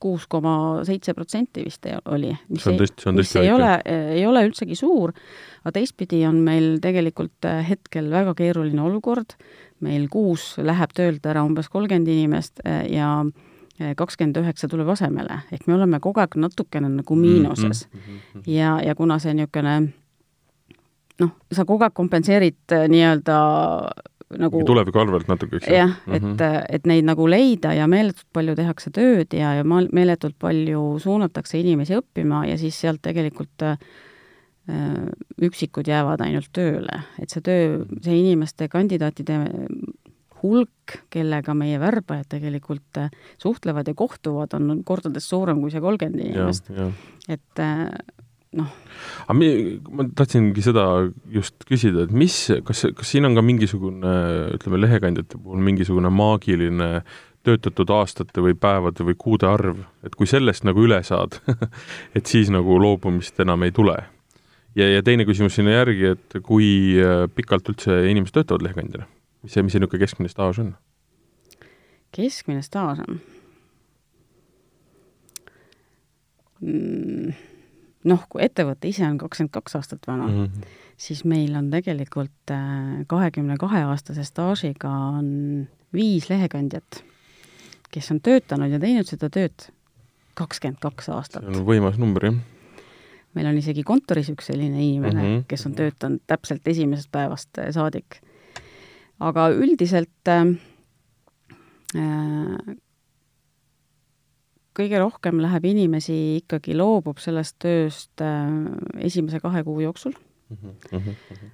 kuus 0.00 0.24
koma 0.26 0.80
seitse 0.88 1.12
protsenti 1.14 1.64
vist 1.64 1.86
ei- 1.86 1.98
oli. 2.08 2.30
See 2.56 2.72
on 2.72 2.74
ei- 2.74 2.80
tõesti- 2.80 3.02
see 3.02 3.10
on 3.10 3.18
tõesti 3.18 3.38
ei 3.38 3.50
väike. 3.50 3.54
ole, 3.54 3.82
ei 4.14 4.26
ole 4.26 4.46
üldsegi 4.48 4.74
suur, 4.78 5.12
aga 5.60 5.72
teistpidi 5.72 6.22
on 6.26 6.36
meil 6.40 6.78
tegelikult 6.80 7.44
äh, 7.44 7.68
hetkel 7.68 8.10
väga 8.10 8.34
keeruline 8.34 8.80
olukord, 8.82 9.36
meil 9.80 10.08
kuus 10.08 10.56
läheb 10.58 10.92
töölt 10.96 11.26
ära 11.26 11.44
umbes 11.44 11.68
kolmkümmend 11.68 12.08
inimest 12.08 12.60
äh, 12.64 12.86
ja 12.92 13.24
kakskümmend 13.96 14.36
üheksa 14.36 14.68
tuleb 14.68 14.88
asemele, 14.92 15.38
ehk 15.52 15.66
me 15.66 15.74
oleme 15.74 16.00
kogu 16.00 16.20
aeg 16.20 16.34
natukene 16.36 16.88
nagu 16.88 17.16
miinuses 17.16 17.86
mm. 17.88 18.00
-hmm. 18.00 18.42
ja, 18.46 18.80
ja 18.84 18.94
kuna 18.94 19.18
see 19.18 19.32
niisugune 19.34 19.92
noh, 21.20 21.34
sa 21.52 21.66
kogu 21.68 21.86
aeg 21.86 21.96
kompenseerid 21.96 22.76
äh, 22.76 22.86
nii-öelda 22.90 23.36
nagu 24.38 24.60
tuleviku 24.66 25.00
arvelt 25.02 25.30
natuke, 25.30 25.58
eks 25.58 25.66
ju. 25.66 25.74
jah, 25.74 25.96
et 26.06 26.22
mm, 26.22 26.36
-hmm. 26.36 26.66
et 26.68 26.86
neid 26.86 27.04
nagu 27.04 27.26
leida 27.26 27.72
ja 27.74 27.86
meeletult 27.90 28.28
palju 28.32 28.54
tehakse 28.54 28.92
tööd 28.94 29.34
ja, 29.34 29.54
ja 29.58 29.64
meeletult 29.64 30.38
palju 30.38 30.98
suunatakse 31.02 31.58
inimesi 31.58 31.98
õppima 31.98 32.44
ja 32.48 32.58
siis 32.58 32.78
sealt 32.80 33.02
tegelikult 33.02 33.62
äh, 33.66 33.78
üksikud 35.42 35.88
jäävad 35.88 36.20
ainult 36.22 36.52
tööle, 36.52 37.02
et 37.18 37.30
see 37.30 37.42
töö, 37.42 37.84
see 38.04 38.20
inimeste, 38.20 38.68
kandidaatide 38.68 39.40
hulk, 40.42 41.00
kellega 41.12 41.54
meie 41.54 41.80
värbajad 41.80 42.30
tegelikult 42.36 43.02
äh, 43.02 43.10
suhtlevad 43.42 43.88
ja 43.88 43.94
kohtuvad, 43.94 44.54
on 44.54 44.84
kordades 44.84 45.28
suurem 45.28 45.60
kui 45.60 45.72
see 45.74 45.82
kolmkümmend 45.82 46.22
inimest. 46.22 46.70
et 47.28 47.58
äh, 47.58 47.88
noh. 48.58 48.70
aga 49.26 49.36
mi-, 49.38 49.78
ma 49.94 50.06
tahtsingi 50.16 50.64
seda 50.64 50.84
just 51.30 51.66
küsida, 51.68 52.06
et 52.06 52.14
mis, 52.14 52.36
kas, 52.66 52.84
kas 52.96 53.12
siin 53.12 53.28
on 53.28 53.36
ka 53.38 53.44
mingisugune, 53.46 54.14
ütleme, 54.56 54.80
lehekandjate 54.84 55.38
puhul 55.38 55.62
mingisugune 55.66 56.10
maagiline 56.14 56.90
töötatud 57.46 57.90
aastate 57.94 58.42
või 58.44 58.56
päevade 58.58 59.04
või 59.06 59.16
kuude 59.18 59.48
arv, 59.48 59.80
et 60.04 60.16
kui 60.18 60.28
sellest 60.28 60.66
nagu 60.68 60.82
üle 60.84 61.00
saad 61.06 61.38
et 62.16 62.26
siis 62.28 62.50
nagu 62.52 62.76
loobumist 62.82 63.38
enam 63.40 63.64
ei 63.64 63.72
tule. 63.76 63.96
ja, 64.76 64.90
ja 64.90 65.02
teine 65.06 65.24
küsimus 65.28 65.56
sinna 65.56 65.78
järgi, 65.78 66.14
et 66.16 66.40
kui 66.44 66.98
äh, 67.00 67.24
pikalt 67.34 67.72
üldse 67.72 68.02
inimesed 68.10 68.36
töötavad 68.36 68.66
lehekandjana? 68.66 69.08
mis 69.42 69.54
see, 69.54 69.64
mis 69.64 69.72
see 69.72 69.80
niisugune 69.80 70.04
keskmine 70.04 70.32
staaž 70.32 70.64
on? 70.66 70.74
keskmine 72.16 72.66
staaž 72.66 73.06
on 73.06 73.22
mm.? 76.60 77.38
Noh, 78.08 78.22
kui 78.28 78.44
ettevõte 78.44 78.88
ise 78.88 79.04
on 79.06 79.18
kakskümmend 79.20 79.52
kaks 79.54 79.76
aastat 79.76 80.06
vana 80.08 80.26
mm, 80.26 80.44
-hmm. 80.44 80.78
siis 80.96 81.24
meil 81.24 81.54
on 81.56 81.70
tegelikult 81.70 82.54
kahekümne 83.06 83.56
kahe 83.60 83.82
aastase 83.90 84.24
staažiga 84.24 84.88
on 85.18 85.68
viis 85.92 86.30
lehekandjat, 86.30 87.04
kes 87.90 88.10
on 88.10 88.20
töötanud 88.20 88.72
ja 88.72 88.80
teinud 88.80 89.06
seda 89.06 89.30
tööd 89.30 89.68
kakskümmend 90.38 90.80
kaks 90.80 91.08
aastat. 91.08 91.44
see 91.44 91.60
on 91.60 91.66
võimas 91.66 91.98
number, 92.00 92.24
jah. 92.24 92.34
meil 93.34 93.46
on 93.52 93.58
isegi 93.60 93.82
kontoris 93.86 94.30
üks 94.32 94.46
selline 94.52 94.82
inimene 94.82 95.22
mm, 95.22 95.28
-hmm. 95.28 95.44
kes 95.48 95.66
on 95.66 95.74
töötanud 95.74 96.20
täpselt 96.26 96.68
esimesest 96.68 97.10
päevast 97.12 97.58
saadik. 97.70 98.20
aga 99.20 99.50
üldiselt 99.50 100.28
äh, 100.28 100.46
kõige 104.76 105.00
rohkem 105.02 105.40
läheb 105.42 105.66
inimesi 105.70 106.16
ikkagi, 106.40 106.76
loobub 106.78 107.18
sellest 107.22 107.58
tööst 107.62 108.22
äh, 108.24 108.46
esimese 109.06 109.40
kahe 109.42 109.64
kuu 109.66 109.80
jooksul 109.82 110.14
mm. 110.14 110.76
-hmm. 110.90 111.50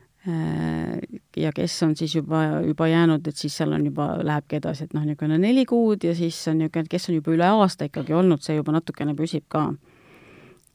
ja 1.36 1.52
kes 1.54 1.82
on 1.82 1.96
siis 1.96 2.14
juba, 2.14 2.60
juba 2.66 2.88
jäänud, 2.88 3.26
et 3.26 3.36
siis 3.36 3.56
seal 3.56 3.72
on 3.72 3.84
juba, 3.86 4.08
lähebki 4.22 4.56
edasi, 4.56 4.84
et 4.84 4.94
noh, 4.94 5.04
niisugune 5.04 5.38
neli 5.38 5.64
kuud 5.64 6.04
ja 6.04 6.14
siis 6.14 6.48
on 6.48 6.58
niisugune, 6.58 6.90
kes 6.90 7.08
on 7.08 7.14
juba 7.20 7.32
üle 7.32 7.46
aasta 7.46 7.88
ikkagi 7.88 8.12
olnud, 8.12 8.42
see 8.42 8.56
juba 8.56 8.72
natukene 8.72 9.14
püsib 9.14 9.44
ka. 9.48 9.72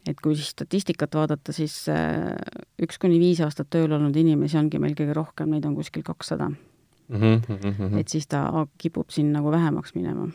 et 0.07 0.17
kui 0.21 0.35
siis 0.35 0.49
statistikat 0.49 1.15
vaadata, 1.15 1.53
siis 1.53 1.89
äh, 1.89 2.33
üks 2.81 2.97
kuni 2.97 3.19
viis 3.19 3.41
aastat 3.41 3.69
tööl 3.69 3.91
olnud 3.91 4.15
inimesi 4.15 4.57
ongi 4.57 4.79
meil 4.79 4.95
kõige 4.97 5.13
rohkem, 5.13 5.49
neid 5.49 5.65
on 5.65 5.75
kuskil 5.75 6.03
kakssada 6.03 6.49
mm. 6.49 7.17
-hmm. 7.17 7.99
et 7.99 8.07
siis 8.07 8.27
ta 8.27 8.67
kipub 8.77 9.09
siin 9.09 9.33
nagu 9.33 9.51
vähemaks 9.51 9.93
minema 9.95 10.31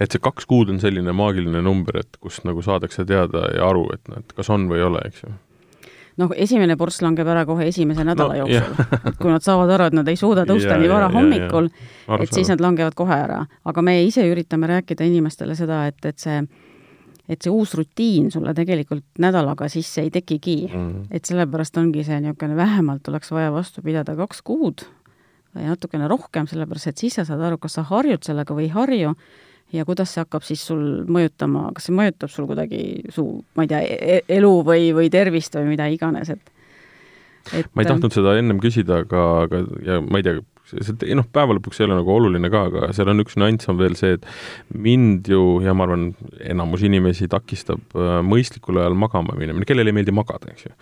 et 0.00 0.12
see 0.12 0.22
kaks 0.22 0.48
kuud 0.50 0.72
on 0.72 0.80
selline 0.82 1.12
maagiline 1.16 1.62
number, 1.62 2.00
et 2.02 2.20
kust 2.20 2.44
nagu 2.48 2.62
saadakse 2.62 3.04
teada 3.08 3.46
ja 3.56 3.68
aru, 3.68 3.86
et 3.94 4.10
noh, 4.10 4.22
et 4.24 4.36
kas 4.36 4.50
on 4.50 4.68
või 4.70 4.80
ei 4.80 4.88
ole, 4.88 5.04
eks 5.10 5.24
ju? 5.26 5.36
noh, 6.20 6.32
esimene 6.36 6.76
ports 6.76 7.00
langeb 7.04 7.28
ära 7.32 7.44
kohe 7.48 7.68
esimese 7.70 8.04
nädala 8.04 8.36
no, 8.36 8.46
jooksul, 8.46 9.12
kui 9.20 9.32
nad 9.32 9.44
saavad 9.44 9.70
aru, 9.76 9.90
et 9.90 9.98
nad 10.00 10.08
ei 10.10 10.18
suuda 10.20 10.44
tõusta 10.48 10.74
ja, 10.74 10.80
nii 10.80 10.90
vara 10.90 11.08
ja, 11.08 11.14
hommikul, 11.16 11.70
et 12.20 12.34
siis 12.34 12.50
nad 12.52 12.60
langevad 12.60 12.96
kohe 12.98 13.16
ära. 13.16 13.44
aga 13.64 13.84
me 13.86 14.00
ise 14.04 14.26
üritame 14.28 14.68
rääkida 14.70 15.06
inimestele 15.08 15.56
seda, 15.58 15.86
et, 15.90 16.02
et 16.04 16.18
see 16.20 16.42
et 17.30 17.46
see 17.46 17.52
uus 17.54 17.76
rutiin 17.78 18.30
sulle 18.34 18.50
tegelikult 18.58 19.20
nädalaga 19.22 19.68
sisse 19.70 20.02
ei 20.02 20.10
tekigi 20.10 20.56
mm. 20.66 20.86
-hmm. 20.86 21.04
et 21.14 21.24
sellepärast 21.24 21.76
ongi 21.78 22.02
see 22.04 22.18
niisugune, 22.20 22.56
vähemalt 22.56 23.08
oleks 23.08 23.30
vaja 23.30 23.52
vastu 23.54 23.82
pidada 23.82 24.16
kaks 24.18 24.42
kuud 24.42 24.82
või 25.54 25.68
natukene 25.70 26.08
rohkem, 26.08 26.46
sellepärast 26.50 26.90
et 26.90 26.98
siis 26.98 27.14
sa 27.14 27.24
saad 27.24 27.40
aru, 27.40 27.58
kas 27.58 27.78
sa 27.78 27.82
harjud 27.86 28.22
sellega 28.26 28.54
või 28.54 28.66
ei 28.66 28.74
harju 28.74 29.14
ja 29.72 29.84
kuidas 29.88 30.14
see 30.14 30.22
hakkab 30.24 30.46
siis 30.46 30.62
sul 30.66 30.82
mõjutama, 31.10 31.68
kas 31.76 31.88
see 31.88 31.96
mõjutab 31.96 32.32
sul 32.32 32.48
kuidagi 32.50 32.80
su, 33.14 33.26
ma 33.56 33.66
ei 33.66 33.70
tea, 33.70 33.82
elu 34.38 34.54
või, 34.66 34.90
või 34.96 35.10
tervist 35.12 35.54
või 35.58 35.74
mida 35.74 35.88
iganes, 35.92 36.32
et 36.34 36.56
et 37.56 37.70
ma 37.74 37.82
ei 37.82 37.88
tahtnud 37.88 38.12
seda 38.12 38.36
ennem 38.38 38.60
küsida, 38.62 39.02
aga, 39.04 39.26
aga 39.46 39.62
ja 39.86 40.00
ma 40.04 40.20
ei 40.20 40.26
tea, 40.26 40.40
see 40.70 41.16
noh, 41.18 41.26
päeva 41.32 41.56
lõpuks 41.56 41.80
ei 41.80 41.86
ole 41.86 41.98
nagu 41.98 42.12
oluline 42.14 42.50
ka, 42.52 42.62
aga 42.70 42.90
seal 42.96 43.10
on 43.12 43.22
üks 43.24 43.36
nüanss 43.40 43.70
on 43.70 43.78
veel 43.80 43.96
see, 43.98 44.16
et 44.18 44.26
mind 44.74 45.30
ju 45.30 45.60
ja 45.64 45.74
ma 45.76 45.86
arvan, 45.86 46.10
enamus 46.40 46.84
inimesi 46.86 47.28
takistab 47.30 47.96
mõistlikul 48.26 48.80
ajal 48.82 48.96
magama 48.98 49.36
minemine, 49.38 49.68
kellele 49.68 49.92
ei 49.92 49.98
meeldi 50.00 50.14
magada, 50.16 50.52
eks 50.52 50.68
ju. 50.68 50.74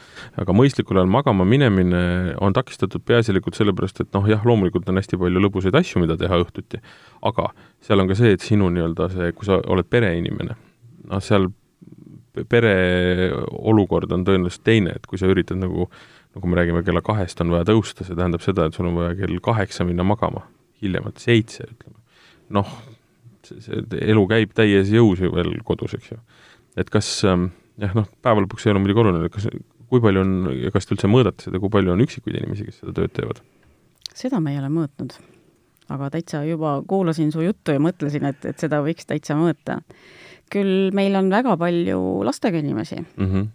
aga 0.42 0.56
mõistlikul 0.56 1.00
ajal 1.00 1.12
magama 1.12 1.46
minemine 1.48 2.02
on 2.44 2.56
takistatud 2.56 3.04
peaasjalikult 3.08 3.58
sellepärast, 3.58 4.04
et 4.04 4.12
noh, 4.16 4.26
jah, 4.30 4.44
loomulikult 4.48 4.88
on 4.90 5.00
hästi 5.00 5.20
palju 5.20 5.44
lõbusaid 5.44 5.78
asju, 5.78 6.02
mida 6.04 6.18
teha 6.20 6.40
õhtuti, 6.44 6.82
aga 7.28 7.50
seal 7.84 8.02
on 8.02 8.10
ka 8.10 8.18
see, 8.18 8.34
et 8.36 8.44
sinu 8.44 8.70
nii-öelda 8.74 9.10
see, 9.14 9.32
kui 9.36 9.48
sa 9.48 9.60
oled 9.66 9.88
pereinimene, 9.88 10.58
noh, 11.08 11.24
seal 11.24 11.50
pere 12.48 13.32
olukord 13.50 14.12
on 14.14 14.24
tõenäoliselt 14.26 14.64
teine, 14.66 14.94
et 14.98 15.06
kui 15.08 15.18
sa 15.18 15.30
üritad 15.30 15.58
nagu 15.58 15.88
no 16.34 16.42
kui 16.42 16.50
me 16.50 16.58
räägime 16.58 16.82
kella 16.86 17.02
kahest 17.04 17.40
on 17.44 17.52
vaja 17.54 17.66
tõusta, 17.68 18.06
see 18.06 18.16
tähendab 18.18 18.44
seda, 18.44 18.68
et 18.68 18.76
sul 18.76 18.88
on 18.90 18.98
vaja 18.98 19.16
kell 19.18 19.40
kaheksa 19.44 19.86
minna 19.88 20.06
magama, 20.06 20.44
hiljemalt 20.82 21.22
seitse, 21.22 21.66
ütleme. 21.68 21.96
noh, 22.54 22.68
see, 23.46 23.62
see 23.64 24.02
elu 24.12 24.26
käib 24.30 24.52
täies 24.56 24.92
jõus 24.92 25.22
ju 25.24 25.32
veel 25.34 25.54
kodus, 25.68 25.96
eks 25.98 26.12
ju. 26.12 26.20
et 26.80 26.92
kas 26.92 27.10
ähm, 27.28 27.50
jah, 27.80 27.96
noh, 27.96 28.08
päeva 28.24 28.44
lõpuks 28.44 28.66
ei 28.66 28.74
ole 28.74 28.84
muidugi 28.84 29.04
oluline, 29.04 29.32
kas, 29.32 29.48
kui 29.88 30.04
palju 30.04 30.24
on 30.24 30.36
ja 30.58 30.72
kas 30.74 30.88
te 30.88 30.96
üldse 30.96 31.10
mõõdate 31.10 31.48
seda, 31.48 31.60
kui 31.62 31.72
palju 31.72 31.94
on 31.94 32.04
üksikuid 32.04 32.38
inimesi, 32.40 32.68
kes 32.68 32.80
seda 32.82 32.94
tööd 33.00 33.14
teevad? 33.16 33.42
seda 34.18 34.40
me 34.42 34.54
ei 34.54 34.62
ole 34.62 34.70
mõõtnud. 34.72 35.18
aga 35.94 36.10
täitsa 36.12 36.42
juba 36.44 36.78
kuulasin 36.88 37.32
su 37.32 37.44
juttu 37.44 37.72
ja 37.72 37.80
mõtlesin, 37.80 38.26
et, 38.28 38.44
et 38.44 38.58
seda 38.60 38.82
võiks 38.84 39.08
täitsa 39.08 39.36
mõõta. 39.38 39.80
küll 40.52 40.90
meil 40.96 41.16
on 41.16 41.30
väga 41.30 41.56
palju 41.56 42.00
lastega 42.24 42.58
inimesi 42.58 43.00
mm. 43.00 43.24
-hmm 43.26 43.48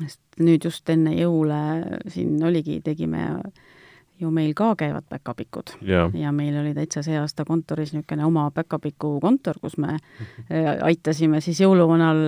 sest 0.00 0.20
nüüd 0.38 0.64
just 0.64 0.88
enne 0.90 1.14
jõule 1.16 1.60
siin 2.12 2.36
oligi, 2.44 2.80
tegime 2.84 3.24
ju 4.18 4.30
meil 4.34 4.52
ka 4.58 4.72
käivad 4.78 5.06
päkapikud 5.08 5.76
yeah. 5.86 6.10
ja 6.14 6.32
meil 6.34 6.56
oli 6.58 6.74
täitsa 6.74 7.04
see 7.06 7.18
aasta 7.18 7.44
kontoris 7.46 7.92
niisugune 7.94 8.26
oma 8.26 8.48
päkapiku 8.54 9.18
kontor, 9.22 9.60
kus 9.62 9.78
me 9.78 9.98
aitasime 10.82 11.40
siis 11.44 11.60
jõuluvanal 11.62 12.24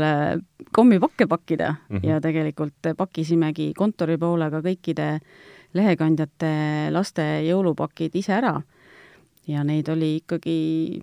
kommipakke 0.72 1.26
pakkida 1.26 1.72
mm 1.72 1.96
-hmm. 1.96 2.08
ja 2.08 2.20
tegelikult 2.20 2.92
pakkisimegi 2.96 3.72
kontori 3.76 4.18
poolega 4.18 4.62
kõikide 4.62 5.18
lehekandjate 5.74 6.90
laste 6.90 7.26
jõulupakid 7.46 8.14
ise 8.14 8.32
ära. 8.32 8.60
ja 9.46 9.64
neid 9.64 9.88
oli 9.88 10.16
ikkagi 10.16 11.02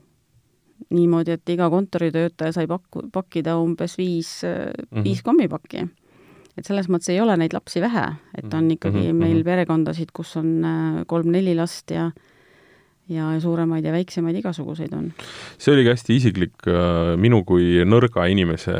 niimoodi, 0.89 1.31
et 1.31 1.49
iga 1.49 1.69
kontoritöötaja 1.69 2.51
sai 2.51 2.67
pakku, 2.67 3.09
pakkida 3.11 3.57
umbes 3.57 3.97
viis 3.97 4.41
mm, 4.43 4.71
-hmm. 4.91 5.03
viis 5.03 5.23
kommipakki 5.23 5.87
et 6.57 6.65
selles 6.65 6.89
mõttes 6.89 7.11
ei 7.13 7.21
ole 7.21 7.37
neid 7.37 7.53
lapsi 7.53 7.81
vähe, 7.83 8.07
et 8.37 8.53
on 8.53 8.71
ikkagi 8.71 9.03
mm 9.03 9.11
-hmm. 9.11 9.21
meil 9.25 9.43
perekondasid, 9.43 10.11
kus 10.13 10.35
on 10.37 10.65
äh, 10.65 11.05
kolm-neli 11.07 11.55
last 11.55 11.91
ja 11.91 12.11
ja 13.07 13.29
suuremaid 13.39 13.85
ja 13.87 13.93
väiksemaid 13.95 14.35
igasuguseid 14.41 14.91
on. 14.93 15.13
see 15.57 15.71
oligi 15.73 15.93
hästi 15.93 16.15
isiklik 16.19 16.67
äh, 16.67 17.15
minu 17.15 17.43
kui 17.47 17.85
nõrga 17.87 18.25
inimese 18.27 18.73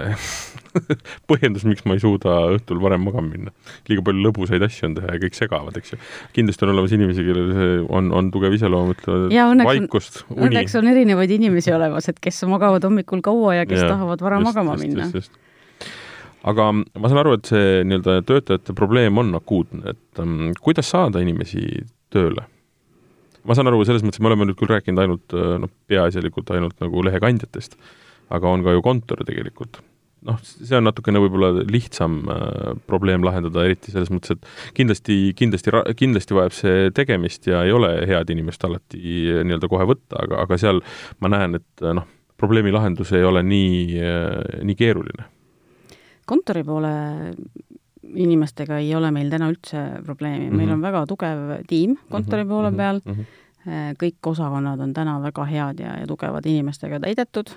põhjendus, 1.29 1.63
miks 1.67 1.85
ma 1.87 1.95
ei 1.95 2.03
suuda 2.03 2.35
õhtul 2.57 2.81
varem 2.83 3.05
magama 3.07 3.29
minna. 3.29 3.53
liiga 3.87 4.03
palju 4.03 4.25
lõbusaid 4.27 4.65
asju 4.67 4.89
on 4.89 4.97
teha 4.99 5.15
ja 5.15 5.23
kõik 5.23 5.39
segavad, 5.39 5.79
eks 5.79 5.95
ju. 5.95 6.01
kindlasti 6.35 6.67
on 6.67 6.73
olemas 6.75 6.95
inimesi, 6.97 7.25
kellel 7.27 7.55
see 7.55 7.79
on, 7.87 8.11
on 8.19 8.31
tugev 8.35 8.59
iseloom, 8.59 8.93
ütlevad 8.97 9.65
vaikust, 9.71 10.23
uni. 10.27 10.49
õnneks 10.49 10.75
on 10.81 10.91
erinevaid 10.91 11.35
inimesi 11.39 11.75
olemas, 11.75 12.11
et 12.11 12.19
kes 12.19 12.43
magavad 12.51 12.83
hommikul 12.83 13.23
kaua 13.23 13.61
ja 13.61 13.69
kes 13.69 13.85
ja, 13.85 13.93
tahavad 13.95 14.27
vara 14.27 14.41
just, 14.41 14.51
magama 14.51 14.75
just, 14.75 14.87
minna. 14.87 15.11
Aga 16.45 16.69
ma 16.75 17.09
saan 17.09 17.21
aru, 17.23 17.37
et 17.37 17.49
see 17.49 17.81
nii-öelda 17.87 18.19
töötajate 18.27 18.75
probleem 18.77 19.17
on 19.17 19.33
akuutne, 19.39 19.95
et 19.95 20.21
um, 20.21 20.53
kuidas 20.63 20.91
saada 20.93 21.23
inimesi 21.23 21.65
tööle? 22.13 22.45
ma 23.47 23.55
saan 23.55 23.69
aru, 23.71 23.83
selles 23.87 24.03
mõttes, 24.03 24.19
me 24.19 24.27
oleme 24.27 24.49
nüüd 24.49 24.57
küll 24.59 24.71
rääkinud 24.73 24.99
ainult 24.99 25.35
noh, 25.63 25.71
peaasjalikult 25.87 26.49
ainult 26.51 26.81
nagu 26.83 27.03
lehekandjatest, 27.07 27.77
aga 28.35 28.49
on 28.51 28.65
ka 28.65 28.73
ju 28.75 28.83
kontor 28.83 29.23
tegelikult. 29.27 29.79
noh, 30.27 30.39
see 30.43 30.75
on 30.75 30.83
natukene 30.83 31.21
võib-olla 31.23 31.63
lihtsam 31.69 32.17
äh, 32.33 32.73
probleem 32.89 33.23
lahendada, 33.23 33.63
eriti 33.63 33.93
selles 33.93 34.11
mõttes, 34.11 34.35
et 34.35 34.75
kindlasti, 34.75 35.31
kindlasti, 35.37 35.71
kindlasti 35.95 36.35
vajab 36.35 36.57
see 36.57 36.91
tegemist 36.97 37.47
ja 37.47 37.61
ei 37.63 37.71
ole 37.71 37.93
head 38.09 38.33
inimest 38.33 38.65
alati 38.67 38.99
nii-öelda 39.47 39.71
kohe 39.71 39.87
võtta, 39.93 40.25
aga, 40.25 40.43
aga 40.43 40.59
seal 40.59 40.83
ma 41.23 41.31
näen, 41.31 41.61
et 41.61 41.87
noh, 42.01 42.09
probleemi 42.37 42.73
lahendus 42.75 43.13
ei 43.15 43.23
ole 43.23 43.45
nii, 43.47 44.03
nii 44.67 44.77
keeruline 44.77 45.29
kontori 46.27 46.63
poole 46.67 46.93
inimestega 48.07 48.79
ei 48.81 48.93
ole 48.95 49.11
meil 49.11 49.29
täna 49.31 49.49
üldse 49.51 49.83
probleemi 50.05 50.45
mm, 50.45 50.51
-hmm. 50.51 50.57
meil 50.57 50.69
mhm. 50.69 50.75
on 50.77 50.81
väga 50.81 51.05
tugev 51.07 51.39
tiim 51.67 51.97
kontori 52.09 52.43
mm 52.43 52.49
-hmm. 52.49 52.53
poole 52.53 52.69
mhm. 52.69 52.77
peal 52.77 53.01
mm, 53.05 53.13
-hmm. 53.13 53.95
kõik 54.03 54.31
osakonnad 54.31 54.79
on 54.79 54.93
täna 54.93 55.21
väga 55.21 55.45
head 55.45 55.79
ja, 55.79 55.99
ja 55.99 56.07
tugevad 56.07 56.45
inimestega 56.45 56.99
täidetud, 56.99 57.49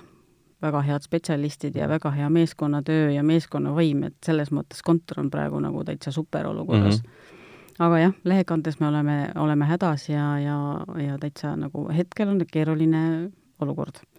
väga 0.61 0.81
head 0.81 1.01
spetsialistid 1.01 1.75
ja 1.75 1.87
väga 1.89 2.11
hea 2.11 2.29
meeskonnatöö 2.29 3.11
ja 3.11 3.23
meeskonnavaim, 3.23 4.03
et 4.03 4.17
selles 4.25 4.51
mõttes 4.51 4.83
kontor 4.83 5.19
on 5.19 5.29
praegu 5.29 5.59
nagu 5.59 5.83
täitsa 5.83 6.11
super 6.11 6.47
olukorras 6.47 7.03
mm. 7.03 7.09
-hmm. 7.09 7.85
aga 7.85 7.99
jah, 7.99 8.13
lehekandes 8.23 8.79
me 8.79 8.87
oleme, 8.87 9.31
oleme 9.35 9.65
hädas 9.65 10.09
ja, 10.09 10.39
ja, 10.39 10.85
ja 11.07 11.17
täitsa 11.17 11.55
nagu 11.55 11.89
hetkel 11.89 12.27
on 12.27 12.41
keeruline 12.51 13.31
olukord 13.59 14.10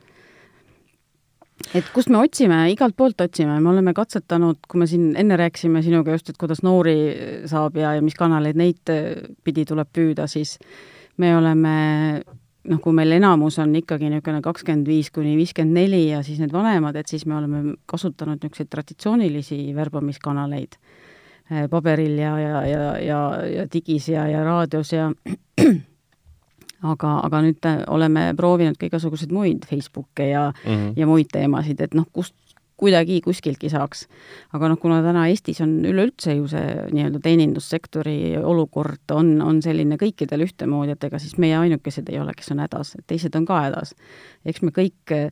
et 1.75 1.89
kust 1.95 2.11
me 2.13 2.19
otsime, 2.21 2.59
igalt 2.73 2.97
poolt 2.99 3.21
otsime, 3.25 3.59
me 3.61 3.73
oleme 3.73 3.95
katsetanud, 3.97 4.61
kui 4.69 4.83
me 4.83 4.89
siin 4.91 5.13
enne 5.19 5.39
rääkisime 5.41 5.83
sinuga 5.85 6.17
just, 6.17 6.33
et 6.33 6.41
kuidas 6.41 6.63
noori 6.67 6.97
saab 7.51 7.79
ja, 7.81 7.95
ja 7.97 8.05
mis 8.05 8.19
kanaleid 8.19 8.59
neid 8.59 8.95
pidi 9.45 9.67
tuleb 9.69 9.91
püüda, 9.95 10.29
siis 10.31 10.59
me 11.23 11.35
oleme 11.37 11.75
noh, 12.69 12.81
kui 12.83 12.95
meil 12.97 13.17
enamus 13.17 13.59
on 13.63 13.75
ikkagi 13.79 14.11
niisugune 14.11 14.43
kakskümmend 14.45 14.89
viis 14.89 15.11
kuni 15.15 15.35
viiskümmend 15.39 15.79
neli 15.81 16.03
ja 16.11 16.23
siis 16.27 16.41
need 16.43 16.53
vanemad, 16.55 16.97
et 16.99 17.11
siis 17.11 17.25
me 17.27 17.37
oleme 17.39 17.77
kasutanud 17.91 18.43
niisuguseid 18.43 18.71
traditsioonilisi 18.73 19.61
värbamiskanaleid 19.77 20.77
eh, 20.79 21.65
paberil 21.71 22.19
ja, 22.23 22.37
ja, 22.41 22.67
ja, 22.69 22.85
ja, 23.03 23.23
ja 23.57 23.67
digis 23.73 24.09
ja, 24.13 24.29
ja 24.31 24.45
raadios 24.47 24.93
ja 24.95 25.11
aga, 26.83 27.17
aga 27.27 27.43
nüüd 27.45 27.69
oleme 27.89 28.33
proovinud 28.37 28.79
ka 28.79 28.89
igasuguseid 28.89 29.33
muid 29.35 29.67
Facebooke 29.69 30.29
ja 30.29 30.53
mm, 30.53 30.71
-hmm. 30.71 30.93
ja 30.97 31.07
muid 31.07 31.31
teemasid, 31.33 31.81
et 31.81 31.95
noh, 31.95 32.07
kust 32.13 32.35
kuidagi 32.83 33.21
kuskiltki 33.23 33.71
saaks. 33.71 34.07
aga 34.53 34.73
noh, 34.73 34.79
kuna 34.81 35.03
täna 35.05 35.29
Eestis 35.31 35.61
on 35.63 35.77
üleüldse 35.87 36.35
ju 36.35 36.49
see 36.51 36.75
nii-öelda 36.91 37.21
teenindussektori 37.23 38.37
olukord 38.43 39.15
on, 39.15 39.37
on 39.43 39.63
selline 39.63 39.99
kõikidel 40.01 40.43
ühtemoodi, 40.49 40.97
et 40.97 41.05
ega 41.05 41.21
siis 41.23 41.39
meie 41.39 41.57
ainukesed 41.61 42.11
ei 42.11 42.19
ole, 42.19 42.35
kes 42.37 42.51
on 42.55 42.63
hädas, 42.65 42.95
et 42.99 43.07
teised 43.07 43.39
on 43.39 43.47
ka 43.47 43.61
hädas. 43.69 43.95
eks 44.45 44.63
me 44.67 44.75
kõik 44.75 45.15
äh, 45.15 45.31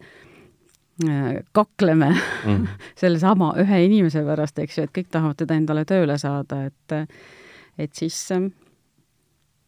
kakleme 1.57 2.13
mm. 2.13 2.67
sellesama 3.03 3.55
ühe 3.65 3.85
inimese 3.89 4.23
pärast, 4.27 4.59
eks 4.63 4.79
ju, 4.79 4.87
et 4.87 4.97
kõik 4.99 5.11
tahavad 5.11 5.43
teda 5.43 5.59
endale 5.59 5.85
tööle 5.89 6.19
saada, 6.23 6.67
et 6.71 6.99
et 7.81 7.95
siis 7.97 8.17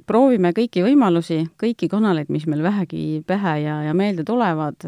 proovime 0.07 0.53
kõiki 0.57 0.83
võimalusi, 0.85 1.43
kõiki 1.61 1.89
kanaleid, 1.93 2.31
mis 2.33 2.47
meil 2.51 2.63
vähegi 2.65 3.23
pähe 3.27 3.55
ja, 3.65 3.79
ja 3.87 3.95
meelde 3.97 4.25
tulevad, 4.29 4.85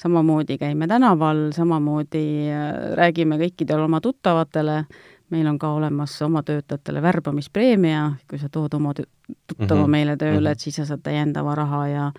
samamoodi 0.00 0.58
käime 0.60 0.88
tänaval, 0.90 1.48
samamoodi 1.56 2.24
äh, 2.50 2.66
räägime 2.98 3.40
kõikidele 3.40 3.86
oma 3.86 4.00
tuttavatele, 4.04 4.82
meil 5.30 5.46
on 5.46 5.58
ka 5.62 5.72
olemas 5.76 6.16
oma 6.26 6.42
töötajatele 6.46 7.02
värbamispreemia, 7.02 8.04
kui 8.30 8.40
sa 8.40 8.50
tood 8.52 8.74
oma 8.74 8.94
tuttava 8.94 9.80
mm 9.80 9.84
-hmm. 9.84 9.90
meile 9.90 10.16
tööle, 10.16 10.48
mhm. 10.48 10.52
et 10.52 10.60
siis 10.60 10.76
sa 10.76 10.84
saad 10.84 11.02
täiendava 11.02 11.54
raha 11.54 11.86
ja 11.88 12.12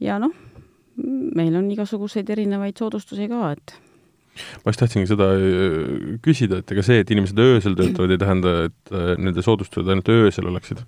ja 0.00 0.18
noh, 0.18 0.34
meil 1.34 1.56
on 1.56 1.70
igasuguseid 1.70 2.30
erinevaid 2.30 2.76
soodustusi 2.76 3.28
ka, 3.28 3.52
et 3.52 3.74
ma 4.64 4.72
just 4.72 4.80
tahtsingi 4.80 5.10
seda 5.10 5.28
äh, 5.36 6.18
küsida, 6.24 6.62
et 6.62 6.72
ega 6.72 6.82
see, 6.82 7.02
et 7.02 7.10
inimesed 7.10 7.38
öösel 7.38 7.76
töötavad, 7.78 8.10
ei 8.10 8.18
tähenda, 8.18 8.54
et 8.68 8.92
äh, 8.92 9.14
nende 9.18 9.44
soodustused 9.44 9.88
ainult 9.88 10.08
öösel 10.08 10.48
oleksid 10.48 10.82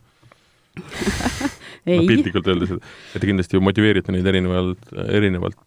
no 1.86 2.02
piltlikult 2.08 2.48
öeldes, 2.50 2.70
et, 2.74 2.82
te 3.14 3.28
kindlasti 3.28 3.56
ju 3.56 3.60
motiveerite 3.64 4.10
neid 4.14 4.26
erinevalt, 4.30 4.82
erinevalt. 5.04 5.62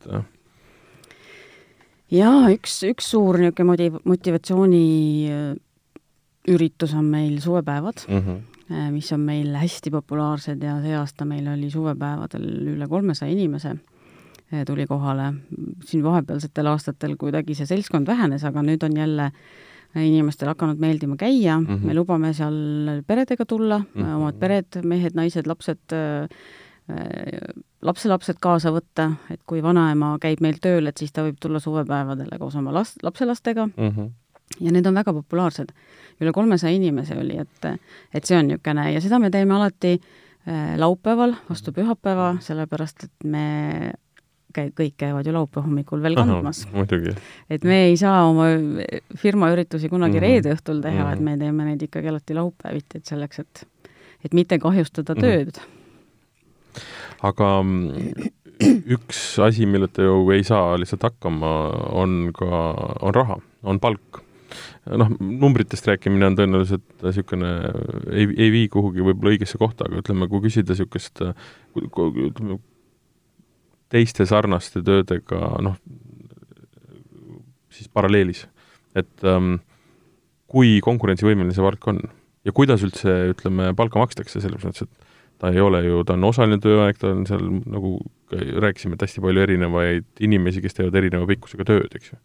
Jaa, 2.14 2.42
üks, 2.54 2.74
üks 2.88 3.06
suur 3.14 3.34
niisugune 3.40 3.68
motiv-, 3.72 4.02
motivatsiooniüritus 4.08 6.92
on 6.96 7.06
meil 7.12 7.36
suvepäevad 7.44 7.98
mm, 8.08 8.22
-hmm. 8.24 8.38
mis 8.96 9.10
on 9.16 9.22
meil 9.28 9.50
hästi 9.56 9.90
populaarsed 9.92 10.60
ja 10.64 10.74
see 10.84 10.96
aasta 10.96 11.24
meil 11.28 11.46
oli 11.52 11.70
suvepäevadel 11.72 12.46
üle 12.76 12.88
kolmesaja 12.88 13.32
inimese 13.32 13.70
äh, 13.70 13.80
tuli 14.66 14.86
kohale. 14.88 15.34
siin 15.86 16.04
vahepealsetel 16.04 16.66
aastatel 16.66 17.16
kuidagi 17.18 17.56
see 17.56 17.66
seltskond 17.66 18.08
vähenes, 18.08 18.44
aga 18.44 18.62
nüüd 18.64 18.84
on 18.84 18.98
jälle 18.98 19.24
äh, 19.24 19.32
inimestele 20.06 20.54
hakanud 20.54 20.80
meeldima 20.82 21.16
käia 21.18 21.60
mm, 21.60 21.66
-hmm. 21.66 21.86
me 21.86 21.94
lubame 21.94 22.34
seal 22.34 23.02
peredega 23.08 23.46
tulla 23.46 23.80
mm, 23.80 24.02
-hmm. 24.02 24.16
omad 24.16 24.40
pered, 24.40 24.80
mehed, 24.84 25.16
naised, 25.16 25.48
lapsed 25.48 25.94
äh,, 25.94 26.28
lapselapsed 27.82 28.38
kaasa 28.42 28.72
võtta, 28.72 29.10
et 29.32 29.42
kui 29.46 29.62
vanaema 29.64 30.16
käib 30.24 30.42
meil 30.42 30.62
tööl, 30.62 30.88
et 30.88 30.98
siis 30.98 31.12
ta 31.12 31.26
võib 31.26 31.36
tulla 31.42 31.60
suvepäevadele 31.60 32.40
koos 32.40 32.56
oma 32.56 32.74
last, 32.74 33.04
lapselastega 33.04 33.68
mm. 33.68 33.90
-hmm. 33.90 34.10
ja 34.60 34.72
need 34.72 34.86
on 34.86 34.94
väga 34.94 35.14
populaarsed. 35.14 35.72
üle 36.22 36.32
kolmesaja 36.32 36.74
inimese 36.74 37.18
oli, 37.18 37.38
et, 37.38 37.66
et 38.14 38.26
see 38.26 38.38
on 38.38 38.48
niisugune 38.48 38.92
ja 38.94 39.02
seda 39.02 39.20
me 39.20 39.30
teeme 39.30 39.54
alati 39.54 40.00
äh, 40.48 40.78
laupäeval 40.78 41.36
vastu 41.50 41.72
pühapäeva, 41.72 42.38
sellepärast 42.40 43.04
et 43.04 43.24
me 43.24 43.94
käi-, 44.58 44.74
kõik 44.76 44.98
käivad 45.04 45.28
ju 45.28 45.34
laupäeva 45.36 45.66
hommikul 45.68 46.04
veel 46.04 46.18
kandmas. 46.18 46.66
et 47.50 47.64
me 47.68 47.80
ei 47.88 47.98
saa 47.98 48.26
oma 48.28 48.50
firma 49.16 49.52
üritusi 49.54 49.90
kunagi 49.90 50.18
mm 50.18 50.24
-hmm. 50.24 50.28
reede 50.28 50.54
õhtul 50.56 50.82
teha 50.82 51.04
mm, 51.04 51.10
-hmm. 51.10 51.14
et 51.14 51.20
me 51.20 51.38
teeme 51.38 51.66
neid 51.72 51.82
ikkagi 51.82 52.14
alati 52.14 52.38
laupäeviti, 52.38 52.98
et 52.98 53.06
selleks, 53.06 53.40
et, 53.40 53.68
et 54.26 54.34
mitte 54.34 54.60
kahjustada 54.60 55.14
mhm. 55.14 55.22
tööd 55.22 55.58
mm. 55.58 55.64
-hmm. 55.64 56.86
aga 57.22 57.64
üks 58.98 59.40
asi, 59.44 59.66
milleta 59.66 60.02
ju 60.02 60.32
ei 60.32 60.44
saa 60.44 60.78
lihtsalt 60.80 61.04
hakkama, 61.04 61.52
on 61.92 62.32
ka, 62.34 62.48
on 63.02 63.14
raha, 63.14 63.42
on 63.64 63.80
palk 63.80 64.24
noh, 64.96 65.12
numbritest 65.20 65.88
rääkimine 65.90 66.30
on 66.30 66.38
tõenäoliselt 66.38 66.86
niisugune, 67.04 67.52
ei, 68.12 68.28
ei 68.38 68.52
vii 68.54 68.68
kuhugi 68.74 69.04
võib-olla 69.06 69.36
õigesse 69.36 69.60
kohta, 69.60 69.88
aga 69.88 70.02
ütleme, 70.02 70.30
kui 70.32 70.44
küsida 70.46 70.74
niisugust, 70.74 71.22
ütleme, 71.76 72.60
teiste 73.94 74.26
sarnaste 74.28 74.84
töödega 74.86 75.58
noh, 75.64 75.78
siis 77.70 77.90
paralleelis. 77.94 78.48
et 78.96 79.24
ähm, 79.24 79.60
kui 80.50 80.80
konkurentsivõimeline 80.84 81.54
see 81.54 81.66
palk 81.66 81.88
on 81.92 82.00
ja 82.48 82.54
kuidas 82.56 82.84
üldse, 82.86 83.14
ütleme, 83.34 83.74
palka 83.78 84.00
makstakse, 84.02 84.42
selles 84.42 84.64
mõttes, 84.64 84.88
et 84.88 85.14
ta 85.42 85.52
ei 85.54 85.62
ole 85.62 85.84
ju, 85.86 86.02
ta 86.08 86.16
on 86.18 86.26
osaline 86.30 86.58
tööaeg, 86.64 86.98
ta 87.02 87.12
on 87.14 87.26
seal 87.30 87.44
nagu 87.68 87.98
rääkisime, 88.64 88.98
et 88.98 89.06
hästi 89.06 89.24
palju 89.24 89.44
erinevaid 89.44 90.24
inimesi, 90.26 90.64
kes 90.64 90.78
teevad 90.78 90.98
erineva 91.00 91.28
pikkusega 91.30 91.68
tööd, 91.68 91.94
eks 92.00 92.14
ju. 92.14 92.20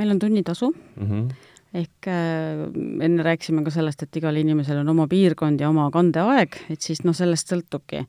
meil 0.00 0.14
on 0.14 0.18
tunnitasu 0.18 0.70
mm, 0.72 1.08
-hmm. 1.08 1.48
ehk 1.82 2.08
äh, 2.08 2.64
enne 3.06 3.22
rääkisime 3.22 3.64
ka 3.64 3.70
sellest, 3.70 4.02
et 4.02 4.16
igal 4.16 4.36
inimesel 4.36 4.80
on 4.82 4.88
oma 4.88 5.06
piirkond 5.08 5.60
ja 5.60 5.68
oma 5.68 5.90
kandeaeg, 5.90 6.56
et 6.70 6.80
siis 6.80 7.04
noh, 7.04 7.14
sellest 7.14 7.52
sõltubki 7.52 8.06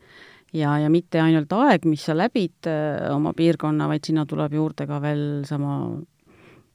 ja, 0.53 0.77
ja 0.79 0.89
mitte 0.93 1.21
ainult 1.21 1.53
aeg, 1.57 1.85
mis 1.89 2.05
sa 2.07 2.15
läbid 2.17 2.69
äh, 2.69 3.09
oma 3.13 3.33
piirkonna, 3.37 3.87
vaid 3.91 4.05
sinna 4.07 4.25
tuleb 4.29 4.55
juurde 4.57 4.87
ka 4.89 4.99
veel 5.03 5.43
sama, 5.49 5.77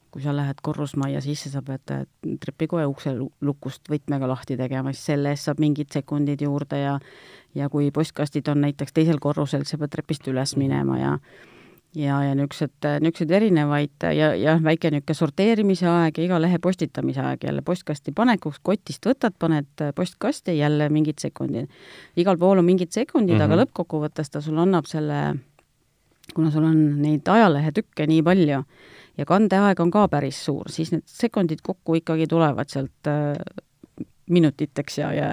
kui 0.09 0.23
sa 0.23 0.33
lähed 0.35 0.61
korrusmajja 0.65 1.21
sisse, 1.23 1.51
sa 1.53 1.63
pead 1.65 1.95
äh, 1.95 2.05
trepikoja 2.43 2.89
ukse 2.91 3.15
lukust 3.17 3.91
võtmega 3.91 4.29
lahti 4.29 4.57
tegema, 4.59 4.93
siis 4.93 5.11
selle 5.13 5.33
eest 5.33 5.49
saab 5.49 5.61
mingid 5.63 5.93
sekundid 5.95 6.43
juurde 6.45 6.81
ja 6.83 6.97
ja 7.57 7.69
kui 7.69 7.87
postkastid 7.91 8.47
on 8.51 8.61
näiteks 8.61 8.93
teisel 8.93 9.17
korrusel, 9.21 9.63
sa 9.65 9.79
pead 9.81 9.95
trepist 9.95 10.27
üles 10.29 10.53
minema 10.59 10.99
ja 10.99 11.15
ja, 11.95 12.19
ja 12.23 12.35
niisugused, 12.37 12.85
niisuguseid 13.01 13.31
erinevaid 13.39 14.05
ja, 14.15 14.31
ja 14.37 14.55
väike 14.63 14.91
niisugune 14.93 15.17
sorteerimise 15.17 15.87
aeg 15.89 16.19
ja 16.19 16.27
iga 16.27 16.39
lehe 16.41 16.59
postitamise 16.61 17.23
aeg 17.25 17.43
jälle 17.47 17.63
postkasti 17.65 18.13
panekuks, 18.15 18.61
kotist 18.63 19.05
võtad, 19.09 19.35
paned 19.39 19.85
postkasti, 19.95 20.57
jälle 20.57 20.89
mingid 20.93 21.19
sekundid. 21.21 21.69
igal 22.15 22.37
pool 22.37 22.61
on 22.61 22.65
mingid 22.65 22.91
sekundid 22.91 23.35
mm, 23.35 23.39
-hmm. 23.39 23.45
aga 23.45 23.55
mhm. 23.55 23.63
lõppkokkuvõttes 23.63 24.29
ta 24.29 24.41
sulle 24.41 24.61
annab 24.61 24.85
selle, 24.85 25.35
kuna 26.35 26.51
sul 26.51 26.63
on 26.63 27.01
neid 27.01 27.27
ajalehetükke 27.27 28.07
nii 28.07 28.23
palju 28.23 28.63
ja 29.17 29.25
kandeaeg 29.25 29.79
on 29.79 29.91
ka 29.91 30.07
päris 30.07 30.45
suur, 30.45 30.69
siis 30.69 30.91
need 30.91 31.03
sekundid 31.05 31.61
kokku 31.63 31.95
ikkagi 31.95 32.27
tulevad 32.27 32.69
sealt 32.69 33.09
minutiteks 34.29 34.97
ja, 35.01 35.09
ja 35.13 35.29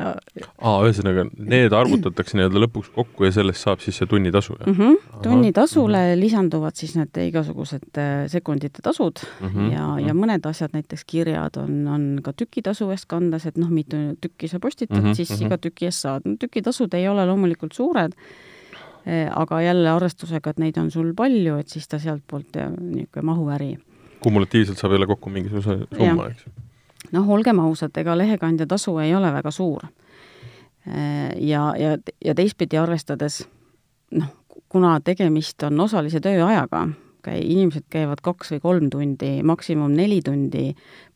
aa, 0.59 0.76
ühesõnaga, 0.86 1.26
need 1.36 1.74
arvutatakse 1.76 2.38
nii-öelda 2.38 2.62
lõpuks 2.64 2.90
kokku 2.94 3.26
ja 3.26 3.32
sellest 3.34 3.64
saab 3.64 3.82
siis 3.84 3.99
see 4.01 4.09
tunnitasu, 4.11 4.57
jah 4.61 4.70
mm? 4.70 4.78
-hmm. 4.78 5.20
tunnitasule 5.22 5.99
mm 5.99 6.12
-hmm. 6.12 6.20
lisanduvad 6.20 6.80
siis 6.80 6.97
need 6.97 7.20
igasugused 7.26 8.01
äh, 8.01 8.24
sekundite 8.32 8.82
tasud 8.82 9.20
mm 9.40 9.49
-hmm. 9.49 9.72
ja, 9.72 9.84
ja 10.09 10.14
mhm. 10.14 10.24
mõned 10.24 10.49
asjad, 10.49 10.72
näiteks 10.72 11.05
kirjad 11.07 11.61
on, 11.62 11.86
on 11.88 12.20
ka 12.22 12.32
tükitasu 12.32 12.90
eest 12.90 13.07
kandas, 13.07 13.47
et 13.47 13.57
noh, 13.59 13.70
mitu 13.70 13.97
tükki 14.20 14.49
sa 14.49 14.61
postitad 14.61 15.03
mm, 15.03 15.11
-hmm. 15.11 15.14
siis 15.14 15.30
-hmm. 15.30 15.47
iga 15.47 15.59
tüki 15.59 15.84
eest 15.84 16.01
saad. 16.01 16.22
no 16.24 16.36
tükitasud 16.40 16.94
ei 16.94 17.09
ole 17.09 17.26
loomulikult 17.26 17.72
suured, 17.72 18.12
äh, 19.07 19.30
aga 19.30 19.61
jälle 19.61 19.90
arvestusega, 19.90 20.51
et 20.51 20.59
neid 20.59 20.76
on 20.76 20.90
sul 20.90 21.14
palju, 21.14 21.59
et 21.59 21.68
siis 21.68 21.88
ta 21.88 21.99
sealtpoolt 21.99 22.57
äh, 22.57 22.70
niisugune 22.80 23.22
mahuäri. 23.22 23.78
kumulatiivselt 24.20 24.78
saab 24.78 24.92
jälle 24.92 25.07
kokku 25.07 25.30
mingisuguse 25.30 25.78
summa, 25.97 26.28
eks 26.28 26.47
ju 26.47 26.66
noh, 27.12 27.28
olgem 27.28 27.61
ausad, 27.61 27.94
ega 27.96 28.16
lehekandja 28.18 28.66
tasu 28.66 28.98
ei 28.98 29.14
ole 29.14 29.32
väga 29.32 29.50
suur. 29.50 29.86
ja, 31.36 31.62
ja, 31.78 31.96
ja 32.24 32.34
teistpidi 32.34 32.78
arvestades 32.78 33.40
noh, 34.11 34.28
kuna 34.68 35.00
tegemist 35.04 35.62
on 35.66 35.80
osalise 35.80 36.20
tööajaga, 36.22 36.86
käi-, 37.26 37.42
inimesed 37.42 37.86
käivad 37.90 38.22
kaks 38.24 38.54
või 38.54 38.62
kolm 38.62 38.90
tundi, 38.92 39.30
maksimum 39.46 39.94
neli 39.96 40.20
tundi 40.24 40.68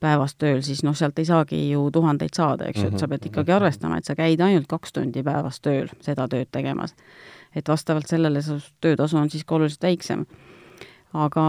päevas 0.03 0.35
tööl, 0.41 0.63
siis 0.67 0.83
noh, 0.87 0.97
sealt 0.99 1.19
ei 1.23 1.29
saagi 1.29 1.61
ju 1.71 1.87
tuhandeid 1.95 2.37
saada, 2.37 2.71
eks 2.71 2.83
ju, 2.83 2.91
et 2.91 2.99
sa 2.99 3.09
pead 3.09 3.23
mhm, 3.23 3.33
ikkagi 3.33 3.53
mhm. 3.53 3.57
arvestama, 3.61 4.01
et 4.01 4.11
sa 4.11 4.17
käid 4.19 4.43
ainult 4.45 4.69
kaks 4.71 4.97
tundi 4.97 5.25
päevas 5.27 5.61
tööl 5.65 5.91
seda 6.05 6.29
tööd 6.31 6.51
tegemas. 6.53 6.95
et 7.55 7.69
vastavalt 7.69 8.07
sellele 8.07 8.43
su 8.43 8.61
töötasu 8.81 9.17
on 9.19 9.31
siis 9.31 9.45
ka 9.45 9.55
oluliselt 9.55 9.83
väiksem 9.83 10.27
aga 11.13 11.45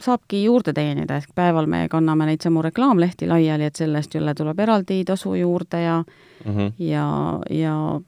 saabki 0.00 0.42
juurde 0.44 0.74
teenida, 0.76 1.16
ehk 1.16 1.32
päeval 1.34 1.66
me 1.70 1.86
kanname 1.88 2.26
neid 2.28 2.44
samu 2.44 2.62
reklaamlehti 2.62 3.28
laiali, 3.30 3.64
et 3.70 3.80
selle 3.80 4.00
eest 4.00 4.14
jälle 4.14 4.34
tuleb 4.36 4.58
eraldi 4.60 5.02
tasu 5.08 5.34
juurde 5.34 5.82
ja 5.82 6.02
mm 6.44 6.56
-hmm. 6.56 6.72
ja, 6.78 7.06
ja 7.50 8.00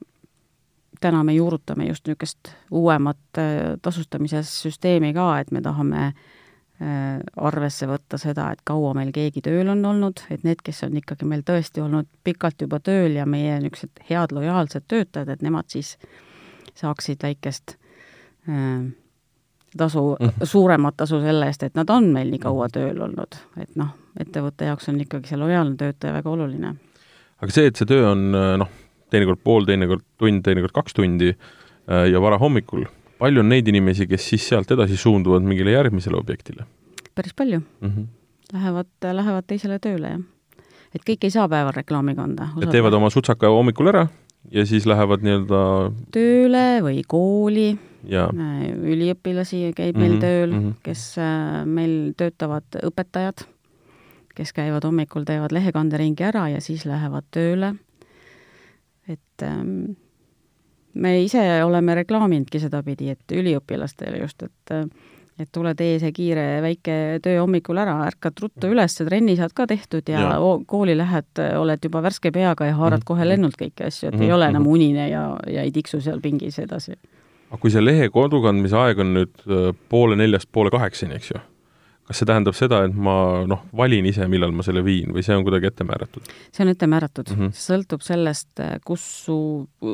täna 1.01 1.23
me 1.23 1.33
juurutame 1.33 1.87
just 1.87 2.07
niisugust 2.07 2.53
uuemat 2.71 3.17
äh, 3.37 3.77
tasustamise 3.81 4.43
süsteemi 4.43 5.13
ka, 5.13 5.39
et 5.39 5.51
me 5.51 5.61
tahame 5.61 6.05
äh, 6.05 7.19
arvesse 7.37 7.87
võtta 7.87 8.17
seda, 8.17 8.51
et 8.51 8.61
kaua 8.63 8.93
meil 8.93 9.11
keegi 9.11 9.41
tööl 9.41 9.67
on 9.67 9.85
olnud, 9.85 10.23
et 10.29 10.43
need, 10.43 10.61
kes 10.63 10.83
on 10.83 10.97
ikkagi 10.97 11.25
meil 11.25 11.41
tõesti 11.41 11.81
olnud 11.81 12.07
pikalt 12.23 12.61
juba 12.61 12.79
tööl 12.79 13.15
ja 13.19 13.25
meie 13.25 13.59
niisugused 13.59 14.05
head 14.09 14.31
lojaalsed 14.31 14.83
töötajad, 14.87 15.29
et 15.29 15.41
nemad 15.41 15.65
siis 15.67 15.97
saaksid 16.75 17.23
väikest 17.23 17.75
äh, 18.49 18.93
tasu 19.77 20.17
mm, 20.19 20.27
-hmm. 20.27 20.45
suuremat 20.45 20.97
tasu 20.97 21.19
selle 21.21 21.47
eest, 21.47 21.63
et 21.63 21.75
nad 21.75 21.89
on 21.89 22.09
meil 22.13 22.31
nii 22.31 22.39
kaua 22.39 22.67
mhm. 22.67 22.73
tööl 22.73 23.01
olnud, 23.01 23.37
et 23.57 23.75
noh, 23.75 23.93
ettevõtte 24.19 24.65
jaoks 24.65 24.89
on 24.89 25.01
ikkagi 25.01 25.27
see 25.27 25.37
lojaalne 25.37 25.75
töötaja 25.75 26.13
väga 26.13 26.29
oluline. 26.29 26.75
aga 27.41 27.51
see, 27.51 27.67
et 27.67 27.75
see 27.75 27.89
töö 27.89 28.11
on 28.11 28.31
noh, 28.31 28.69
teinekord 29.13 29.41
pool, 29.43 29.65
teinekord 29.69 30.03
tund, 30.17 30.43
teinekord 30.45 30.73
kaks 30.75 30.97
tundi 30.97 31.33
äh, 31.33 32.05
ja 32.11 32.21
varahommikul, 32.21 32.85
palju 33.21 33.43
on 33.43 33.49
neid 33.49 33.67
inimesi, 33.67 34.07
kes 34.09 34.29
siis 34.33 34.47
sealt 34.49 34.71
edasi 34.71 34.97
suunduvad 34.97 35.45
mingile 35.45 35.75
järgmisele 35.75 36.17
objektile? 36.17 36.67
päris 37.15 37.33
palju 37.33 37.59
mm. 37.59 37.89
-hmm. 37.89 38.11
Lähevad, 38.53 38.87
lähevad 39.13 39.45
teisele 39.47 39.79
tööle, 39.79 40.09
jah. 40.09 40.65
et 40.95 41.01
kõik 41.09 41.23
ei 41.23 41.31
saa 41.33 41.47
päeval 41.49 41.73
reklaami 41.73 42.15
kanda. 42.15 42.49
et 42.61 42.69
teevad 42.69 42.93
oma 42.93 43.09
sutsaka 43.09 43.49
hommikul 43.49 43.87
ära 43.87 44.07
ja 44.51 44.65
siis 44.65 44.85
lähevad 44.85 45.23
nii-öelda 45.23 45.61
tööle 46.11 46.81
või 46.83 47.01
kooli 47.07 47.77
Äh, 48.03 48.73
üliõpilasi 48.75 49.71
käib 49.75 49.97
meil 49.97 50.17
mm 50.17 50.17
-hmm, 50.17 50.21
tööl 50.21 50.51
mm, 50.51 50.59
-hmm. 50.59 50.75
kes 50.83 51.17
äh, 51.17 51.65
meil 51.65 52.13
töötavad 52.17 52.79
õpetajad, 52.83 53.45
kes 54.35 54.53
käivad 54.53 54.83
hommikul, 54.83 55.23
teevad 55.23 55.51
lehekanderingi 55.51 56.23
ära 56.23 56.49
ja 56.49 56.61
siis 56.61 56.85
lähevad 56.85 57.23
tööle. 57.31 57.75
et 59.07 59.43
ähm, 59.43 59.95
me 60.93 61.23
ise 61.23 61.63
oleme 61.63 61.95
reklaaminudki 61.95 62.59
sedapidi, 62.59 63.09
et 63.09 63.31
üliõpilastele 63.31 64.21
just, 64.21 64.43
et 64.43 64.91
et 65.39 65.49
tule 65.51 65.73
tee 65.75 65.99
see 65.99 66.11
kiire 66.11 66.61
väike 66.61 67.19
töö 67.23 67.39
hommikul 67.41 67.77
ära, 67.77 68.05
ärkad 68.05 68.37
ruttu 68.41 68.67
üles, 68.69 68.95
trenni 68.95 69.35
saad 69.35 69.53
ka 69.53 69.65
tehtud 69.67 70.07
ja, 70.07 70.19
ja. 70.19 70.37
kooli 70.67 70.97
lähed, 70.97 71.41
oled 71.57 71.79
juba 71.83 72.01
värske 72.01 72.31
peaga 72.31 72.65
ja 72.65 72.75
haarad 72.75 72.99
mm 72.99 73.01
-hmm. 73.01 73.05
kohe 73.05 73.27
lennult 73.27 73.55
kõiki 73.57 73.87
asju, 73.87 74.07
et 74.07 74.13
mm 74.13 74.19
-hmm. 74.19 74.23
ei 74.23 74.31
ole 74.31 74.45
enam 74.45 74.61
mhm. 74.61 74.71
unine 74.71 75.09
ja, 75.09 75.39
ja 75.47 75.61
ei 75.61 75.71
tiksu 75.71 76.01
seal 76.01 76.21
pingis 76.21 76.59
edasi 76.59 76.93
aga 77.53 77.61
kui 77.61 77.73
see 77.73 77.83
lehe 77.83 78.09
kodukandmise 78.13 78.77
aeg 78.81 79.01
on 79.03 79.17
nüüd 79.19 79.41
äh, 79.45 79.73
poole 79.89 80.17
neljast 80.17 80.49
poole 80.51 80.73
kaheksani, 80.73 81.19
eks 81.19 81.29
ju, 81.29 81.41
kas 82.09 82.19
see 82.19 82.27
tähendab 82.27 82.57
seda, 82.57 82.81
et 82.87 82.95
ma 83.07 83.15
noh, 83.49 83.61
valin 83.77 84.07
ise, 84.09 84.25
millal 84.31 84.55
ma 84.55 84.65
selle 84.65 84.81
viin 84.85 85.13
või 85.13 85.23
see 85.25 85.37
on 85.37 85.45
kuidagi 85.45 85.69
ette 85.69 85.85
määratud? 85.87 86.31
see 86.49 86.63
on 86.65 86.71
ette 86.73 86.89
määratud 86.89 87.29
mm, 87.29 87.39
-hmm. 87.39 87.51
see 87.53 87.67
sõltub 87.69 88.05
sellest, 88.05 88.49
äh, 88.63 88.79
kus 88.85 89.03
su, 89.27 89.37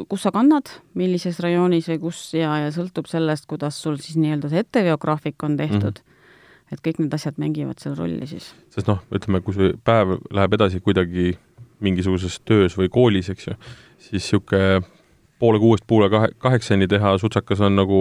kus 0.07 0.23
sa 0.23 0.31
kannad, 0.35 0.71
millises 0.99 1.41
rajoonis 1.43 1.91
või 1.91 1.99
kus 2.07 2.21
ja, 2.37 2.55
ja 2.63 2.71
sõltub 2.75 3.11
sellest, 3.11 3.49
kuidas 3.51 3.81
sul 3.83 3.99
siis 3.99 4.15
nii-öelda 4.21 4.53
see 4.53 4.63
etteveograafik 4.63 5.43
on 5.43 5.57
tehtud 5.59 5.99
mm. 5.99 6.05
-hmm. 6.07 6.71
et 6.71 6.85
kõik 6.87 7.03
need 7.03 7.19
asjad 7.19 7.43
mängivad 7.43 7.83
seal 7.83 7.99
rolli 7.99 8.27
siis. 8.27 8.53
sest 8.71 8.87
noh, 8.87 9.03
ütleme, 9.11 9.43
kui 9.43 9.57
see 9.57 9.75
päev 9.83 10.15
läheb 10.31 10.55
edasi 10.55 10.79
kuidagi 10.79 11.35
mingisuguses 11.83 12.39
töös 12.47 12.75
või 12.79 12.87
koolis, 12.91 13.29
eks 13.29 13.51
ju, 13.51 13.59
siis 13.97 14.23
niisugune 14.23 14.81
poole 15.39 15.59
kuuest 15.61 15.85
poole 15.87 16.09
kahe, 16.11 16.31
kaheksani 16.37 16.87
teha 16.91 17.17
sutsakas 17.21 17.61
on 17.65 17.77
nagu 17.79 17.99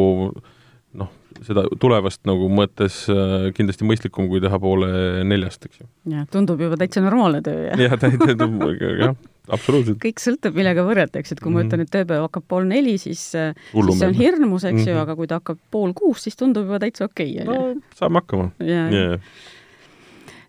noh, 0.98 1.10
seda 1.44 1.64
tulevast 1.80 2.22
nagu 2.28 2.48
mõttes 2.52 3.00
äh, 3.12 3.48
kindlasti 3.56 3.86
mõistlikum, 3.88 4.28
kui 4.30 4.40
teha 4.42 4.60
poole 4.62 4.88
neljast, 5.28 5.66
eks 5.68 5.82
ju. 5.82 5.88
jah, 6.14 6.28
tundub 6.32 6.60
juba 6.62 6.78
täitsa 6.80 7.02
normaalne 7.04 7.42
töö, 7.44 7.66
jah? 7.68 7.82
jah, 7.84 7.98
tundub, 8.00 8.64
jah, 9.04 9.14
absoluutselt. 9.52 10.00
kõik 10.02 10.22
sõltub, 10.22 10.56
millega 10.58 10.84
võrrelda, 10.86 11.22
eks, 11.22 11.36
et 11.36 11.44
kui 11.44 11.54
ma 11.54 11.64
ütlen, 11.66 11.84
et 11.84 11.92
tööpäev 11.94 12.24
hakkab 12.26 12.48
pool 12.50 12.66
neli, 12.70 12.96
siis, 13.02 13.28
äh, 13.38 13.52
siis 13.74 14.00
see 14.00 14.10
on 14.10 14.18
hirmus, 14.18 14.64
eks 14.64 14.82
ju 14.82 14.86
mm, 14.86 14.96
-hmm. 14.96 15.04
aga 15.04 15.18
kui 15.18 15.30
ta 15.30 15.42
hakkab 15.42 15.60
pool 15.74 15.94
kuus, 15.98 16.24
siis 16.26 16.38
tundub 16.40 16.66
juba 16.66 16.80
täitsa 16.82 17.06
okei 17.08 17.36
okay,, 17.42 17.68
ju. 17.76 17.86
saame 18.00 18.22
hakkama. 18.22 18.50
Yeah 18.64 19.20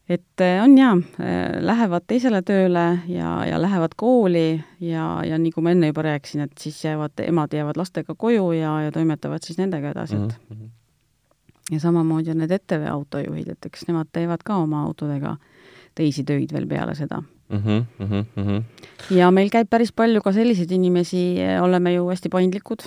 et 0.10 0.42
äh, 0.42 0.64
on 0.64 0.78
jaa, 0.78 0.96
äh, 1.22 1.60
lähevad 1.62 2.08
teisele 2.10 2.42
tööle 2.46 2.86
ja, 3.08 3.34
ja 3.46 3.62
lähevad 3.62 3.94
kooli 4.00 4.60
ja, 4.82 5.06
ja 5.26 5.38
nii 5.38 5.54
kui 5.54 5.66
ma 5.66 5.74
enne 5.76 5.92
juba 5.92 6.08
rääkisin, 6.08 6.48
et 6.48 6.58
siis 6.62 6.80
jäävad, 6.84 7.22
emad 7.28 7.54
jäävad 7.54 7.78
lastega 7.78 8.16
koju 8.18 8.52
ja, 8.58 8.74
ja 8.88 8.94
toimetavad 8.96 9.46
siis 9.46 9.60
nendega 9.62 9.94
edasi, 9.94 10.18
et 10.18 10.36
mm 10.50 10.58
-hmm. 10.58 10.70
ja 11.72 11.80
samamoodi 11.80 12.32
on 12.32 12.42
need 12.42 12.52
ETV 12.52 12.88
autojuhid, 12.92 13.48
et 13.54 13.66
eks 13.66 13.88
nemad 13.88 14.10
teevad 14.12 14.44
ka 14.46 14.58
oma 14.58 14.84
autodega 14.84 15.38
teisi 15.96 16.24
töid 16.24 16.54
veel 16.54 16.68
peale 16.68 16.96
seda 16.96 17.22
mm. 17.22 17.58
-hmm, 17.58 17.84
mm 18.00 18.24
-hmm. 18.48 18.64
ja 19.16 19.32
meil 19.32 19.50
käib 19.50 19.70
päris 19.70 19.92
palju 19.92 20.22
ka 20.22 20.32
selliseid 20.32 20.72
inimesi, 20.72 21.38
oleme 21.62 21.94
ju 21.94 22.10
hästi 22.10 22.30
paindlikud, 22.30 22.82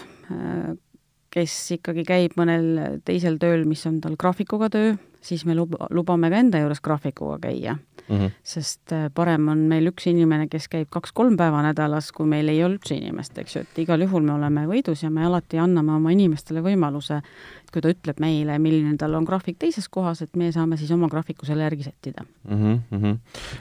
kes 1.33 1.55
ikkagi 1.79 2.05
käib 2.05 2.37
mõnel 2.37 3.01
teisel 3.05 3.39
tööl, 3.41 3.65
mis 3.69 3.87
on 3.89 4.01
tal 4.05 4.19
graafikuga 4.21 4.69
töö 4.73 4.93
siis 5.23 5.47
me 5.47 5.55
lub-, 5.57 5.79
lubame 5.95 6.31
ka 6.33 6.41
enda 6.43 6.61
juures 6.63 6.81
graafikuga 6.83 7.39
käia 7.43 7.75
mm. 7.75 8.17
-hmm. 8.17 8.31
sest 8.43 8.93
äh, 8.93 9.09
parem 9.15 9.49
on 9.49 9.59
meil 9.71 9.87
üks 9.91 10.07
inimene, 10.11 10.49
kes 10.49 10.69
käib 10.69 10.91
kaks-kolm 10.91 11.37
päeva 11.37 11.63
nädalas, 11.63 12.13
kui 12.13 12.27
meil 12.27 12.49
ei 12.49 12.65
ole 12.65 12.77
üldse 12.77 12.97
inimest, 12.97 13.39
eks 13.39 13.57
ju, 13.57 13.63
et 13.63 13.83
igal 13.85 14.03
juhul 14.03 14.23
me 14.23 14.35
oleme 14.35 14.67
võidus 14.67 15.05
ja 15.05 15.11
me 15.11 15.25
alati 15.27 15.59
anname 15.59 15.95
oma 15.97 16.13
inimestele 16.13 16.63
võimaluse, 16.63 17.21
et 17.63 17.71
kui 17.73 17.83
ta 17.83 17.93
ütleb 17.95 18.21
meile, 18.21 18.59
milline 18.59 18.97
tal 18.99 19.15
on 19.15 19.25
graafik 19.25 19.59
teises 19.59 19.89
kohas, 19.89 20.23
et 20.23 20.37
me 20.37 20.53
saame 20.53 20.77
siis 20.77 20.91
oma 20.91 21.09
graafiku 21.09 21.47
selle 21.47 21.63
järgi 21.63 21.83
sättida 21.83 22.25
mm. 22.49 22.81
-hmm. 22.91 23.19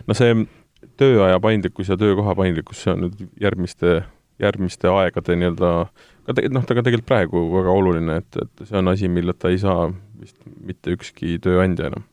no 0.07 0.13
see 0.13 0.47
tööaja 0.97 1.39
paindlikkus 1.39 1.89
ja 1.89 1.97
töökoha 1.97 2.35
paindlikkus, 2.35 2.83
see 2.83 2.93
on 2.93 3.05
nüüd 3.05 3.27
järgmiste, 3.41 4.03
järgmiste 4.41 4.89
aegade 4.91 5.35
nii-öelda 5.37 5.71
ka 6.27 6.35
te-, 6.37 6.49
noh, 6.53 6.65
ta 6.65 6.77
ka 6.77 6.85
tegelikult 6.85 7.09
praegu 7.09 7.43
väga 7.55 7.75
oluline, 7.81 8.21
et, 8.21 8.39
et 8.43 8.63
see 8.69 8.79
on 8.79 8.91
asi, 8.91 9.09
milleta 9.11 9.51
ei 9.51 9.59
saa 9.61 9.89
vist 10.21 10.37
mitte 10.61 10.93
ükski 10.95 11.37
tööandja 11.41 11.91
enam. 11.91 12.05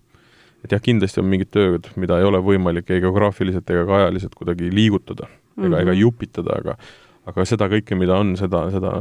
et 0.64 0.72
jah, 0.74 0.82
kindlasti 0.82 1.22
on 1.22 1.28
mingid 1.30 1.52
tööd, 1.54 1.90
mida 1.96 2.18
ei 2.18 2.26
ole 2.26 2.40
võimalik 2.42 2.90
ei 2.90 3.02
geograafiliselt 3.04 3.70
ega 3.70 3.84
ka 3.86 4.02
ajaliselt 4.02 4.34
kuidagi 4.34 4.72
liigutada 4.74 5.28
ega 5.28 5.62
mm, 5.62 5.72
-hmm. 5.72 5.80
ega 5.82 5.92
mhm. 5.92 6.00
jupitada, 6.00 6.58
aga 6.62 6.76
aga 7.28 7.44
seda 7.44 7.68
kõike, 7.68 7.96
mida 7.98 8.16
on, 8.16 8.36
seda, 8.40 8.70
seda 8.72 8.92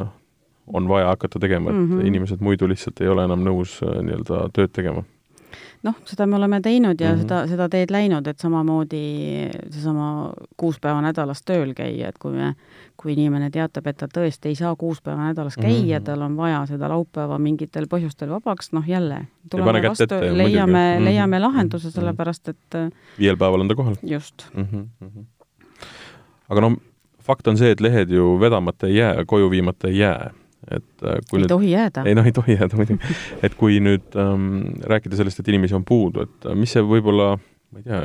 on 0.67 0.87
vaja 0.87 1.13
hakata 1.13 1.39
tegema, 1.39 1.71
et 1.71 1.77
mm 1.77 1.91
-hmm. 1.91 2.07
inimesed 2.07 2.41
muidu 2.41 2.67
lihtsalt 2.67 3.01
ei 3.01 3.07
ole 3.07 3.23
enam 3.23 3.43
nõus 3.43 3.79
äh, 3.83 4.01
nii-öelda 4.03 4.49
tööd 4.53 4.73
tegema 4.75 5.03
noh, 5.83 5.95
seda 6.05 6.25
me 6.27 6.35
oleme 6.35 6.59
teinud 6.61 7.01
ja 7.01 7.11
mm. 7.11 7.15
-hmm. 7.15 7.21
seda, 7.21 7.47
seda 7.47 7.69
teed 7.69 7.91
läinud, 7.91 8.27
et 8.27 8.39
samamoodi 8.39 9.03
seesama 9.69 10.33
kuus 10.57 10.79
päeva 10.79 11.01
nädalas 11.01 11.43
tööl 11.45 11.73
käia, 11.77 12.09
et 12.09 12.17
kui 12.17 12.31
me, 12.31 12.53
kui 12.97 13.13
inimene 13.13 13.49
teatab, 13.49 13.87
et 13.87 13.97
ta 13.97 14.07
tõesti 14.07 14.51
ei 14.51 14.55
saa 14.55 14.75
kuus 14.75 15.01
päeva 15.01 15.29
nädalas 15.29 15.55
käia 15.55 15.99
mm. 15.99 16.01
-hmm. 16.01 16.05
tal 16.05 16.21
on 16.21 16.37
vaja 16.37 16.65
seda 16.65 16.89
laupäeva 16.89 17.39
mingitel 17.39 17.85
põhjustel 17.85 18.29
vabaks, 18.29 18.71
noh 18.71 18.87
jälle, 18.87 19.27
tuleme 19.51 19.87
vastu, 19.87 20.05
leiame 20.33 20.97
mm, 20.99 21.05
leiame 21.05 21.39
lahenduse, 21.39 21.87
Mhm. 21.87 21.93
sellepärast 21.93 22.49
et 22.49 22.75
viiel 23.19 23.37
päeval 23.37 23.61
on 23.61 23.67
ta 23.67 23.75
kohal 23.75 23.95
just, 24.03 24.45
mm. 24.53 24.67
-hmm. 24.71 25.25
aga 26.49 26.61
no 26.61 26.75
fakt 27.27 27.47
on 27.47 27.57
see, 27.57 27.71
et 27.71 27.81
lehed 27.81 28.09
ju 28.09 28.39
vedamata 28.39 28.87
ei 28.87 28.95
jää, 28.95 29.25
koju 29.25 29.49
viimata 29.51 29.87
ei 29.87 29.97
jää. 29.97 30.31
Et 30.71 31.05
äh, 31.05 31.19
kui 31.29 31.39
ei 31.39 31.43
nüüd 31.43 31.51
tohi 31.51 31.69
jääda. 31.71 32.03
ei 32.07 32.15
noh, 32.17 32.25
ei 32.27 32.33
tohi 32.35 32.57
jääda 32.57 32.79
muidugi. 32.79 33.13
et 33.45 33.55
kui 33.59 33.77
nüüd 33.83 34.17
ähm, 34.19 34.49
rääkida 34.89 35.19
sellest, 35.19 35.41
et 35.41 35.51
inimesi 35.51 35.77
on 35.77 35.85
puudu, 35.87 36.25
et 36.27 36.49
äh, 36.49 36.57
mis 36.57 36.73
see 36.75 36.83
võib-olla, 36.85 37.35
ma 37.37 37.83
ei 37.83 37.87
tea, 37.87 38.01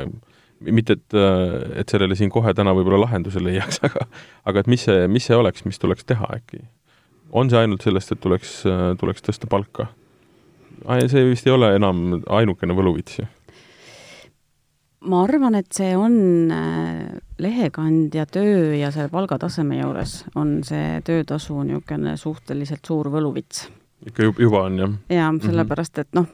mitte 0.73 0.97
et, 0.99 1.17
äh, 1.17 1.57
et 1.81 1.91
sellele 1.91 2.17
siin 2.19 2.31
kohe 2.33 2.53
täna 2.55 2.75
võib-olla 2.77 3.01
lahenduse 3.05 3.43
leiaks, 3.43 3.81
aga 3.87 4.07
aga 4.49 4.63
et 4.63 4.71
mis 4.71 4.85
see, 4.87 5.09
mis 5.11 5.27
see 5.29 5.37
oleks, 5.37 5.65
mis 5.67 5.81
tuleks 5.81 6.07
teha 6.09 6.29
äkki? 6.37 6.63
on 7.33 7.49
see 7.49 7.57
ainult 7.63 7.81
sellest, 7.81 8.11
et 8.13 8.21
tuleks, 8.21 8.59
tuleks 9.01 9.25
tõsta 9.25 9.49
palka? 9.49 9.89
see 11.09 11.23
vist 11.31 11.47
ei 11.47 11.53
ole 11.55 11.71
enam 11.79 12.19
ainukene 12.29 12.75
võluvits 12.77 13.17
ju. 13.21 13.25
Ma 15.09 15.23
arvan, 15.23 15.55
et 15.59 15.69
see 15.75 15.93
on 15.99 16.51
äh, 16.53 17.21
lehekandja 17.41 18.25
töö 18.31 18.73
ja 18.77 18.91
selle 18.93 19.11
palgataseme 19.13 19.79
juures 19.81 20.21
on 20.39 20.59
see 20.67 20.99
töötasu 21.05 21.59
niisugune 21.67 22.15
suhteliselt 22.19 22.85
suur 22.87 23.09
võluvits. 23.13 23.67
ikka 24.07 24.31
juba 24.39 24.65
on, 24.67 24.79
jah? 24.79 24.93
jaa, 25.11 25.31
sellepärast 25.43 26.03
et 26.03 26.11
noh, 26.17 26.29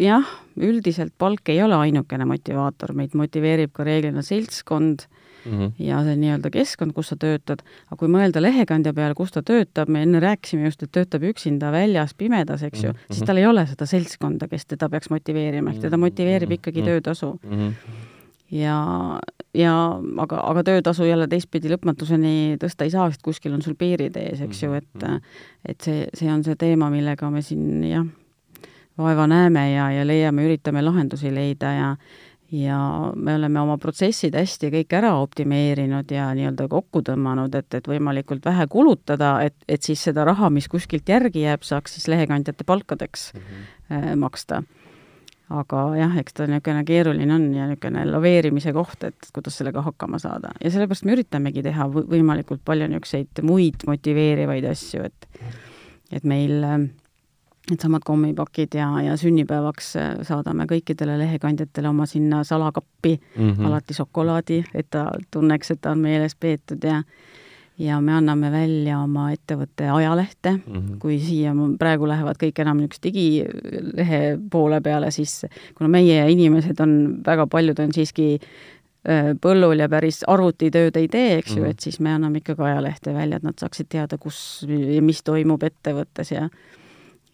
jah, 0.00 0.34
üldiselt 0.60 1.14
palk 1.18 1.52
ei 1.52 1.62
ole 1.62 1.78
ainukene 1.78 2.26
motivaator, 2.28 2.94
meid 2.96 3.16
motiveerib 3.18 3.72
ka 3.74 3.86
reeglina 3.86 4.22
seltskond 4.26 5.06
mm 5.44 5.52
-hmm. 5.52 5.72
ja 5.78 6.02
see 6.04 6.16
nii-öelda 6.16 6.50
keskkond, 6.50 6.92
kus 6.96 7.12
sa 7.12 7.16
töötad, 7.16 7.64
aga 7.86 7.96
kui 7.96 8.08
mõelda 8.08 8.42
lehekandja 8.42 8.92
peale, 8.94 9.14
kus 9.14 9.32
ta 9.32 9.42
töötab, 9.42 9.88
me 9.88 10.02
enne 10.02 10.20
rääkisime 10.20 10.64
just, 10.64 10.82
et 10.82 10.92
töötab 10.92 11.22
üksinda 11.22 11.72
väljas 11.72 12.14
pimedas, 12.14 12.62
eks 12.62 12.84
ju 12.84 12.92
mm, 12.92 12.96
-hmm. 12.96 13.14
siis 13.14 13.26
tal 13.26 13.36
ei 13.36 13.46
ole 13.46 13.66
seda 13.66 13.86
seltskonda, 13.86 14.48
kes 14.48 14.66
teda 14.66 14.88
peaks 14.88 15.10
motiveerima, 15.10 15.70
ehk 15.70 15.80
teda 15.80 15.96
motiveerib 15.96 16.50
ikkagi 16.52 16.82
töötasu 16.82 17.38
mm. 17.42 17.58
-hmm 17.58 18.08
ja, 18.50 18.76
ja 19.54 19.74
aga, 20.18 20.40
aga 20.50 20.62
töötasu 20.66 21.06
jälle 21.06 21.28
teistpidi 21.30 21.70
lõpmatuseni 21.72 22.56
tõsta 22.62 22.86
ei 22.86 22.94
saa, 22.94 23.08
sest 23.10 23.22
kuskil 23.22 23.54
on 23.54 23.62
sul 23.62 23.76
piirid 23.78 24.16
ees, 24.20 24.42
eks 24.44 24.62
ju, 24.64 24.72
et 24.78 25.06
et 25.68 25.80
see, 25.80 26.06
see 26.14 26.30
on 26.32 26.42
see 26.44 26.56
teema, 26.58 26.90
millega 26.90 27.30
me 27.30 27.42
siin 27.46 27.84
jah, 27.86 28.06
vaeva 28.98 29.26
näeme 29.30 29.70
ja, 29.72 29.90
ja 29.94 30.06
leiame, 30.06 30.44
üritame 30.48 30.82
lahendusi 30.84 31.32
leida 31.34 31.72
ja 31.76 31.90
ja 32.52 32.78
me 33.16 33.34
oleme 33.34 33.60
oma 33.62 33.76
protsessid 33.78 34.34
hästi 34.34 34.70
kõik 34.74 34.94
ära 34.98 35.12
optimeerinud 35.22 36.10
ja 36.10 36.30
nii-öelda 36.36 36.66
kokku 36.70 37.02
tõmmanud, 37.06 37.54
et, 37.54 37.70
et 37.78 37.88
võimalikult 37.88 38.44
vähe 38.46 38.66
kulutada, 38.70 39.36
et, 39.46 39.56
et 39.68 39.86
siis 39.86 40.02
seda 40.08 40.24
raha, 40.26 40.50
mis 40.50 40.68
kuskilt 40.70 41.08
järgi 41.08 41.44
jääb, 41.46 41.64
saaks 41.66 41.96
siis 41.96 42.08
lehekandjate 42.10 42.66
palkadeks 42.66 43.32
mm 43.34 43.40
-hmm. 43.40 44.16
maksta. 44.16 44.62
aga 45.50 45.96
jah, 45.96 46.16
eks 46.18 46.32
ta 46.32 46.46
niisugune 46.46 46.84
keeruline 46.84 47.34
on 47.34 47.54
ja 47.54 47.66
niisugune 47.66 48.04
laveerimise 48.06 48.72
koht, 48.72 49.04
et 49.04 49.30
kuidas 49.34 49.58
sellega 49.58 49.82
hakkama 49.82 50.18
saada. 50.18 50.50
ja 50.64 50.70
sellepärast 50.70 51.04
me 51.04 51.12
üritamegi 51.12 51.62
teha 51.62 51.88
võimalikult 51.88 52.60
palju 52.64 52.86
niisuguseid 52.86 53.42
muid 53.42 53.86
motiveerivaid 53.86 54.64
asju, 54.64 55.02
et 55.04 55.28
et 56.12 56.24
meil 56.24 56.64
needsamad 57.70 58.02
kommipakid 58.04 58.74
ja, 58.74 58.88
ja 59.04 59.16
sünnipäevaks 59.20 59.92
saadame 60.26 60.66
kõikidele 60.70 61.18
lehekandjatele 61.20 61.90
oma 61.90 62.06
sinna 62.06 62.44
salakappi 62.44 63.20
mm 63.20 63.50
-hmm. 63.50 63.66
alati 63.66 63.94
šokolaadi, 63.94 64.64
et 64.74 64.90
ta 64.90 65.10
tunneks, 65.30 65.70
et 65.70 65.80
ta 65.80 65.90
on 65.90 65.98
meeles 65.98 66.34
peetud 66.34 66.84
ja 66.84 67.02
ja 67.80 68.00
me 68.00 68.12
anname 68.12 68.50
välja 68.52 68.98
oma 69.00 69.30
ettevõtte 69.32 69.88
ajalehte 69.88 70.50
mm, 70.50 70.72
-hmm. 70.72 70.98
kui 70.98 71.18
siia 71.18 71.54
praegu 71.78 72.08
lähevad 72.08 72.36
kõik 72.42 72.60
enam 72.60 72.76
niisuguse 72.76 73.00
digilehe 73.02 74.38
poole 74.50 74.80
peale, 74.80 75.10
siis 75.10 75.46
kuna 75.74 75.88
meie 75.88 76.30
inimesed 76.30 76.80
on, 76.80 77.22
väga 77.26 77.46
paljud 77.46 77.78
on 77.78 77.92
siiski 77.92 78.40
põllul 79.40 79.80
ja 79.80 79.88
päris 79.88 80.20
arvutitööd 80.28 80.96
ei 80.96 81.08
tee, 81.08 81.38
eks 81.38 81.56
ju 81.56 81.62
mm, 81.62 81.66
-hmm. 81.66 81.70
et 81.70 81.80
siis 81.80 82.00
me 82.00 82.12
anname 82.12 82.38
ikkagi 82.38 82.62
ajalehte 82.62 83.14
välja, 83.14 83.36
et 83.36 83.42
nad 83.42 83.56
saaksid 83.56 83.86
teada, 83.88 84.18
kus 84.18 84.66
ja 84.68 85.02
mis 85.02 85.22
toimub 85.22 85.62
ettevõttes 85.62 86.32
ja 86.32 86.48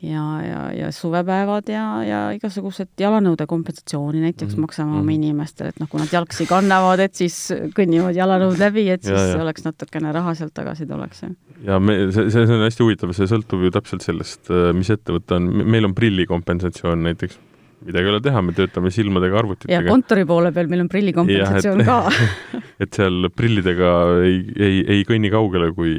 ja, 0.03 0.25
ja, 0.45 0.61
ja 0.77 0.91
suvepäevad 0.93 1.71
ja, 1.73 1.85
ja 2.05 2.19
igasugused 2.37 2.91
jalanõude 3.01 3.47
kompensatsiooni 3.49 4.21
näiteks 4.27 4.53
mm 4.53 4.57
-hmm. 4.57 4.67
maksame 4.67 4.91
oma 4.91 5.03
mm 5.03 5.09
-hmm. 5.09 5.15
inimestele, 5.15 5.69
et 5.69 5.81
noh, 5.81 5.89
kui 5.89 6.01
nad 6.01 6.13
jalgsi 6.13 6.47
kannavad, 6.47 7.01
et 7.01 7.15
siis 7.15 7.53
kõnnivad 7.79 8.17
jalanõud 8.17 8.59
läbi, 8.59 8.89
et 8.91 9.03
siis 9.03 9.17
ja, 9.17 9.27
ja. 9.37 9.43
oleks 9.43 9.65
natukene 9.65 10.13
raha 10.13 10.35
sealt 10.35 10.55
tagasi 10.55 10.87
tuleks. 10.87 11.25
ja 11.65 11.81
me, 11.81 12.13
see, 12.13 12.31
see 12.31 12.43
on 12.43 12.65
hästi 12.69 12.83
huvitav, 12.83 13.13
see 13.13 13.27
sõltub 13.27 13.65
ju 13.65 13.71
täpselt 13.71 14.03
sellest, 14.03 14.49
mis 14.75 14.91
ettevõte 14.91 15.35
on, 15.35 15.51
meil 15.65 15.85
on 15.85 15.95
prillikompensatsioon 15.95 17.03
näiteks 17.03 17.39
midagi 17.87 18.05
ei 18.05 18.11
ole 18.11 18.21
teha, 18.21 18.43
me 18.43 18.53
töötame 18.53 18.91
silmadega 18.91 19.39
arvutitega. 19.39 19.81
ja 19.81 19.89
kontori 19.89 20.25
poole 20.25 20.53
peal 20.53 20.69
meil 20.69 20.81
on 20.81 20.89
prillikompensatsioon 20.89 21.85
ka 21.85 22.11
et 22.83 22.93
seal 22.93 23.31
prillidega 23.37 23.93
ei, 24.25 24.43
ei, 24.59 24.85
ei 24.97 25.05
kõnni 25.09 25.31
kaugele, 25.31 25.73
kui 25.73 25.97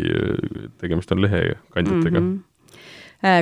tegemist 0.82 1.12
on 1.12 1.22
lehekandjatega 1.22 2.20
mm. 2.20 2.28
-hmm 2.28 2.47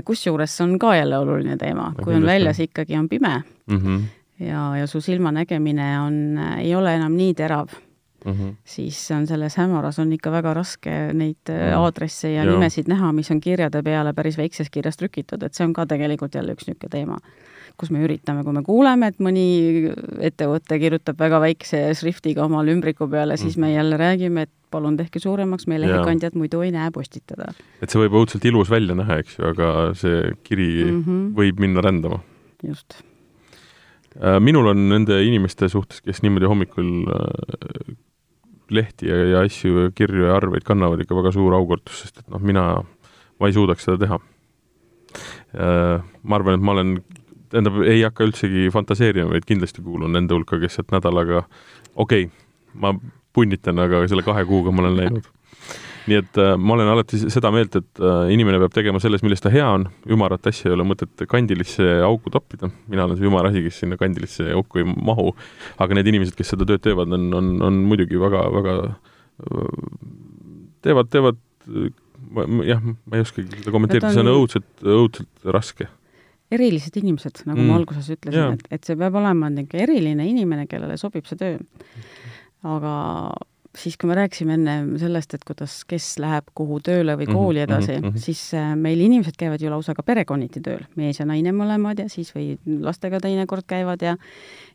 kusjuures 0.06 0.58
see 0.58 0.66
on 0.66 0.78
ka 0.80 0.96
jälle 0.96 1.18
oluline 1.18 1.58
teema, 1.58 1.94
kui 2.04 2.16
on 2.16 2.26
väljas 2.26 2.60
ikkagi 2.60 2.98
on 2.98 3.10
pime. 3.10 3.42
Mm 3.68 3.78
-hmm. 3.78 4.02
ja, 4.46 4.78
ja 4.78 4.88
su 4.88 5.02
silmanägemine 5.02 6.00
on, 6.00 6.40
ei 6.58 6.76
ole 6.76 6.96
enam 6.96 7.16
nii 7.16 7.34
terav 7.34 7.68
mm, 8.26 8.32
-hmm. 8.32 8.56
siis 8.64 9.12
on 9.12 9.28
selles 9.28 9.58
hämaras 9.58 10.00
on 10.00 10.14
ikka 10.14 10.32
väga 10.32 10.54
raske 10.54 11.14
neid 11.14 11.38
mm 11.48 11.56
-hmm. 11.56 11.78
aadresse 11.78 12.32
ja, 12.32 12.44
ja 12.44 12.52
nimesid 12.52 12.88
näha, 12.88 13.12
mis 13.14 13.32
on 13.32 13.42
kirjade 13.42 13.84
peale 13.84 14.14
päris 14.14 14.38
väikses 14.38 14.70
kirjas 14.70 14.98
trükitud, 14.98 15.44
et 15.44 15.54
see 15.54 15.66
on 15.66 15.74
ka 15.74 15.86
tegelikult 15.86 16.36
jälle 16.36 16.54
üks 16.54 16.68
niisugune 16.68 16.90
teema, 16.92 17.18
kus 17.78 17.92
me 17.92 18.04
üritame, 18.04 18.44
kui 18.44 18.54
me 18.54 18.64
kuuleme, 18.64 19.08
et 19.08 19.20
mõni 19.20 19.48
ettevõte 20.20 20.80
kirjutab 20.80 21.20
väga 21.20 21.40
väikse 21.44 21.94
šriftiga 21.94 22.46
omale 22.46 22.72
ümbriku 22.72 23.08
peale, 23.08 23.38
siis 23.38 23.58
me 23.58 23.74
jälle 23.74 23.98
räägime, 23.98 24.42
et 24.42 24.52
palun 24.72 24.98
tehke 25.00 25.20
suuremaks, 25.24 25.68
meie 25.72 25.82
lehekandjad 25.84 26.38
muidu 26.40 26.62
ei 26.66 26.72
näe 26.76 26.92
postitada. 26.96 27.52
et 27.82 27.90
see 27.90 28.02
võib 28.02 28.16
õudselt 28.22 28.46
ilus 28.48 28.72
välja 28.72 28.96
näha, 28.98 29.20
eks 29.24 29.38
ju, 29.40 29.50
aga 29.52 29.74
see 29.98 30.32
kiri 30.48 30.70
mm 30.86 31.04
-hmm. 31.04 31.28
võib 31.40 31.60
minna 31.60 31.84
rändama. 31.86 32.20
just. 32.64 33.02
minul 34.40 34.68
on 34.72 34.90
nende 34.90 35.24
inimeste 35.24 35.70
suhtes, 35.70 36.02
kes 36.02 36.22
niimoodi 36.24 36.48
hommikul 36.48 36.92
lehti 38.74 39.10
ja, 39.10 39.18
ja 39.32 39.44
asju 39.46 39.86
ja 39.86 39.92
kirju 39.96 40.30
ja 40.30 40.38
arveid 40.38 40.66
kannavad 40.66 41.02
ikka 41.04 41.18
väga 41.18 41.34
suur 41.36 41.54
aukartus, 41.58 42.02
sest 42.04 42.24
et 42.24 42.32
noh, 42.34 42.42
mina, 42.42 42.66
ma 43.40 43.50
ei 43.50 43.56
suudaks 43.56 43.86
seda 43.86 44.00
teha. 44.06 44.22
ma 45.56 46.36
arvan, 46.36 46.58
et 46.58 46.66
ma 46.66 46.74
olen 46.74 46.96
tähendab, 47.52 47.78
ei 47.88 48.02
hakka 48.04 48.26
üldsegi 48.28 48.68
fantaseerima, 48.74 49.30
vaid 49.32 49.46
kindlasti 49.48 49.84
kuulun 49.86 50.12
nende 50.16 50.36
hulka, 50.36 50.60
kes 50.60 50.80
sealt 50.80 50.92
nädalaga, 50.96 51.46
okei 51.96 52.28
okay,, 52.28 52.34
ma 52.74 52.92
punnitan, 53.36 53.80
aga 53.80 54.04
selle 54.12 54.26
kahe 54.26 54.46
kuuga 54.50 54.74
ma 54.74 54.84
olen 54.86 54.98
läinud. 55.00 55.30
Nii 56.06 56.20
et 56.22 56.40
äh, 56.42 56.54
ma 56.62 56.76
olen 56.76 56.92
alati 56.92 57.20
seda 57.24 57.50
meelt, 57.54 57.76
et 57.80 58.02
äh, 58.02 58.30
inimene 58.34 58.60
peab 58.62 58.76
tegema 58.76 59.02
selles, 59.02 59.24
milles 59.26 59.42
ta 59.44 59.52
hea 59.54 59.66
on, 59.78 59.88
ümarat 60.12 60.46
asja 60.52 60.70
ei 60.70 60.76
ole 60.78 60.86
mõtet 60.88 61.26
kandilisse 61.32 62.00
auku 62.06 62.34
toppida, 62.34 62.70
mina 62.92 63.08
olen 63.08 63.20
see 63.20 63.30
ümar 63.30 63.50
asi, 63.50 63.64
kes 63.66 63.82
sinna 63.84 63.98
kandilisse 64.00 64.48
auku 64.56 64.82
ei 64.82 64.88
mahu, 64.88 65.32
aga 65.82 65.98
need 65.98 66.12
inimesed, 66.14 66.38
kes 66.38 66.54
seda 66.54 66.68
tööd 66.70 66.84
teevad, 66.86 67.14
on, 67.18 67.28
on, 67.38 67.52
on 67.70 67.82
muidugi 67.90 68.22
väga, 68.22 68.46
väga 68.54 68.78
teevad, 70.86 71.12
teevad 71.14 71.42
jah, 72.66 72.82
ma 72.82 73.18
ei 73.18 73.26
oskagi 73.26 73.62
seda 73.62 73.74
kommenteerida, 73.74 74.14
see 74.14 74.24
on 74.24 74.32
õudselt, 74.34 74.70
õudselt 74.86 75.50
raske. 75.56 75.90
erilised 76.54 76.96
inimesed, 77.02 77.42
nagu 77.50 77.60
mm. 77.60 77.72
ma 77.72 77.80
alguses 77.80 78.12
ütlesin, 78.14 78.56
et, 78.56 78.70
et 78.78 78.88
see 78.88 78.98
peab 79.00 79.18
olema 79.20 79.50
niisugune 79.52 79.84
eriline 79.88 80.30
inimene, 80.30 80.70
kellele 80.70 80.98
sobib 81.02 81.26
see 81.30 81.40
töö. 81.40 81.58
aga 82.66 82.94
siis, 83.76 83.98
kui 83.98 84.10
me 84.10 84.16
rääkisime 84.18 84.56
enne 84.58 84.76
sellest, 85.00 85.34
et 85.36 85.44
kuidas, 85.48 85.78
kes 85.88 86.08
läheb 86.22 86.48
kuhu 86.58 86.80
tööle 86.84 87.16
või 87.20 87.28
kooli 87.30 87.64
edasi 87.64 87.98
mm, 87.98 88.08
-hmm. 88.08 88.22
siis 88.22 88.42
meil 88.80 89.02
inimesed 89.02 89.38
käivad 89.40 89.62
ju 89.62 89.72
lausa 89.72 89.96
ka 89.96 90.04
perekonniti 90.04 90.62
tööl, 90.64 90.86
mees 90.96 91.20
ja 91.20 91.26
naine 91.26 91.52
mõlemad 91.56 92.00
ja 92.00 92.10
siis 92.10 92.32
või 92.36 92.58
lastega 92.82 93.20
teinekord 93.24 93.68
käivad 93.68 94.02
ja 94.02 94.16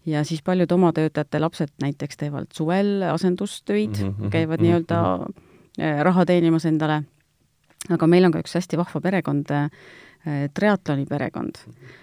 ja 0.07 0.25
siis 0.25 0.43
paljud 0.43 0.73
oma 0.73 0.93
töötajate 0.93 1.41
lapsed 1.41 1.73
näiteks 1.83 2.17
teevad 2.17 2.53
suvel 2.53 3.03
asendustöid 3.13 4.03
mm, 4.03 4.15
-hmm. 4.15 4.31
käivad 4.31 4.61
nii-öelda 4.61 5.01
mm 5.17 5.25
-hmm. 5.25 6.03
raha 6.03 6.27
teenimas 6.27 6.67
endale. 6.67 7.03
aga 7.89 8.07
meil 8.07 8.25
on 8.25 8.33
ka 8.33 8.39
üks 8.39 8.55
hästi 8.55 8.77
vahva 8.77 9.01
perekond, 9.01 9.47
triatloni 10.55 11.07
perekond. 11.07 11.55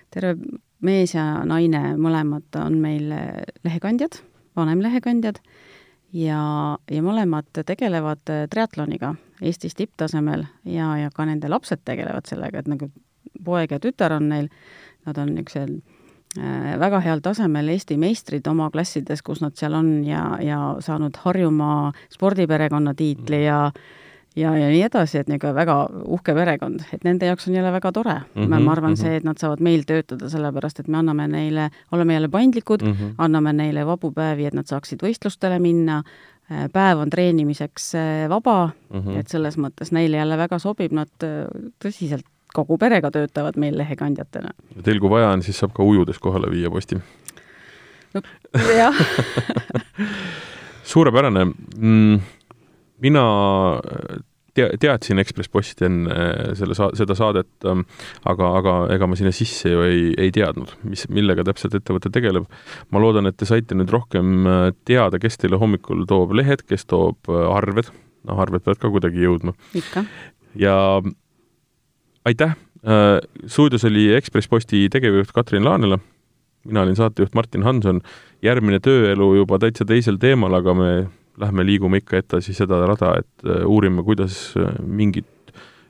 terve 0.10 0.36
mees 0.82 1.14
ja 1.14 1.46
naine 1.46 1.96
mõlemad 1.98 2.66
on 2.66 2.78
meil 2.78 3.14
lehekandjad, 3.64 4.22
vanemlehekandjad 4.56 5.36
ja, 6.14 6.42
ja 6.92 7.04
mõlemad 7.04 7.64
tegelevad 7.66 8.24
triatloniga 8.50 9.16
Eestis 9.42 9.76
tipptasemel 9.78 10.46
ja, 10.66 10.96
ja 10.98 11.12
ka 11.14 11.26
nende 11.30 11.50
lapsed 11.50 11.84
tegelevad 11.86 12.26
sellega, 12.30 12.60
et 12.60 12.72
nagu 12.72 12.90
poeg 13.46 13.72
ja 13.72 13.80
tütar 13.80 14.16
on 14.16 14.30
neil, 14.32 14.50
nad 15.06 15.18
on 15.22 15.36
niisugused 15.36 15.78
väga 16.80 17.00
heal 17.02 17.22
tasemel 17.24 17.70
Eesti 17.72 17.98
meistrid 17.98 18.48
oma 18.48 18.70
klassides, 18.70 19.24
kus 19.26 19.42
nad 19.42 19.56
seal 19.58 19.74
on 19.78 20.04
ja, 20.06 20.38
ja 20.44 20.60
saanud 20.84 21.18
Harjumaa 21.24 21.92
spordiperekonna 22.14 22.94
tiitli 22.94 23.46
ja 23.46 23.72
ja, 24.38 24.54
ja 24.58 24.70
nii 24.70 24.84
edasi, 24.86 25.22
et 25.22 25.28
niisugune 25.32 25.56
väga 25.58 25.76
uhke 26.06 26.36
perekond, 26.38 26.86
et 26.94 27.04
nende 27.08 27.30
jaoks 27.30 27.50
on 27.50 27.58
jälle 27.58 27.74
väga 27.74 27.92
tore 27.92 28.16
mm. 28.20 28.44
-hmm, 28.44 28.64
ma 28.64 28.72
arvan 28.72 28.92
mm, 28.92 28.94
-hmm. 28.94 29.02
see, 29.02 29.18
et 29.18 29.28
nad 29.28 29.38
saavad 29.38 29.60
meil 29.60 29.84
töötada, 29.90 30.30
sellepärast 30.30 30.80
et 30.80 30.88
me 30.88 30.98
anname 30.98 31.28
neile, 31.28 31.70
oleme 31.92 32.14
jälle 32.14 32.30
paindlikud 32.30 32.82
mm, 32.82 32.94
-hmm. 32.94 33.14
anname 33.18 33.54
neile 33.54 33.86
vabu 33.86 34.12
päevi, 34.12 34.46
et 34.46 34.54
nad 34.54 34.66
saaksid 34.66 35.04
võistlustele 35.04 35.60
minna, 35.60 36.04
Äh, 36.48 36.70
päev 36.72 37.02
on 37.04 37.10
treenimiseks 37.12 37.96
äh, 37.96 38.30
vaba 38.30 38.70
mm, 38.90 39.00
-hmm. 39.00 39.20
et 39.20 39.28
selles 39.28 39.58
mõttes 39.60 39.92
neile 39.92 40.18
jälle 40.18 40.38
väga 40.38 40.60
sobib, 40.60 40.94
nad 40.96 41.12
äh, 41.24 41.44
tõsiselt 41.84 42.24
kogu 42.56 42.78
perega 42.78 43.12
töötavad 43.12 43.58
meil 43.60 43.76
lehekandjatena. 43.78 44.54
Teil, 44.84 45.00
kui 45.00 45.10
vaja 45.10 45.34
on, 45.36 45.44
siis 45.44 45.60
saab 45.60 45.74
ka 45.76 45.84
ujudes 45.84 46.20
kohale 46.24 46.48
viia 46.52 46.72
posti 46.72 46.96
no,? 48.14 48.22
jah 48.78 48.96
suurepärane 50.94 51.46
mm,. 51.46 52.22
Mina 53.04 53.24
tea-, 54.58 54.78
teadsin 54.82 55.22
Ekspress 55.22 55.52
Posti 55.52 55.86
enne 55.88 56.14
äh, 56.14 56.50
selle 56.58 56.78
sa-, 56.78 56.90
seda 56.98 57.16
saadet, 57.18 57.50
ähm, 57.70 57.86
aga, 58.30 58.50
aga 58.60 58.76
ega 58.96 59.10
ma 59.10 59.18
sinna 59.20 59.34
sisse 59.36 59.72
ju 59.74 59.84
ei, 59.86 60.10
ei 60.18 60.34
teadnud, 60.36 60.74
mis, 60.88 61.06
millega 61.14 61.46
täpselt 61.48 61.78
ettevõte 61.78 62.12
tegeleb. 62.14 62.48
ma 62.94 63.04
loodan, 63.04 63.30
et 63.30 63.38
te 63.40 63.48
saite 63.50 63.78
nüüd 63.78 63.94
rohkem 63.94 64.50
äh, 64.50 64.68
teada, 64.88 65.22
kes 65.22 65.40
teile 65.42 65.62
hommikul 65.62 66.06
toob 66.10 66.36
lehed, 66.38 66.66
kes 66.68 66.88
toob 66.90 67.32
äh, 67.32 67.46
arved, 67.54 67.92
noh, 68.28 68.44
arved 68.44 68.66
peavad 68.66 68.82
ka 68.84 68.94
kuidagi 68.94 69.26
jõudma. 69.26 69.56
ikka. 69.78 70.06
ja 70.58 70.78
aitäh, 72.28 72.58
stuudios 73.48 73.84
oli 73.88 74.10
Ekspress 74.16 74.48
Posti 74.52 74.86
tegevjuht 74.92 75.32
Katrin 75.36 75.66
Laanela, 75.66 75.98
mina 76.68 76.84
olin 76.84 76.96
saatejuht 76.96 77.36
Martin 77.36 77.66
Hanson, 77.66 78.02
järgmine 78.44 78.80
tööelu 78.84 79.32
juba 79.40 79.60
täitsa 79.60 79.88
teisel 79.88 80.20
teemal, 80.22 80.56
aga 80.60 80.76
me 80.78 80.92
lähme 81.38 81.66
liigume 81.66 82.02
ikka 82.02 82.22
edasi 82.22 82.56
seda 82.58 82.82
rada, 82.90 83.14
et 83.22 83.46
äh, 83.48 83.64
uurime, 83.70 84.04
kuidas 84.06 84.40
äh, 84.58 84.74
mingid 84.82 85.28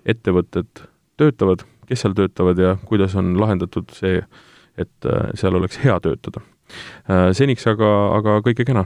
ettevõtted 0.07 0.83
töötavad, 1.19 1.63
kes 1.87 2.03
seal 2.03 2.15
töötavad 2.17 2.59
ja 2.59 2.75
kuidas 2.87 3.15
on 3.19 3.35
lahendatud 3.39 3.91
see, 3.95 4.21
et 4.77 5.09
äh, 5.09 5.31
seal 5.39 5.57
oleks 5.59 5.79
hea 5.83 5.97
töötada. 6.03 6.43
seniks 7.33 7.63
aga, 7.71 7.89
aga 8.17 8.39
kõike 8.43 8.65
kena. 8.67 8.83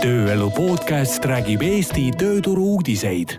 tööelu 0.00 0.48
podcast 0.56 1.24
räägib 1.24 1.62
Eesti 1.62 2.10
tööturu 2.16 2.64
uudiseid 2.76 3.36